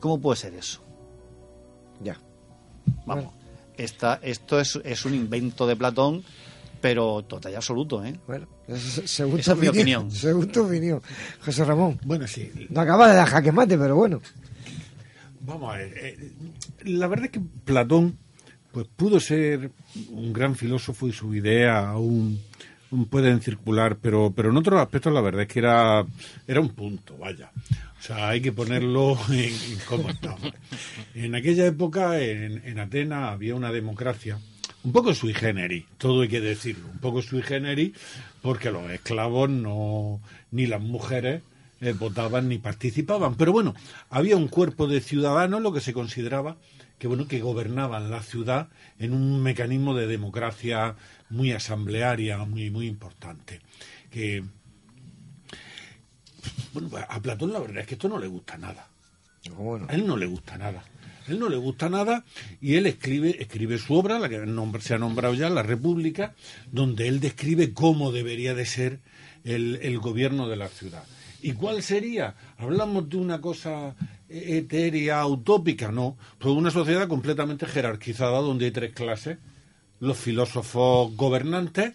[0.00, 0.82] ¿Cómo puede ser eso?
[2.02, 2.20] Ya.
[3.06, 3.32] Vamos.
[3.76, 6.22] Esta, esto es, es un invento de Platón,
[6.84, 8.14] pero total y absoluto, ¿eh?
[8.26, 8.46] Bueno,
[9.06, 10.10] según Esa tu es mi opinión.
[10.10, 11.00] Según tu opinión.
[11.42, 11.98] José Ramón.
[12.04, 12.52] Bueno, sí.
[12.68, 14.20] No acaba de dar jaque mate, pero bueno.
[15.40, 15.94] Vamos a ver.
[15.96, 16.32] eh,
[16.84, 18.18] la verdad es que Platón
[18.70, 19.70] pues pudo ser
[20.10, 22.38] un gran filósofo y su idea aún,
[22.92, 26.04] aún pueden circular, pero, pero en otros aspectos la verdad es que era,
[26.46, 27.50] era un punto, vaya.
[27.98, 30.34] O sea, hay que ponerlo en, en cómo está.
[30.34, 30.52] hombre.
[31.14, 34.38] En aquella época, en, en Atenas, había una democracia
[34.84, 37.92] un poco sui generis, todo hay que decirlo, un poco sui generis,
[38.42, 40.20] porque los esclavos no,
[40.50, 41.42] ni las mujeres
[41.80, 43.34] eh, votaban ni participaban.
[43.34, 43.74] Pero bueno,
[44.10, 46.56] había un cuerpo de ciudadanos, lo que se consideraba
[46.98, 50.96] que bueno, que gobernaban la ciudad en un mecanismo de democracia
[51.28, 53.60] muy asamblearia, muy, muy importante.
[54.10, 54.44] Que
[56.72, 58.88] bueno, a Platón la verdad es que esto no le gusta nada.
[59.88, 60.84] A él no le gusta nada.
[61.26, 62.24] Él no le gusta nada
[62.60, 64.44] y él escribe, escribe su obra, la que
[64.80, 66.34] se ha nombrado ya, La República,
[66.70, 69.00] donde él describe cómo debería de ser
[69.44, 71.04] el, el gobierno de la ciudad.
[71.42, 72.34] ¿Y cuál sería?
[72.56, 73.94] ¿Hablamos de una cosa
[74.28, 75.92] etérea, utópica?
[75.92, 79.38] No, pues una sociedad completamente jerarquizada donde hay tres clases.
[80.00, 81.92] Los filósofos gobernantes,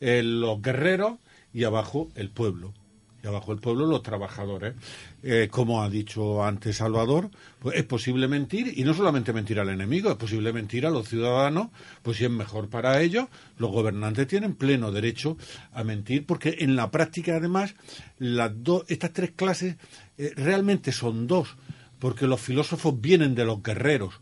[0.00, 1.18] eh, los guerreros
[1.52, 2.74] y abajo el pueblo
[3.22, 4.74] y abajo el pueblo los trabajadores.
[5.22, 9.68] Eh, como ha dicho antes Salvador, pues es posible mentir y no solamente mentir al
[9.68, 11.68] enemigo, es posible mentir a los ciudadanos,
[12.02, 13.28] pues si es mejor para ellos,
[13.58, 15.36] los gobernantes tienen pleno derecho
[15.72, 17.74] a mentir porque en la práctica además
[18.18, 19.76] las dos estas tres clases
[20.18, 21.56] eh, realmente son dos,
[21.98, 24.14] porque los filósofos vienen de los guerreros.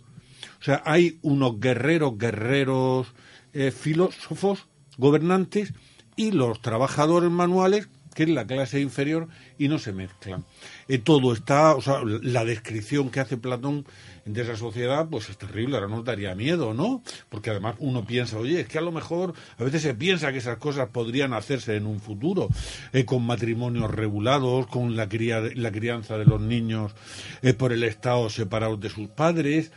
[0.61, 3.09] O sea, hay unos guerreros, guerreros
[3.53, 4.67] eh, filósofos,
[4.97, 5.73] gobernantes,
[6.17, 7.89] y los trabajadores manuales,
[8.19, 9.29] que es la clase inferior,
[9.59, 10.45] y no se mezclan.
[10.89, 13.87] Eh, todo está, o sea, la descripción que hace Platón
[14.25, 17.01] de esa sociedad, pues es terrible, ahora nos daría miedo, ¿no?
[17.29, 20.39] Porque además uno piensa, oye, es que a lo mejor a veces se piensa que
[20.39, 22.49] esas cosas podrían hacerse en un futuro,
[22.93, 26.97] eh, con matrimonios regulados, con la, cría, la crianza de los niños
[27.43, 29.71] eh, por el Estado separados de sus padres.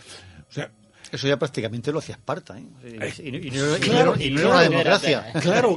[0.50, 0.72] O sea,
[1.12, 2.64] Eso ya prácticamente lo hacía Esparta, ¿eh?
[3.20, 5.26] Y, y- y no, Claro, era- y y no era claro, una democracia.
[5.42, 5.76] Claro,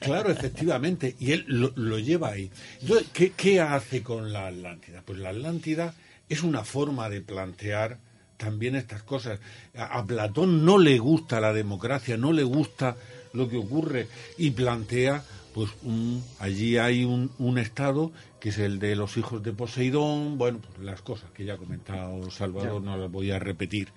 [0.00, 1.14] claro, efectivamente.
[1.20, 2.50] Y él lo, lo lleva ahí.
[2.80, 5.02] Entonces, ¿qué, qué hace con la Atlántida?
[5.04, 5.94] Pues la Atlántida
[6.28, 7.98] es una forma de plantear
[8.38, 9.38] también estas cosas.
[9.76, 12.96] A, a Platón no le gusta la democracia, no le gusta
[13.34, 14.08] lo que ocurre
[14.38, 15.22] y plantea,
[15.54, 20.36] pues un, allí hay un, un estado que es el de los hijos de Poseidón,
[20.38, 23.88] bueno, pues las cosas que ya ha comentado Salvador, no las voy a repetir.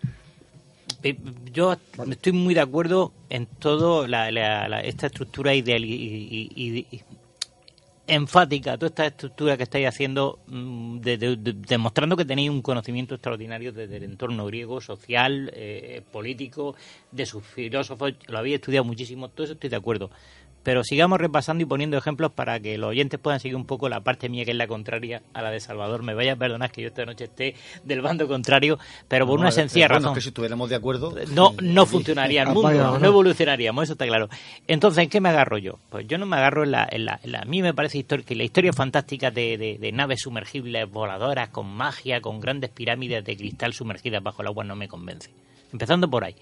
[1.54, 1.76] Yo
[2.10, 7.02] estoy muy de acuerdo en todo la, la- la- esta estructura ideal y, y-
[8.08, 11.38] enfática, toda esta estructura que estáis haciendo, mm, de-
[11.68, 16.76] demostrando que tenéis un conocimiento extraordinario desde el entorno griego, social, eh, político,
[17.12, 20.12] de sus filósofos, lo habéis estudiado muchísimo, todo eso estoy de acuerdo.
[20.66, 24.02] Pero sigamos repasando y poniendo ejemplos para que los oyentes puedan seguir un poco la
[24.02, 26.02] parte mía que es la contraria a la de Salvador.
[26.02, 29.42] Me vaya a perdonar que yo esta noche esté del bando contrario, pero por No,
[29.44, 30.16] una sencilla bueno, razón.
[30.16, 31.14] que si estuviéramos de acuerdo...
[31.32, 33.00] No, eh, no funcionaría el Apaga, mundo, ¿no?
[33.00, 34.28] no evolucionaríamos, eso está claro.
[34.68, 35.78] Entonces, ¿en qué me agarro yo?
[35.90, 36.90] Pues yo no me agarro en la...
[36.92, 39.92] En la, en la- a mí me parece que la historia fantástica de, de- de
[39.92, 44.76] naves sumergibles voladoras con magia, con grandes pirámides de cristal sumergidas bajo el agua no
[44.76, 45.30] me convence.
[45.72, 46.36] Empezando por ahí.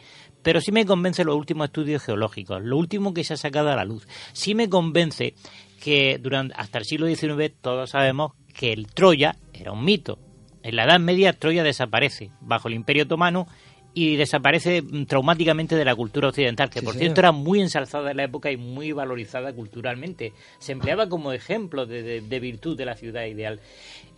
[0.44, 3.76] Pero sí me convence los últimos estudios geológicos, lo último que se ha sacado a
[3.76, 4.08] la luz.
[4.34, 5.34] Sí me convence
[5.82, 10.20] que durante hasta el siglo XIX todos sabemos que el Troya era un mito.
[10.62, 13.48] En la Edad Media Troya desaparece bajo el Imperio Otomano
[13.96, 17.04] y desaparece mm, traumáticamente de la cultura occidental, que Sí, por señor.
[17.08, 20.34] cierto era muy ensalzada en la época y muy valorizada culturalmente.
[20.60, 23.60] Se empleaba como ejemplo de, de- de virtud de la ciudad ideal.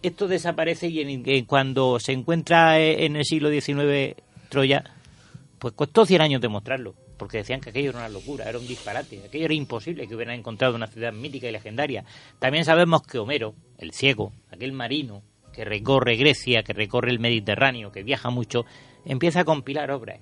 [0.02, 4.15] Esto desaparece y en- en- cuando se encuentra eh, en el siglo XIX
[4.49, 4.84] Troya,
[5.60, 9.23] pues costó 100 años demostrarlo, porque decían que aquello era una locura, era un disparate,
[9.26, 12.03] aquello era imposible que hubieran encontrado una ciudad mítica y legendaria.
[12.40, 15.23] También sabemos que Homero, el ciego, aquel marino
[15.53, 18.65] que recorre Grecia, que recorre el Mediterráneo, que viaja mucho,
[19.06, 20.19] empieza a compilar obras.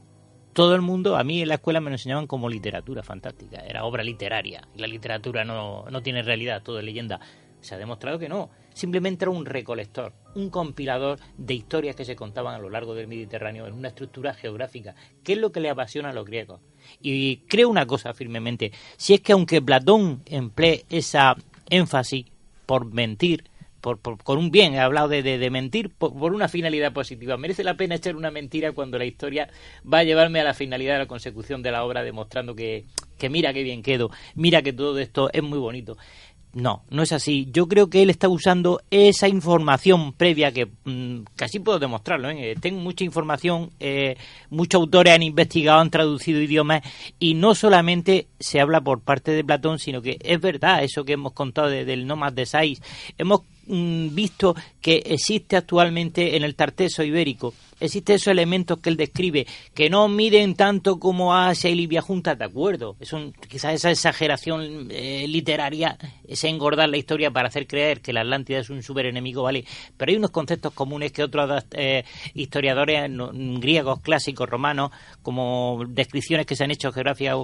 [0.53, 3.85] Todo el mundo, a mí en la escuela me lo enseñaban como literatura fantástica, era
[3.85, 7.19] obra literaria, y la literatura no, no tiene realidad, todo es leyenda.
[7.63, 12.17] Se ha demostrado que no, simplemente era un recolector, un compilador de historias que se
[12.17, 15.69] contaban a lo largo del Mediterráneo en una estructura geográfica, que es lo que le
[15.69, 16.59] apasiona a los griegos.
[17.01, 21.37] Y creo una cosa firmemente, si es que aunque Platón emplee esa
[21.69, 22.25] énfasis
[22.65, 23.45] por mentir,
[23.79, 27.35] por, por- con un bien, he hablado de, de- mentir por, por una finalidad positiva.
[27.37, 29.49] Merece la pena echar una mentira cuando la historia
[29.91, 32.85] va a llevarme a la finalidad de la consecución de la obra, demostrando que,
[33.17, 35.97] que mira qué bien quedo, mira que todo esto es muy bonito.
[36.53, 37.47] No, no es así.
[37.51, 42.29] Yo creo que él está usando esa información previa que mm, casi puedo demostrarlo.
[42.29, 42.55] ¿eh?
[42.59, 44.17] Tengo mucha información, eh,
[44.51, 46.83] muchos autores han investigado, han traducido idiomas
[47.17, 51.13] y no solamente se habla por parte de Platón, sino que es verdad eso que
[51.13, 52.81] hemos contado del Nomad de Sais.
[53.17, 57.55] Hemos mm, visto que existe actualmente en el Tarteso ibérico
[57.85, 62.37] existen esos elementos que él describe, que no miden tanto como Asia y Libia juntas,
[62.37, 62.95] de acuerdo.
[62.99, 63.13] Es
[63.47, 65.97] quizás esa exageración eh, literaria,
[66.27, 69.65] ese engordar la historia para hacer creer que la Atlántida es un superenemigo, ¿vale?
[69.97, 72.03] Pero hay unos conceptos comunes que otros eh,
[72.33, 73.11] historiadores
[73.59, 74.91] griegos, clásicos, romanos,
[75.21, 77.35] como descripciones que se han hecho geográficas,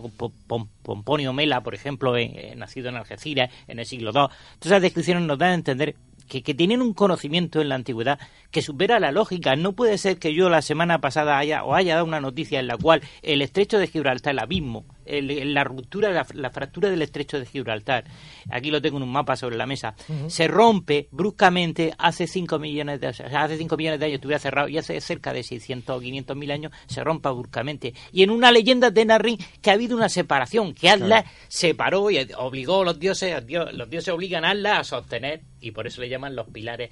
[0.83, 2.13] Pomponio Mela, por ejemplo,
[2.55, 4.13] nacido en Algeciras en el siglo II.
[4.13, 5.95] Todas esas descripciones nos dan a entender
[6.29, 8.19] que, que, tienen un conocimiento en la antigüedad
[8.51, 9.55] que supera la lógica.
[9.55, 12.67] No puede ser que yo la semana pasada haya o haya dado una noticia en
[12.67, 17.45] la cual el estrecho de Gibraltar, el abismo, la ruptura, la, fractura del estrecho de
[17.45, 18.05] Gibraltar,
[18.49, 19.95] aquí lo tengo en un mapa sobre la mesa,
[20.27, 21.93] se rompe bruscamente.
[21.97, 25.43] Hace 5 millones de hace 5 millones de años estuviera cerrado y hace cerca de
[25.43, 27.93] 600 o 500 mil años se rompa bruscamente.
[28.11, 32.19] Y en una leyenda de Narrin que ha habido una separación, que Allah separó y
[32.37, 36.09] obligó a los dioses, los dioses obligan a Allah a sostener y por eso le
[36.09, 36.91] llaman los pilares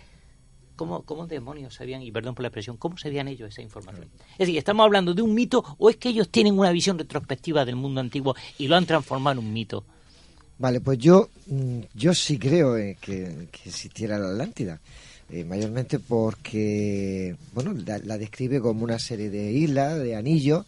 [0.78, 4.08] ¿Cómo, ¿Cómo demonios sabían, y perdón por la expresión, cómo sabían ellos esa información?
[4.34, 7.66] Es decir, ¿estamos hablando de un mito o es que ellos tienen una visión retrospectiva
[7.66, 9.84] del mundo antiguo y lo han transformado en un mito?
[10.60, 14.80] Vale, pues yo, mm, yo sí creo eh, que, existiera la Atlántida.
[15.30, 20.66] Eh, mayormente porque, bueno, la, describe como una serie de islas, de anillos,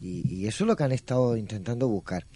[0.00, 2.26] y, eso es lo que han estado intentando buscar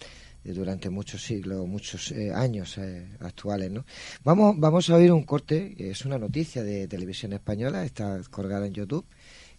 [0.52, 3.70] durante muchos siglos, muchos eh, años eh, actuales.
[3.70, 3.84] ¿no?
[4.24, 8.74] Vamos, vamos a oír un corte, es una noticia de televisión española, está colgada en
[8.74, 9.06] YouTube,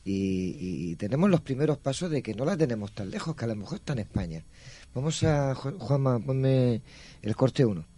[0.10, 3.56] y, tenemos los primeros pasos de que no la tenemos tan lejos, que a lo
[3.56, 4.46] mejor está en España.
[4.94, 6.82] Vamos a, Juanma, ponme
[7.22, 7.97] el corte 1.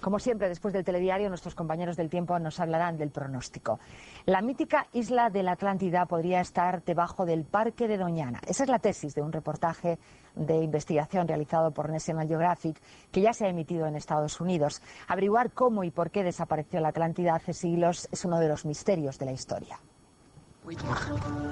[0.00, 3.78] Como siempre, después del telediario, nuestros compañeros del tiempo nos hablarán del pronóstico.
[4.24, 8.40] La mítica isla de la Atlántida podría estar debajo del Parque de Doñana.
[8.46, 9.98] Esa es la tesis de un reportaje
[10.34, 14.80] de investigación realizado por National Geographic que ya se ha emitido en Estados Unidos.
[15.06, 19.18] Averiguar cómo y por qué desapareció la Atlántida hace siglos es uno de los misterios
[19.18, 19.78] de la historia.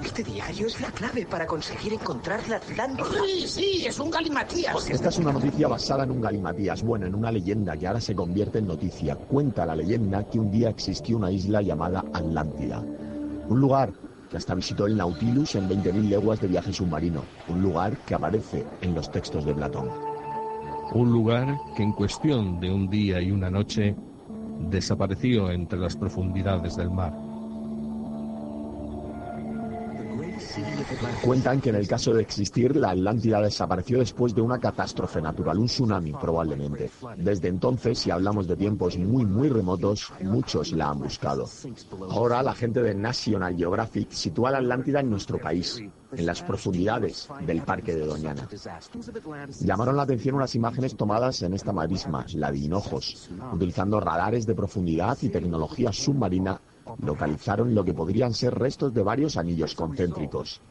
[0.03, 3.05] Este diario es la clave para conseguir encontrar la Atlántida.
[3.25, 4.89] Sí, sí, es un galimatías.
[4.89, 8.15] Esta es una noticia basada en un galimatías, bueno, en una leyenda que ahora se
[8.15, 9.15] convierte en noticia.
[9.15, 12.79] Cuenta la leyenda que un día existió una isla llamada Atlántida.
[13.49, 13.91] Un lugar
[14.29, 17.23] que hasta visitó el Nautilus en 20.000 leguas de viaje submarino.
[17.47, 19.89] Un lugar que aparece en los textos de Platón.
[20.93, 23.95] Un lugar que en cuestión de un día y una noche
[24.69, 27.28] desapareció entre las profundidades del mar.
[31.23, 35.59] Cuentan que en el caso de existir, la Atlántida desapareció después de una catástrofe natural,
[35.59, 36.89] un tsunami probablemente.
[37.17, 41.45] Desde entonces, si hablamos de tiempos muy, muy remotos, muchos la han buscado.
[42.09, 45.81] Ahora la gente de National Geographic sitúa la Atlántida en nuestro país,
[46.11, 48.47] en las profundidades del Parque de Doñana.
[49.59, 54.55] Llamaron la atención unas imágenes tomadas en esta marisma, la de Hinojos, utilizando radares de
[54.55, 56.59] profundidad y tecnología submarina
[57.01, 60.61] localizaron lo que podrían ser restos de varios anillos concéntricos.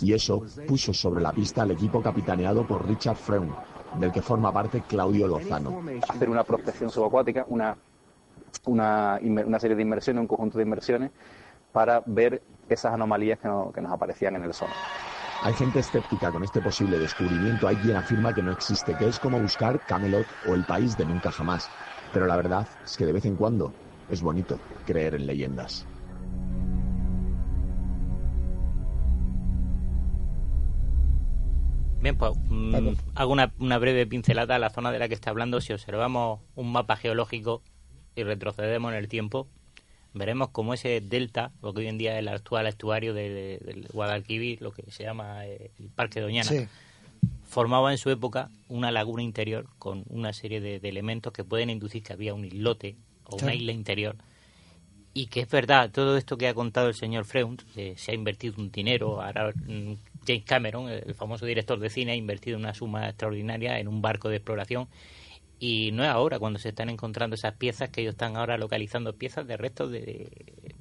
[0.00, 3.52] Y eso puso sobre la pista al equipo capitaneado por Richard Freund,
[3.98, 5.82] del que forma parte Claudio Lozano.
[6.08, 7.76] Hacer una prospección subacuática, una,
[8.66, 11.10] una, una serie de inmersiones, un conjunto de inmersiones,
[11.72, 14.76] para ver esas anomalías que, que nos aparecían en el sonar.
[15.44, 19.18] Hay gente escéptica con este posible descubrimiento, hay quien afirma que no existe, que es
[19.18, 21.68] como buscar Camelot o el país de nunca jamás.
[22.12, 23.72] Pero la verdad es que de vez en cuando
[24.10, 25.86] es bonito creer en leyendas.
[32.02, 35.30] Bien, pues mm, hago una, una, breve pincelada a la zona de la que está
[35.30, 35.60] hablando.
[35.60, 37.62] Si observamos un mapa geológico
[38.16, 39.46] y retrocedemos en el tiempo,
[40.12, 44.60] veremos cómo ese delta, lo que hoy en día es el actual estuario del Guadalquivir,
[44.62, 46.50] lo que se llama eh, el Parque Doñana,
[47.44, 51.70] formaba en su época una laguna interior con una serie de, de elementos que pueden
[51.70, 52.96] inducir que había un islote
[53.32, 54.16] una isla interior.
[55.14, 58.54] Y que es verdad, todo esto que ha contado el señor Freund, se ha invertido
[58.56, 59.94] un dinero, ahora mm,
[60.26, 64.28] James Cameron, el famoso director de cine, ha invertido una suma extraordinaria en un barco
[64.30, 64.88] de exploración.
[65.58, 69.14] Y no es ahora cuando se están encontrando esas piezas que ellos están ahora localizando
[69.14, 70.74] piezas de restos de,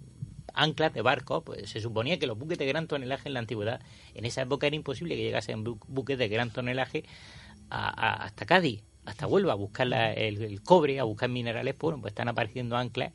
[0.54, 3.82] anclas de barcos, pues se suponía que los buques de gran tonelaje en la antigüedad,
[4.14, 7.04] en esa época era imposible que llegasen buques de gran tonelaje
[7.70, 12.78] hasta Cádiz hasta Huelva a buscar el, cobre, a buscar minerales, pues, pues están apareciendo
[12.78, 13.12] anclas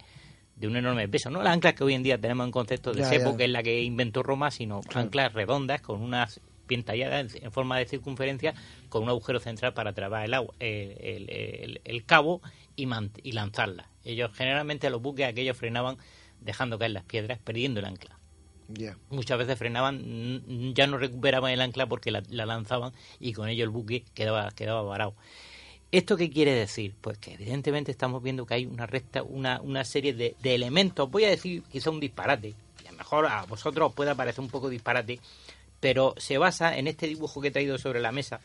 [0.56, 1.30] de un enorme peso.
[1.30, 3.62] No las anclas que hoy en día tenemos en concepto de cepo, que es la
[3.62, 8.54] que inventó Roma, sino anclas redondas con unas bien tallada en, forma de circunferencia
[8.88, 12.42] con un agujero central para trabar el, agua, el, cabo
[12.74, 12.88] y,
[13.22, 13.88] y lanzarla.
[14.04, 15.96] Ellos generalmente los buques aquellos frenaban
[16.40, 18.18] dejando caer las piedras, perdiendo el ancla.
[19.10, 23.70] Muchas veces frenaban, ya no recuperaban el ancla porque la, lanzaban y con ello el
[23.70, 25.14] buque quedaba, quedaba varado.
[25.92, 26.94] ¿Esto qué quiere decir?
[27.00, 31.24] Pues que evidentemente estamos viendo que hay una recta, una, una serie de, elementos, voy
[31.24, 32.54] a decir quizá un disparate,
[32.84, 35.20] y a lo mejor a vosotros os puede parecer un poco disparate,
[35.80, 38.40] pero se basa en este dibujo que he traído sobre la mesa.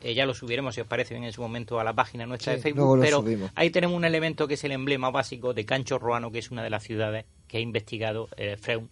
[0.00, 2.52] Eh, ya lo subiremos, si os parece bien, en su momento a la página nuestra
[2.52, 3.00] de Facebook.
[3.00, 3.24] Pero
[3.56, 6.62] ahí tenemos un elemento que es el emblema básico de Cancho Roano, que es una
[6.62, 8.84] de las ciudades que ha investigado eh, Freud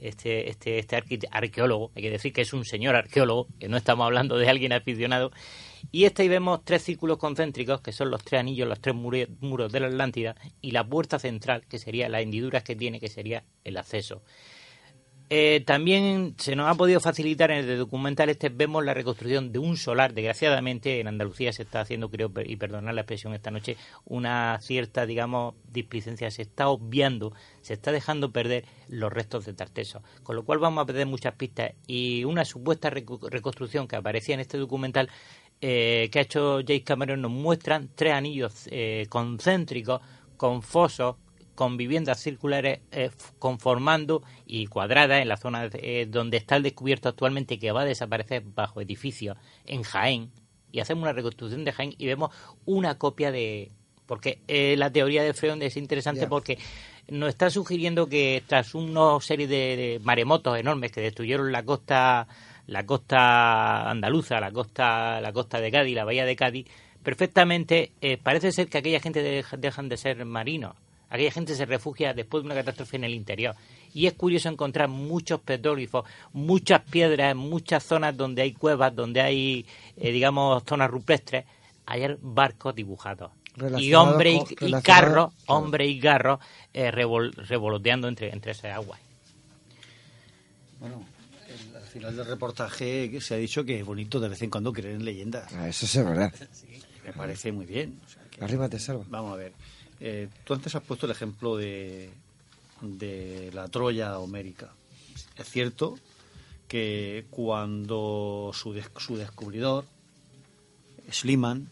[0.00, 0.96] este, este, este
[1.30, 4.72] arqueólogo, hay que decir que es un señor arqueólogo, que no estamos hablando de alguien
[4.72, 5.30] aficionado,
[5.90, 9.72] y este ahí vemos tres círculos concéntricos, que son los tres anillos, los tres muros
[9.72, 13.44] de la Atlántida, y la puerta central, que sería las hendiduras que tiene, que sería
[13.64, 14.22] el acceso.
[15.32, 19.60] Eh, también se nos ha podido facilitar en el documental este, vemos la reconstrucción de
[19.60, 20.12] un solar.
[20.12, 25.06] Desgraciadamente en Andalucía se está haciendo, creo, y perdonar la expresión esta noche, una cierta,
[25.06, 26.32] digamos, displicencia.
[26.32, 30.02] Se está obviando, se está dejando perder los restos de Tarteso.
[30.24, 31.74] Con lo cual vamos a perder muchas pistas.
[31.86, 35.10] Y una supuesta reconstrucción que aparecía en este documental
[35.60, 40.00] eh, que ha hecho James Cameron nos muestran tres anillos eh, concéntricos
[40.36, 41.16] con fosos
[41.60, 47.10] con viviendas circulares eh, conformando y cuadradas en la zona eh, donde está el descubierto
[47.10, 50.30] actualmente que va a desaparecer bajo edificios en Jaén.
[50.72, 52.34] Y hacemos una reconstrucción de Jaén y vemos
[52.64, 53.72] una copia de
[54.06, 56.56] porque eh, la teoría de Freon es interesante porque
[57.08, 62.26] nos está sugiriendo que tras una serie de, maremotos enormes que destruyeron la costa
[62.70, 66.66] la costa andaluza la costa la costa de Cádiz la bahía de Cádiz
[67.02, 67.92] perfectamente
[68.22, 70.74] parece ser que aquella gente dejan de ser marinos
[71.10, 73.56] Aquella gente se refugia después de una catástrofe en el interior.
[73.92, 79.66] Y es curioso encontrar muchos petróglifos, muchas piedras, muchas zonas donde hay cuevas, donde hay,
[79.96, 81.44] eh, digamos, zonas rupestres.
[81.86, 83.32] Hay barcos dibujados.
[83.78, 86.38] Y hombre y, carro, hombre y carro
[86.72, 89.00] eh, revoloteando entre, entre esas aguas.
[90.78, 91.04] Bueno,
[91.90, 95.04] final del reportaje se ha dicho que es bonito de vez en cuando creer en
[95.04, 95.52] leyendas.
[95.52, 96.32] Ah, eso es verdad.
[97.04, 98.00] me parece muy bien.
[98.40, 99.04] Arriba te salva.
[99.08, 99.52] Vamos a ver.
[100.00, 102.10] Eh, tú antes has puesto el ejemplo de,
[103.52, 104.72] la Troya homérica.
[105.36, 105.98] Es cierto
[106.68, 109.84] que cuando su, su descubridor,
[111.10, 111.68] Schliemann,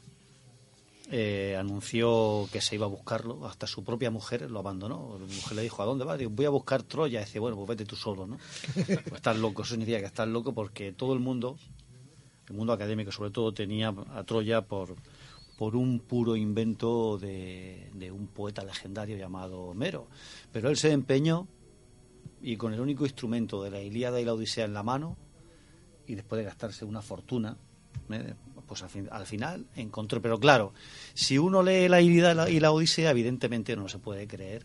[1.10, 5.18] eh, anunció que se iba a buscarlo, hasta su propia mujer lo abandonó.
[5.18, 6.20] La mujer le dijo, ¿a dónde vas?
[6.30, 7.20] voy a buscar Troya.
[7.20, 8.38] Y dice, bueno, pues vete tú solo, ¿no?
[8.74, 11.56] Pues estás loco, eso significa que estás loco porque todo el mundo,
[12.48, 14.96] el mundo académico sobre todo, tenía a Troya por,
[15.56, 20.08] por un puro invento de, un poeta legendario llamado Homero.
[20.52, 21.48] Pero él se empeñó
[22.42, 25.16] y con el único instrumento de la Ilíada y la Odisea en la mano,
[26.06, 27.56] y después de gastarse una fortuna,
[28.10, 28.34] ¿eh?
[28.68, 30.22] Pues al, final encontró.
[30.22, 30.72] Pero claro,
[31.14, 34.64] si uno lee la Ilíada y la Odisea, evidentemente no se puede creer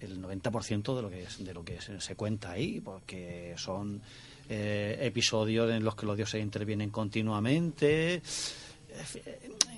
[0.00, 4.00] el 90% de lo que de lo que se, cuenta ahí, porque son
[4.48, 8.22] eh, episodios en los que los dioses intervienen continuamente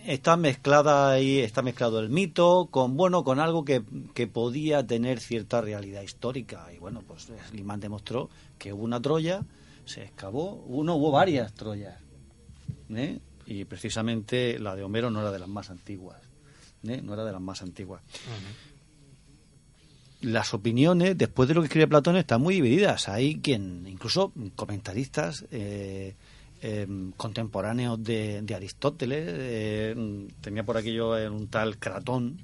[0.07, 3.83] está mezclada ahí, está mezclado el mito con bueno, con algo que,
[4.15, 6.69] que podía tener cierta realidad histórica.
[6.74, 9.45] Y bueno, pues Slimán demostró que hubo una Troya,
[9.85, 11.99] se excavó, uno hubo varias Troyas.
[12.91, 13.19] ¿eh?
[13.47, 16.20] Y precisamente la de Homero no era de las más antiguas.
[16.86, 17.01] ¿eh?
[17.02, 18.02] No era de las más antiguas.
[20.20, 23.09] Las opiniones, después de lo que escribe Platón, están muy divididas.
[23.09, 26.16] Hay quien, incluso comentaristas, eh,
[26.62, 29.24] Em, contemporáneos de, Aristóteles.
[29.28, 32.39] Eh, tenía por aquello un tal Cratón,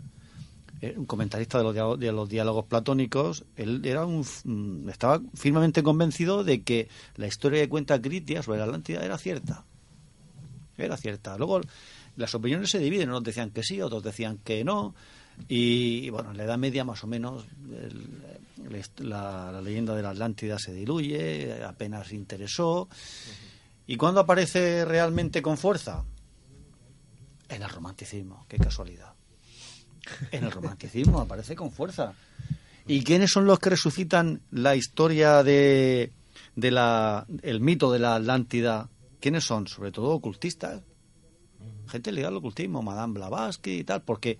[0.82, 3.44] eh, un comentarista de los, de los diálogos platónicos.
[3.56, 8.58] Él era un, mm, estaba firmemente convencido de que la historia que cuenta Critias sobre
[8.58, 9.64] la Atlántida era cierta.
[10.84, 11.36] Era cierta.
[11.36, 11.60] Luego
[12.16, 14.94] las opiniones se dividen, unos decían que sí, otros decían que no.
[15.48, 17.46] Y, bueno, en la Edad Media más o menos
[18.98, 22.88] la, leyenda de la Atlántida se diluye, apenas interesó.
[23.86, 26.04] ¿Y cuándo aparece realmente con fuerza?
[27.48, 29.12] En el romanticismo, qué casualidad.
[30.30, 32.14] En el romanticismo aparece con fuerza.
[32.86, 36.12] ¿Y quiénes son los que resucitan la historia de,
[36.56, 38.88] de la, el mito de la Atlántida?
[39.22, 39.68] ¿Quiénes son?
[39.68, 40.82] Sobre todo ocultistas.
[41.86, 44.36] Gente ligada al ocultismo, Madame Blavatsky y tal, porque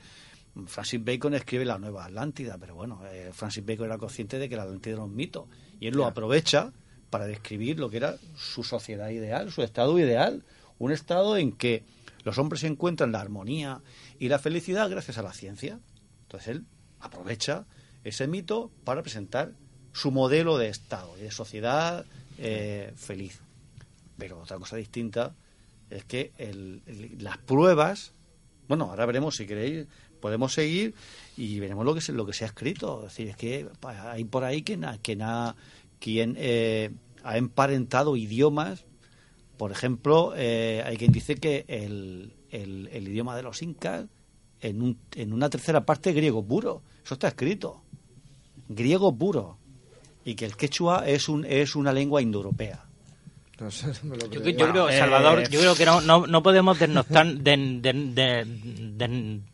[0.67, 4.57] Francis Bacon escribe la nueva Atlántida, pero bueno, eh, Francis Bacon era consciente de que
[4.57, 5.47] la Atlántida era un mito
[5.79, 6.73] y él lo aprovecha
[7.11, 10.43] para describir lo que era su sociedad ideal, su estado ideal,
[10.81, 11.85] un estado en que
[12.25, 13.83] los hombres encuentran la armonía
[14.19, 15.79] y la felicidad gracias a la ciencia.
[16.23, 16.65] Entonces él
[16.99, 17.67] aprovecha
[18.03, 19.53] ese mito para presentar
[19.93, 22.05] su modelo de estado y de sociedad
[22.39, 23.41] eh, feliz.
[24.23, 25.35] Pero otra cosa distinta
[25.91, 26.31] es que
[27.19, 28.15] las pruebas,
[28.69, 29.89] bueno, ahora veremos si queréis,
[30.21, 30.95] podemos seguir
[31.37, 32.99] y veremos lo que se, lo que se ha escrito.
[32.99, 34.97] Es decir, es que hay por ahí quien, ha,
[35.99, 36.93] quien, eh,
[37.25, 38.85] ha emparentado idiomas.
[39.57, 44.07] Por ejemplo, eh, hay quien dice que el, el, el idioma de los incas
[44.61, 46.85] en, un, en una tercera parte griego puro.
[47.05, 47.83] Eso está escrito.
[48.69, 49.59] Griego puro.
[50.25, 52.92] Y que el quechua es, un, es una lengua indoeuropea.
[54.31, 58.47] Yo, creo, Salvador, eh, yo creo que no, no, no podemos de,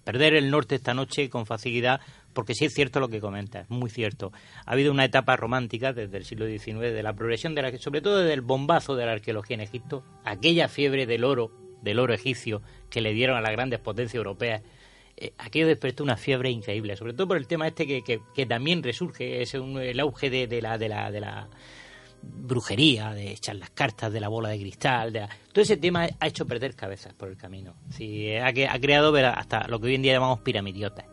[0.05, 2.01] perder el norte esta noche con facilidad,
[2.33, 4.33] porque sí es cierto lo que comenta, es muy cierto.
[4.65, 8.01] Ha habido una etapa romántica desde el siglo XIX de la progresión, de la, sobre
[8.01, 11.51] todo del bombazo de la arqueología en Egipto, aquella fiebre del oro,
[11.83, 14.63] del oro egipcio que le dieron a las grandes potencias europeas
[15.21, 18.85] eh, aquello despertó una fiebre increíble, sobre todo por el tema este que, que, también
[18.85, 21.49] resurge, es el auge de, de, la, de, la, de la
[22.23, 26.27] brujería, de echar las cartas, de la bola de cristal, de todo ese tema ha
[26.27, 27.75] hecho perder cabezas por el camino.
[27.91, 31.07] Sí, ha, ha creado hasta lo que hoy en día llamamos piramidiotas.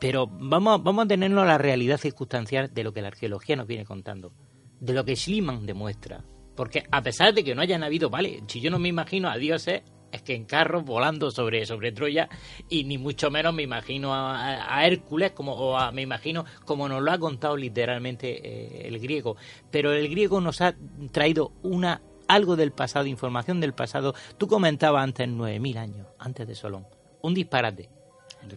[0.00, 3.66] Pero vamos, vamos a tenernos a la realidad circunstancial de lo que la arqueología nos
[3.66, 4.32] viene contando,
[4.80, 6.22] de lo que Schliemann demuestra.
[6.54, 9.38] Porque a pesar de que no hayan habido, vale, si yo no me imagino a
[9.38, 9.82] dioses
[10.14, 12.28] es que en carros volando sobre, sobre Troya
[12.68, 17.10] y ni mucho menos me imagino a, Hércules como o me imagino como nos lo
[17.10, 19.36] ha contado literalmente eh, el griego.
[19.70, 20.74] Pero el griego nos ha
[21.10, 24.14] traído una algo del pasado información del pasado.
[24.38, 26.86] Tú comentabas antes 9000 años antes de Solón.
[27.22, 27.88] Un disparate.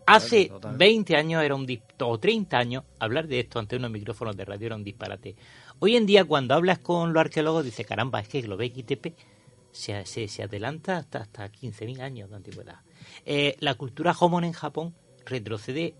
[0.05, 1.65] Hace 20 años era un
[2.01, 5.35] o 30 años hablar de esto ante unos micrófonos de radio era un disparate.
[5.79, 9.13] Hoy en día cuando hablas con los arqueólogos dice, caramba, es que lo XTP
[9.71, 12.79] se, se, adelanta hasta, hasta 15.000 años de antigüedad.
[13.25, 14.95] Eh, la cultura Homon en Japón
[15.25, 15.95] retrocede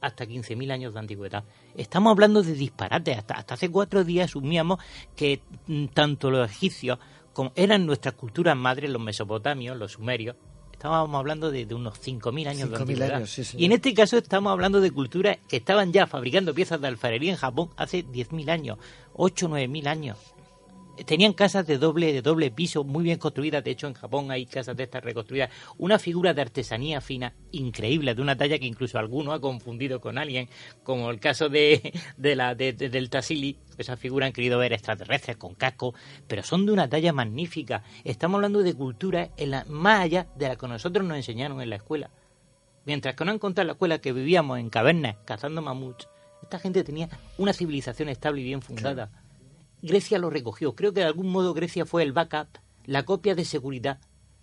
[0.00, 1.44] hasta 15.000 años de antigüedad.
[1.76, 3.18] Estamos hablando de disparates.
[3.18, 4.80] Hasta, hasta hace cuatro días asumíamos
[5.14, 6.98] que mm, tanto los egipcios
[7.32, 10.36] como eran nuestras culturas madres, los mesopotamios, los sumerios,
[10.72, 13.28] estábamos hablando de, unos 5.000 años de antigüedad.
[13.56, 17.30] Y en este caso estamos hablando de culturas que estaban ya fabricando piezas de alfarería
[17.30, 18.78] en Japón hace 10.000 años,
[19.12, 20.18] 8 o 9.000 años
[21.06, 23.64] tenían casas de doble, de doble piso, muy bien construidas.
[23.64, 25.50] De hecho, en Japón hay casas de estas reconstruidas.
[25.78, 30.18] Una figura de artesanía fina increíble, de una talla que incluso alguno ha confundido con
[30.18, 30.48] alguien,
[30.82, 33.58] como el caso de, de la, de, del Tassili.
[33.78, 35.94] Esa figura han querido ver extraterrestres con casco,
[36.26, 37.82] pero son de una talla magnífica.
[38.04, 41.70] Estamos hablando de cultura en la, más allá de la que nosotros nos enseñaron en
[41.70, 42.10] la escuela.
[42.84, 46.08] Mientras que no han contado la escuela que vivíamos en cavernas cazando mamuts,
[46.42, 47.08] esta gente tenía
[47.38, 49.10] una civilización estable y bien fundada.
[49.82, 50.74] Grecia lo recogió.
[50.74, 52.48] Creo que de algún modo Grecia fue el backup,
[52.86, 54.00] la copia de seguridad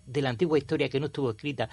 [0.08, 1.68] de la antigua historia que no estuvo escrita.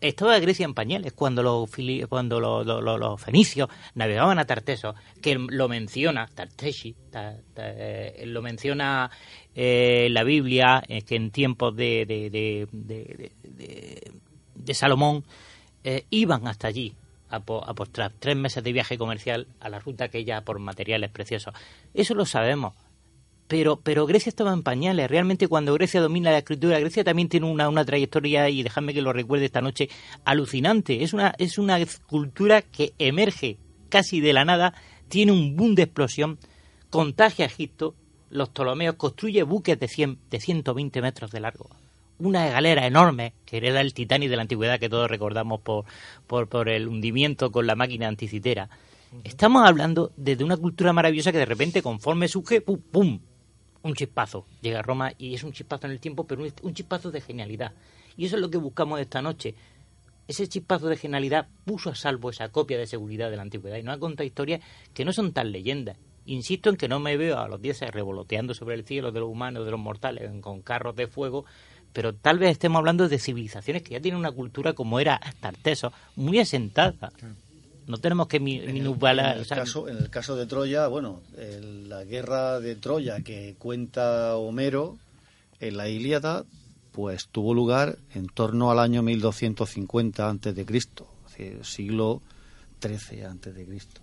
[0.00, 1.68] estaba Grecia en pañales cuando los,
[2.08, 6.94] cuando los, fenicios navegaban a Tarteso, que lo menciona Tarteshi,
[7.56, 9.10] eh, lo menciona
[9.54, 15.24] eh, la Biblia, eh, que en tiempos de, de, de, Salomón
[16.10, 16.94] iban hasta allí
[17.30, 21.54] a, a postrar tres meses de viaje comercial a la ruta aquella por materiales preciosos.
[21.94, 22.74] Eso lo sabemos
[23.50, 25.10] pero, pero Grecia estaba en pañales.
[25.10, 29.02] Realmente cuando Grecia domina la escritura, Grecia también tiene una, una trayectoria, y dejadme que
[29.02, 29.88] lo recuerde esta noche,
[30.24, 31.02] alucinante.
[31.02, 33.58] Es una, es una cultura que emerge
[33.88, 34.72] casi de la nada,
[35.08, 36.38] tiene un boom de explosión,
[36.90, 37.96] contagia a Egipto,
[38.30, 41.70] los Ptolomeos construye buques de, 100, de 120 metros de largo.
[42.20, 45.86] Una galera enorme, que era el Titanic de la antigüedad que todos recordamos por,
[46.28, 48.70] por, por el hundimiento con la máquina anticitera.
[49.24, 52.78] Estamos hablando de, una cultura maravillosa que de repente, conforme surge, ¡pum!
[52.78, 53.18] pum
[53.82, 54.46] un chispazo.
[54.60, 57.72] Llega a Roma y es un chispazo en el tiempo, pero un, chispazo de genialidad.
[58.16, 59.54] Y eso es lo que buscamos esta noche.
[60.28, 63.82] Ese chispazo de genialidad puso a salvo esa copia de seguridad de la antigüedad y
[63.82, 64.60] nos ha contado historias
[64.94, 65.96] que no son tan leyendas.
[66.26, 69.28] Insisto en que no me veo a los dioses revoloteando sobre el cielo de los
[69.28, 71.44] humanos, de los mortales, con carros de fuego,
[71.92, 75.92] pero tal vez estemos hablando de civilizaciones que ya tienen una cultura como era Tarteso,
[76.14, 77.10] muy asentada.
[77.86, 79.36] No tenemos que minusvalar.
[79.36, 84.36] En, el, caso, en el caso de Troya, bueno, la guerra de Troya que cuenta
[84.36, 84.98] Homero
[85.58, 86.44] en la Ilíada,
[86.92, 91.06] pues tuvo lugar en torno al año 1250 antes de Cristo,
[91.62, 92.22] siglo
[92.80, 94.00] XIII antes de Cristo.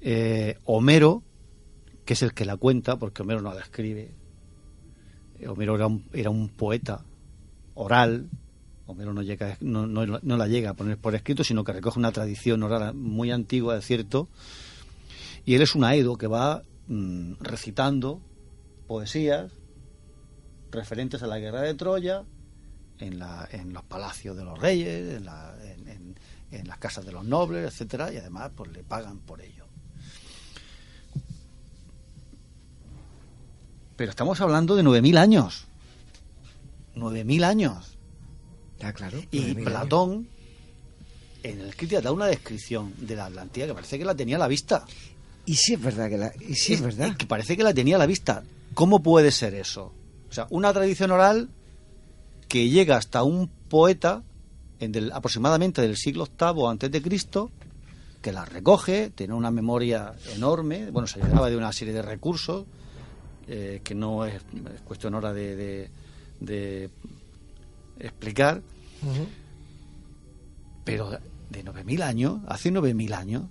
[0.00, 1.22] Eh, Homero,
[2.04, 4.10] que es el que la cuenta, porque Homero no la escribe.
[5.38, 7.04] Eh, Homero era un, era un poeta
[7.74, 8.28] oral,
[8.86, 11.98] Homero no, llega, no, no, no, la llega a poner por escrito, sino que recoge
[11.98, 14.28] una tradición oral muy antigua, es cierto,
[15.46, 18.20] y él es un aedo que va mm, recitando
[18.86, 19.52] poesías
[20.70, 22.24] referentes a la guerra de Troya
[22.98, 25.54] en, la, en los palacios de los reyes, en, la,
[26.50, 29.64] en, las casas de los nobles, etcétera, y además pues le pagan por ello.
[33.96, 35.66] Pero estamos hablando de 9.000 años.
[36.96, 37.93] 9.000 años.
[38.84, 39.18] Ya, claro.
[39.30, 40.28] Y Platón,
[41.42, 44.40] en el Critias, da una descripción de la Atlántida que parece que la tenía a
[44.40, 44.84] la vista.
[45.46, 46.32] Y si es verdad que la...
[46.38, 47.16] Y si es, verdad.
[47.16, 48.42] Que parece que la tenía a la vista.
[48.74, 49.94] ¿Cómo puede ser eso?
[50.28, 51.48] O sea, una tradición oral
[52.46, 54.22] que llega hasta un poeta
[54.80, 57.50] en del, aproximadamente del siglo VIII antes de Cristo
[58.20, 62.66] que la recoge, tiene una memoria enorme, bueno, se llenaba de una serie de recursos
[63.48, 65.90] eh, que no es, es, cuestión ahora de, de,
[66.40, 66.90] de
[67.98, 68.62] explicar,
[70.84, 71.10] pero
[71.50, 73.42] de 9.000 años, hace 9.000 años,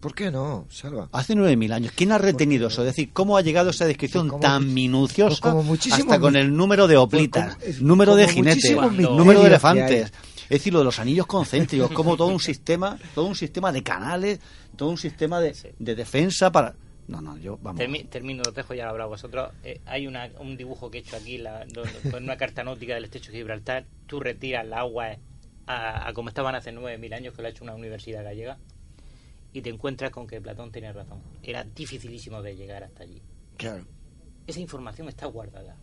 [0.00, 1.08] ¿Por qué no, Salva?
[1.12, 1.92] Hace 9.000 años.
[1.94, 2.82] ¿Quién ha retenido eso?
[2.82, 6.52] Es decir, ¿cómo ha llegado esa descripción Pues tan minuciosa como muchísimos hasta con el
[6.56, 10.12] número de hoplitas, Pues como- número de jinetes, número de elefantes?
[10.42, 13.84] Es decir, lo de los anillos concéntricos, como todo un sistema, todo un sistema de
[13.84, 14.40] canales,
[14.74, 16.74] todo un sistema de, de defensa para...
[17.12, 17.80] No, no, yo, vamos.
[17.80, 19.52] Termi- termino, os dejo ya habrá vosotros.
[19.64, 22.94] Eh, hay una, un dibujo que he hecho aquí la, donde- con una carta náutica
[22.94, 23.86] del estrecho de Gibraltar.
[24.06, 25.16] Tú retiras el agua
[25.66, 28.58] a, a como estaban hace 9.000 años, que lo ha hecho una universidad gallega,
[29.52, 31.20] y te encuentras con que Platón tenía razón.
[31.42, 33.22] Era dificilísimo de llegar hasta allí.
[33.56, 33.84] Claro.
[34.46, 35.76] Esa información está guardada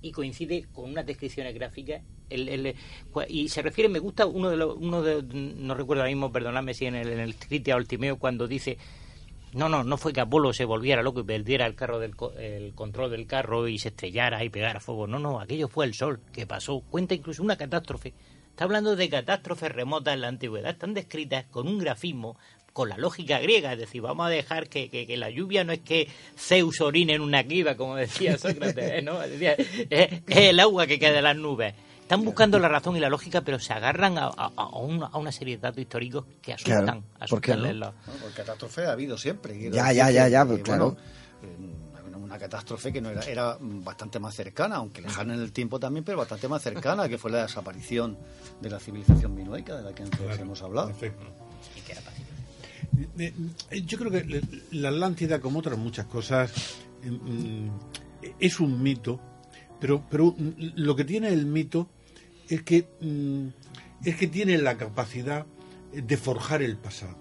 [0.00, 2.02] y coincide con unas descripciones gráficas.
[2.30, 2.74] El, el-
[3.12, 6.30] cua- y se refiere, me gusta uno de los, uno de, no recuerdo ahora mismo,
[6.32, 8.78] perdonadme si en el, en el Critia o el Timeo, cuando dice,
[9.52, 12.72] no, no, no fue que Apolo se volviera loco y perdiera el carro del el
[12.74, 15.06] control del carro y se estrellara y pegara fuego.
[15.06, 16.80] No, no, aquello fue el sol que pasó.
[16.90, 18.14] Cuenta incluso una catástrofe.
[18.50, 20.70] Está hablando de catástrofes remotas en la antigüedad.
[20.70, 22.36] Están descritas con un grafismo,
[22.72, 23.72] con la lógica griega.
[23.72, 27.14] Es decir, vamos a dejar que, que- que la lluvia no es que Zeus orine
[27.14, 29.02] en una cliva, como decía Sócrates, ¿eh?
[29.02, 29.18] ¿no?
[29.20, 31.74] Decía, es, es el agua que cae de las nubes.
[32.10, 35.16] Están buscando la razón y la lógica, pero se agarran a, a- a una, a
[35.16, 36.84] una serie de datos históricos que asustan.
[36.84, 37.92] Claro, asustan ¿por qué no?
[38.20, 39.70] porque catástrofe ha habido siempre.
[39.70, 40.96] Ya, ya, ya, ya, que, pues, claro.
[41.40, 45.52] bueno, eh, una catástrofe que no era, era bastante más cercana, aunque lejana en el
[45.52, 48.18] tiempo también, pero bastante más cercana, que fue la desaparición
[48.60, 50.92] de la civilización minoica, de la que antes hemos hablado.
[53.84, 54.42] Yo creo que
[54.72, 56.52] la Atlántida, como otras muchas cosas,
[57.04, 57.68] eh, mm,
[58.40, 59.20] es un mito,
[59.78, 61.88] pero, pero lo que tiene el mito
[62.50, 63.48] es que, mm,
[64.04, 65.46] es que tiene la capacidad
[65.92, 67.18] de forjar el pasado.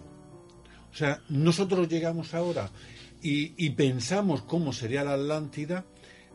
[0.92, 2.72] O sea, nosotros llegamos ahora
[3.22, 5.86] y, y pensamos cómo sería la Atlántida,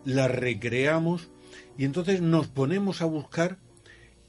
[0.04, 1.28] la recreamos
[1.76, 3.58] y entonces nos ponemos a buscar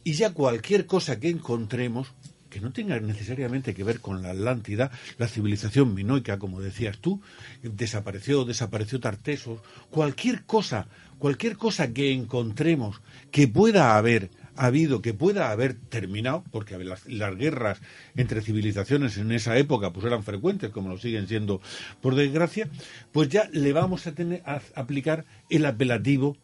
[0.03, 2.13] y ya cualquier cosa que encontremos
[2.55, 7.21] que no tenga necesariamente que ver con la Atlántida, la civilización minoica, como decías tú,
[7.61, 9.59] desapareció, desapareció Tartesos,
[9.89, 10.87] cualquier cosa,
[11.19, 17.81] cualquier cosa que encontremos que pueda haber habido, que pueda haber terminado, porque las guerras
[18.15, 21.61] entre civilizaciones en esa época pues eran frecuentes, como lo siguen siendo
[22.01, 22.69] por desgracia,
[23.11, 26.37] pues ya le vamos a tener a aplicar el apelativo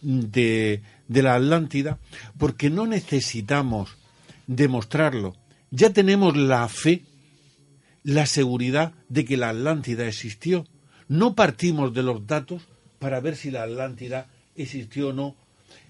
[0.00, 1.98] de, de la Atlántida,
[2.38, 3.96] porque no necesitamos
[4.46, 5.34] demostrarlo.
[5.70, 7.02] Ya tenemos la fe,
[8.02, 10.66] la seguridad de que la Atlántida existió.
[11.08, 12.62] No partimos de los datos
[12.98, 15.36] para ver si la Atlántida existió o no,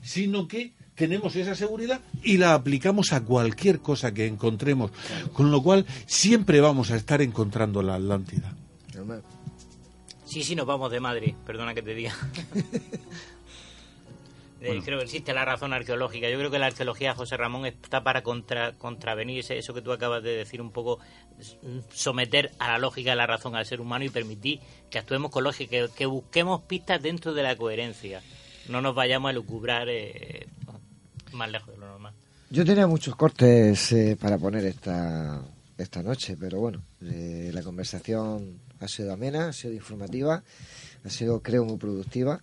[0.02, 4.90] sino que tenemos esa seguridad y la aplicamos a cualquier cosa que encontremos.
[5.32, 8.52] Con lo cual siempre vamos a estar encontrando la Atlántida.
[10.24, 12.14] Sí, sí, nos vamos de Madrid, perdona que te diga.
[14.62, 16.31] Eh, Creo que existe la razón arqueológica.
[16.31, 19.93] Yo creo que la arqueología, José Ramón, está para contra, contravenir ese- eso que tú
[19.93, 20.98] acabas de decir, un poco
[21.93, 24.60] someter a la lógica y la razón al ser humano y permitir
[24.90, 28.23] que actuemos con lógica, que, que busquemos pistas dentro de la coherencia.
[28.68, 30.48] No nos vayamos a lucubrar eh,
[31.32, 32.14] más lejos de lo normal.
[32.48, 35.42] Yo tenía muchos cortes eh, para poner esta,
[35.76, 40.44] esta noche, pero bueno, eh, la conversación ha sido amena, ha sido informativa,
[41.04, 42.40] ha sido, creo, muy productiva.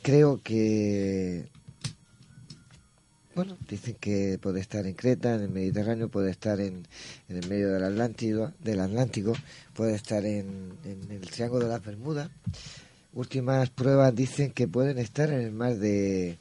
[0.00, 1.46] Creo que,
[3.34, 6.86] bueno, dicen que puede estar en Creta, en el Mediterráneo, puede estar en,
[7.28, 9.34] en el medio del Atlántico, del Atlántico,
[9.74, 12.30] puede estar en, en el Triángulo de las Bermudas.
[13.12, 16.38] Últimas pruebas dicen que pueden estar en el mar de,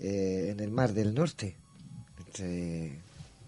[0.00, 1.56] eh, en el mar del norte,
[2.26, 2.98] entre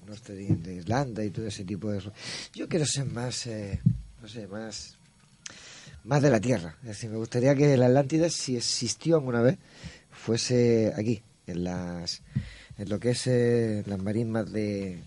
[0.07, 2.03] norte de, de Irlanda y todo ese tipo de
[2.55, 3.81] yo quiero ser más eh,
[4.21, 4.97] no sé más
[6.05, 6.77] más de la tierra.
[6.83, 9.59] Es decir me gustaría que la Atlántida si existió alguna vez
[10.11, 12.23] fuese aquí en las
[12.77, 14.99] en lo que es eh, las marismas de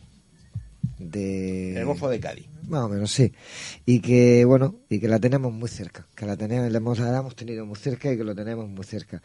[0.97, 2.47] de El Golfo de Cádiz.
[2.67, 3.33] más o menos sí.
[3.85, 7.65] Y que bueno y que la tenemos muy cerca que la tenemos la hemos tenido
[7.65, 9.21] muy cerca y que lo tenemos muy cerca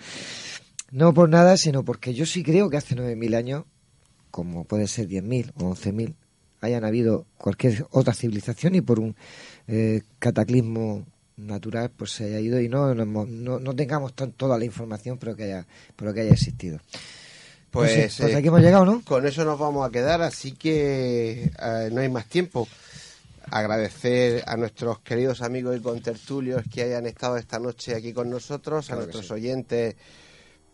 [0.91, 3.65] no por nada sino porque yo sí creo que hace 9.000 años
[4.31, 6.15] como puede ser 10.000 o 11.000
[6.61, 9.17] hayan habido cualquier otra civilización y por un
[9.67, 11.07] eh, cataclismo
[11.37, 15.19] natural pues se haya ido y no, no, no, no tengamos tan, toda la información,
[15.19, 16.79] pero que haya, pero que haya existido.
[17.71, 19.03] Pues, No sé, pues eh, aquí hemos llegado, ¿no?
[19.05, 22.69] Con eso nos vamos a quedar, así que eh, no hay más tiempo.
[23.51, 28.87] Agradecer a nuestros queridos amigos y contertulios que hayan estado esta noche aquí con nosotros,
[28.87, 29.33] Claro a nuestros sí.
[29.33, 29.97] oyentes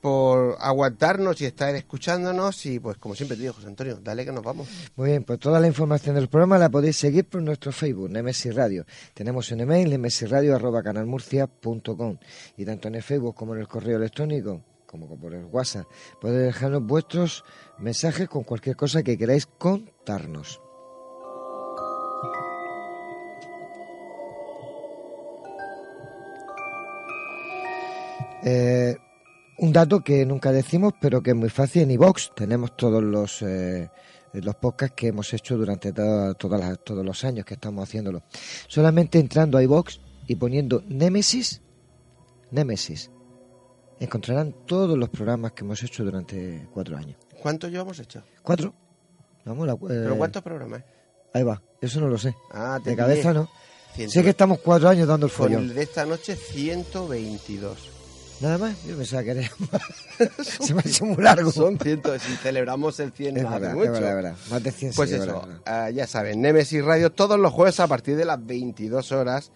[0.06, 4.30] por aguantarnos y estar escuchándonos y pues como siempre te digo, José Antonio, dale que
[4.30, 4.68] nos vamos.
[4.94, 8.54] Muy bien, pues toda la información del programa la podéis seguir por nuestro Facebook, Nemesis
[8.54, 8.86] Radio.
[9.14, 12.18] Tenemos un email, nemesisradio.canalmurcia.com
[12.56, 15.88] y tanto en el Facebook como en el correo electrónico, como por el WhatsApp,
[16.20, 17.42] podéis dejarnos vuestros
[17.78, 20.60] mensajes con cualquier cosa que queráis contarnos.
[28.44, 28.96] Eh,
[29.58, 32.32] un dato que nunca decimos, pero que es muy fácil en iVox.
[32.34, 33.88] Tenemos todos los eh,
[34.34, 38.22] los podcasts que hemos hecho durante toda- todas las- todos los años que estamos haciéndolo.
[38.68, 41.62] Solamente entrando a iVox y poniendo Némesis,
[42.50, 43.10] Némesis,
[43.98, 47.16] encontrarán todos los programas que hemos hecho durante cuatro años.
[47.40, 48.22] ¿Cuántos llevamos hecho?
[48.42, 48.74] ¿Cuatro?
[49.44, 50.82] Vamos, la, eh, ¿Pero cuántos programas?
[51.32, 52.34] Ahí va, eso no lo sé.
[52.52, 53.48] Ah, de cabeza no.
[53.94, 55.62] Sé que estamos cuatro años dando el Con follón.
[55.62, 57.90] el de esta noche 122.
[58.40, 59.42] Nada más, yo pensaba que era
[60.60, 61.50] Se me ha hecho muy largo.
[61.50, 63.84] Son 100, si celebramos el 100 Es verdad, mucho.
[63.86, 64.36] es verdad, es verdad.
[64.50, 65.48] Más de 100 Pues sí, eso,
[65.94, 69.50] ya saben, Nemesis Radio todos los jueves a partir de las 22 horas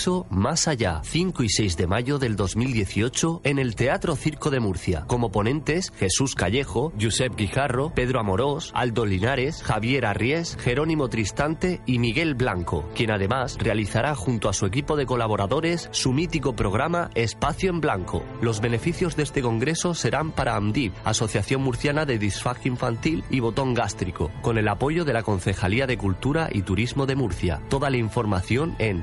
[0.00, 4.50] Congreso Congreso Más Allá, 5 y 6 de mayo del 2018 en el Teatro Circo
[4.50, 5.04] de Murcia.
[5.06, 11.98] Como ponentes, Jesús Callejo, Josep Guijarro, Pedro Amorós, Aldo Linares, Javier Arries, Jerónimo Tristante y
[11.98, 17.68] Miguel Blanco, quien además realizará junto a su equipo de colaboradores su mítico programa Espacio
[17.68, 18.22] en Blanco.
[18.40, 23.74] Los beneficios de este congreso serán para AMDIP, Asociación Murciana de Disfagia Infantil y Botón
[23.74, 27.60] Gástrico, con el apoyo de la Concejalía de Cultura y Turismo de Murcia.
[27.68, 29.02] Toda la información en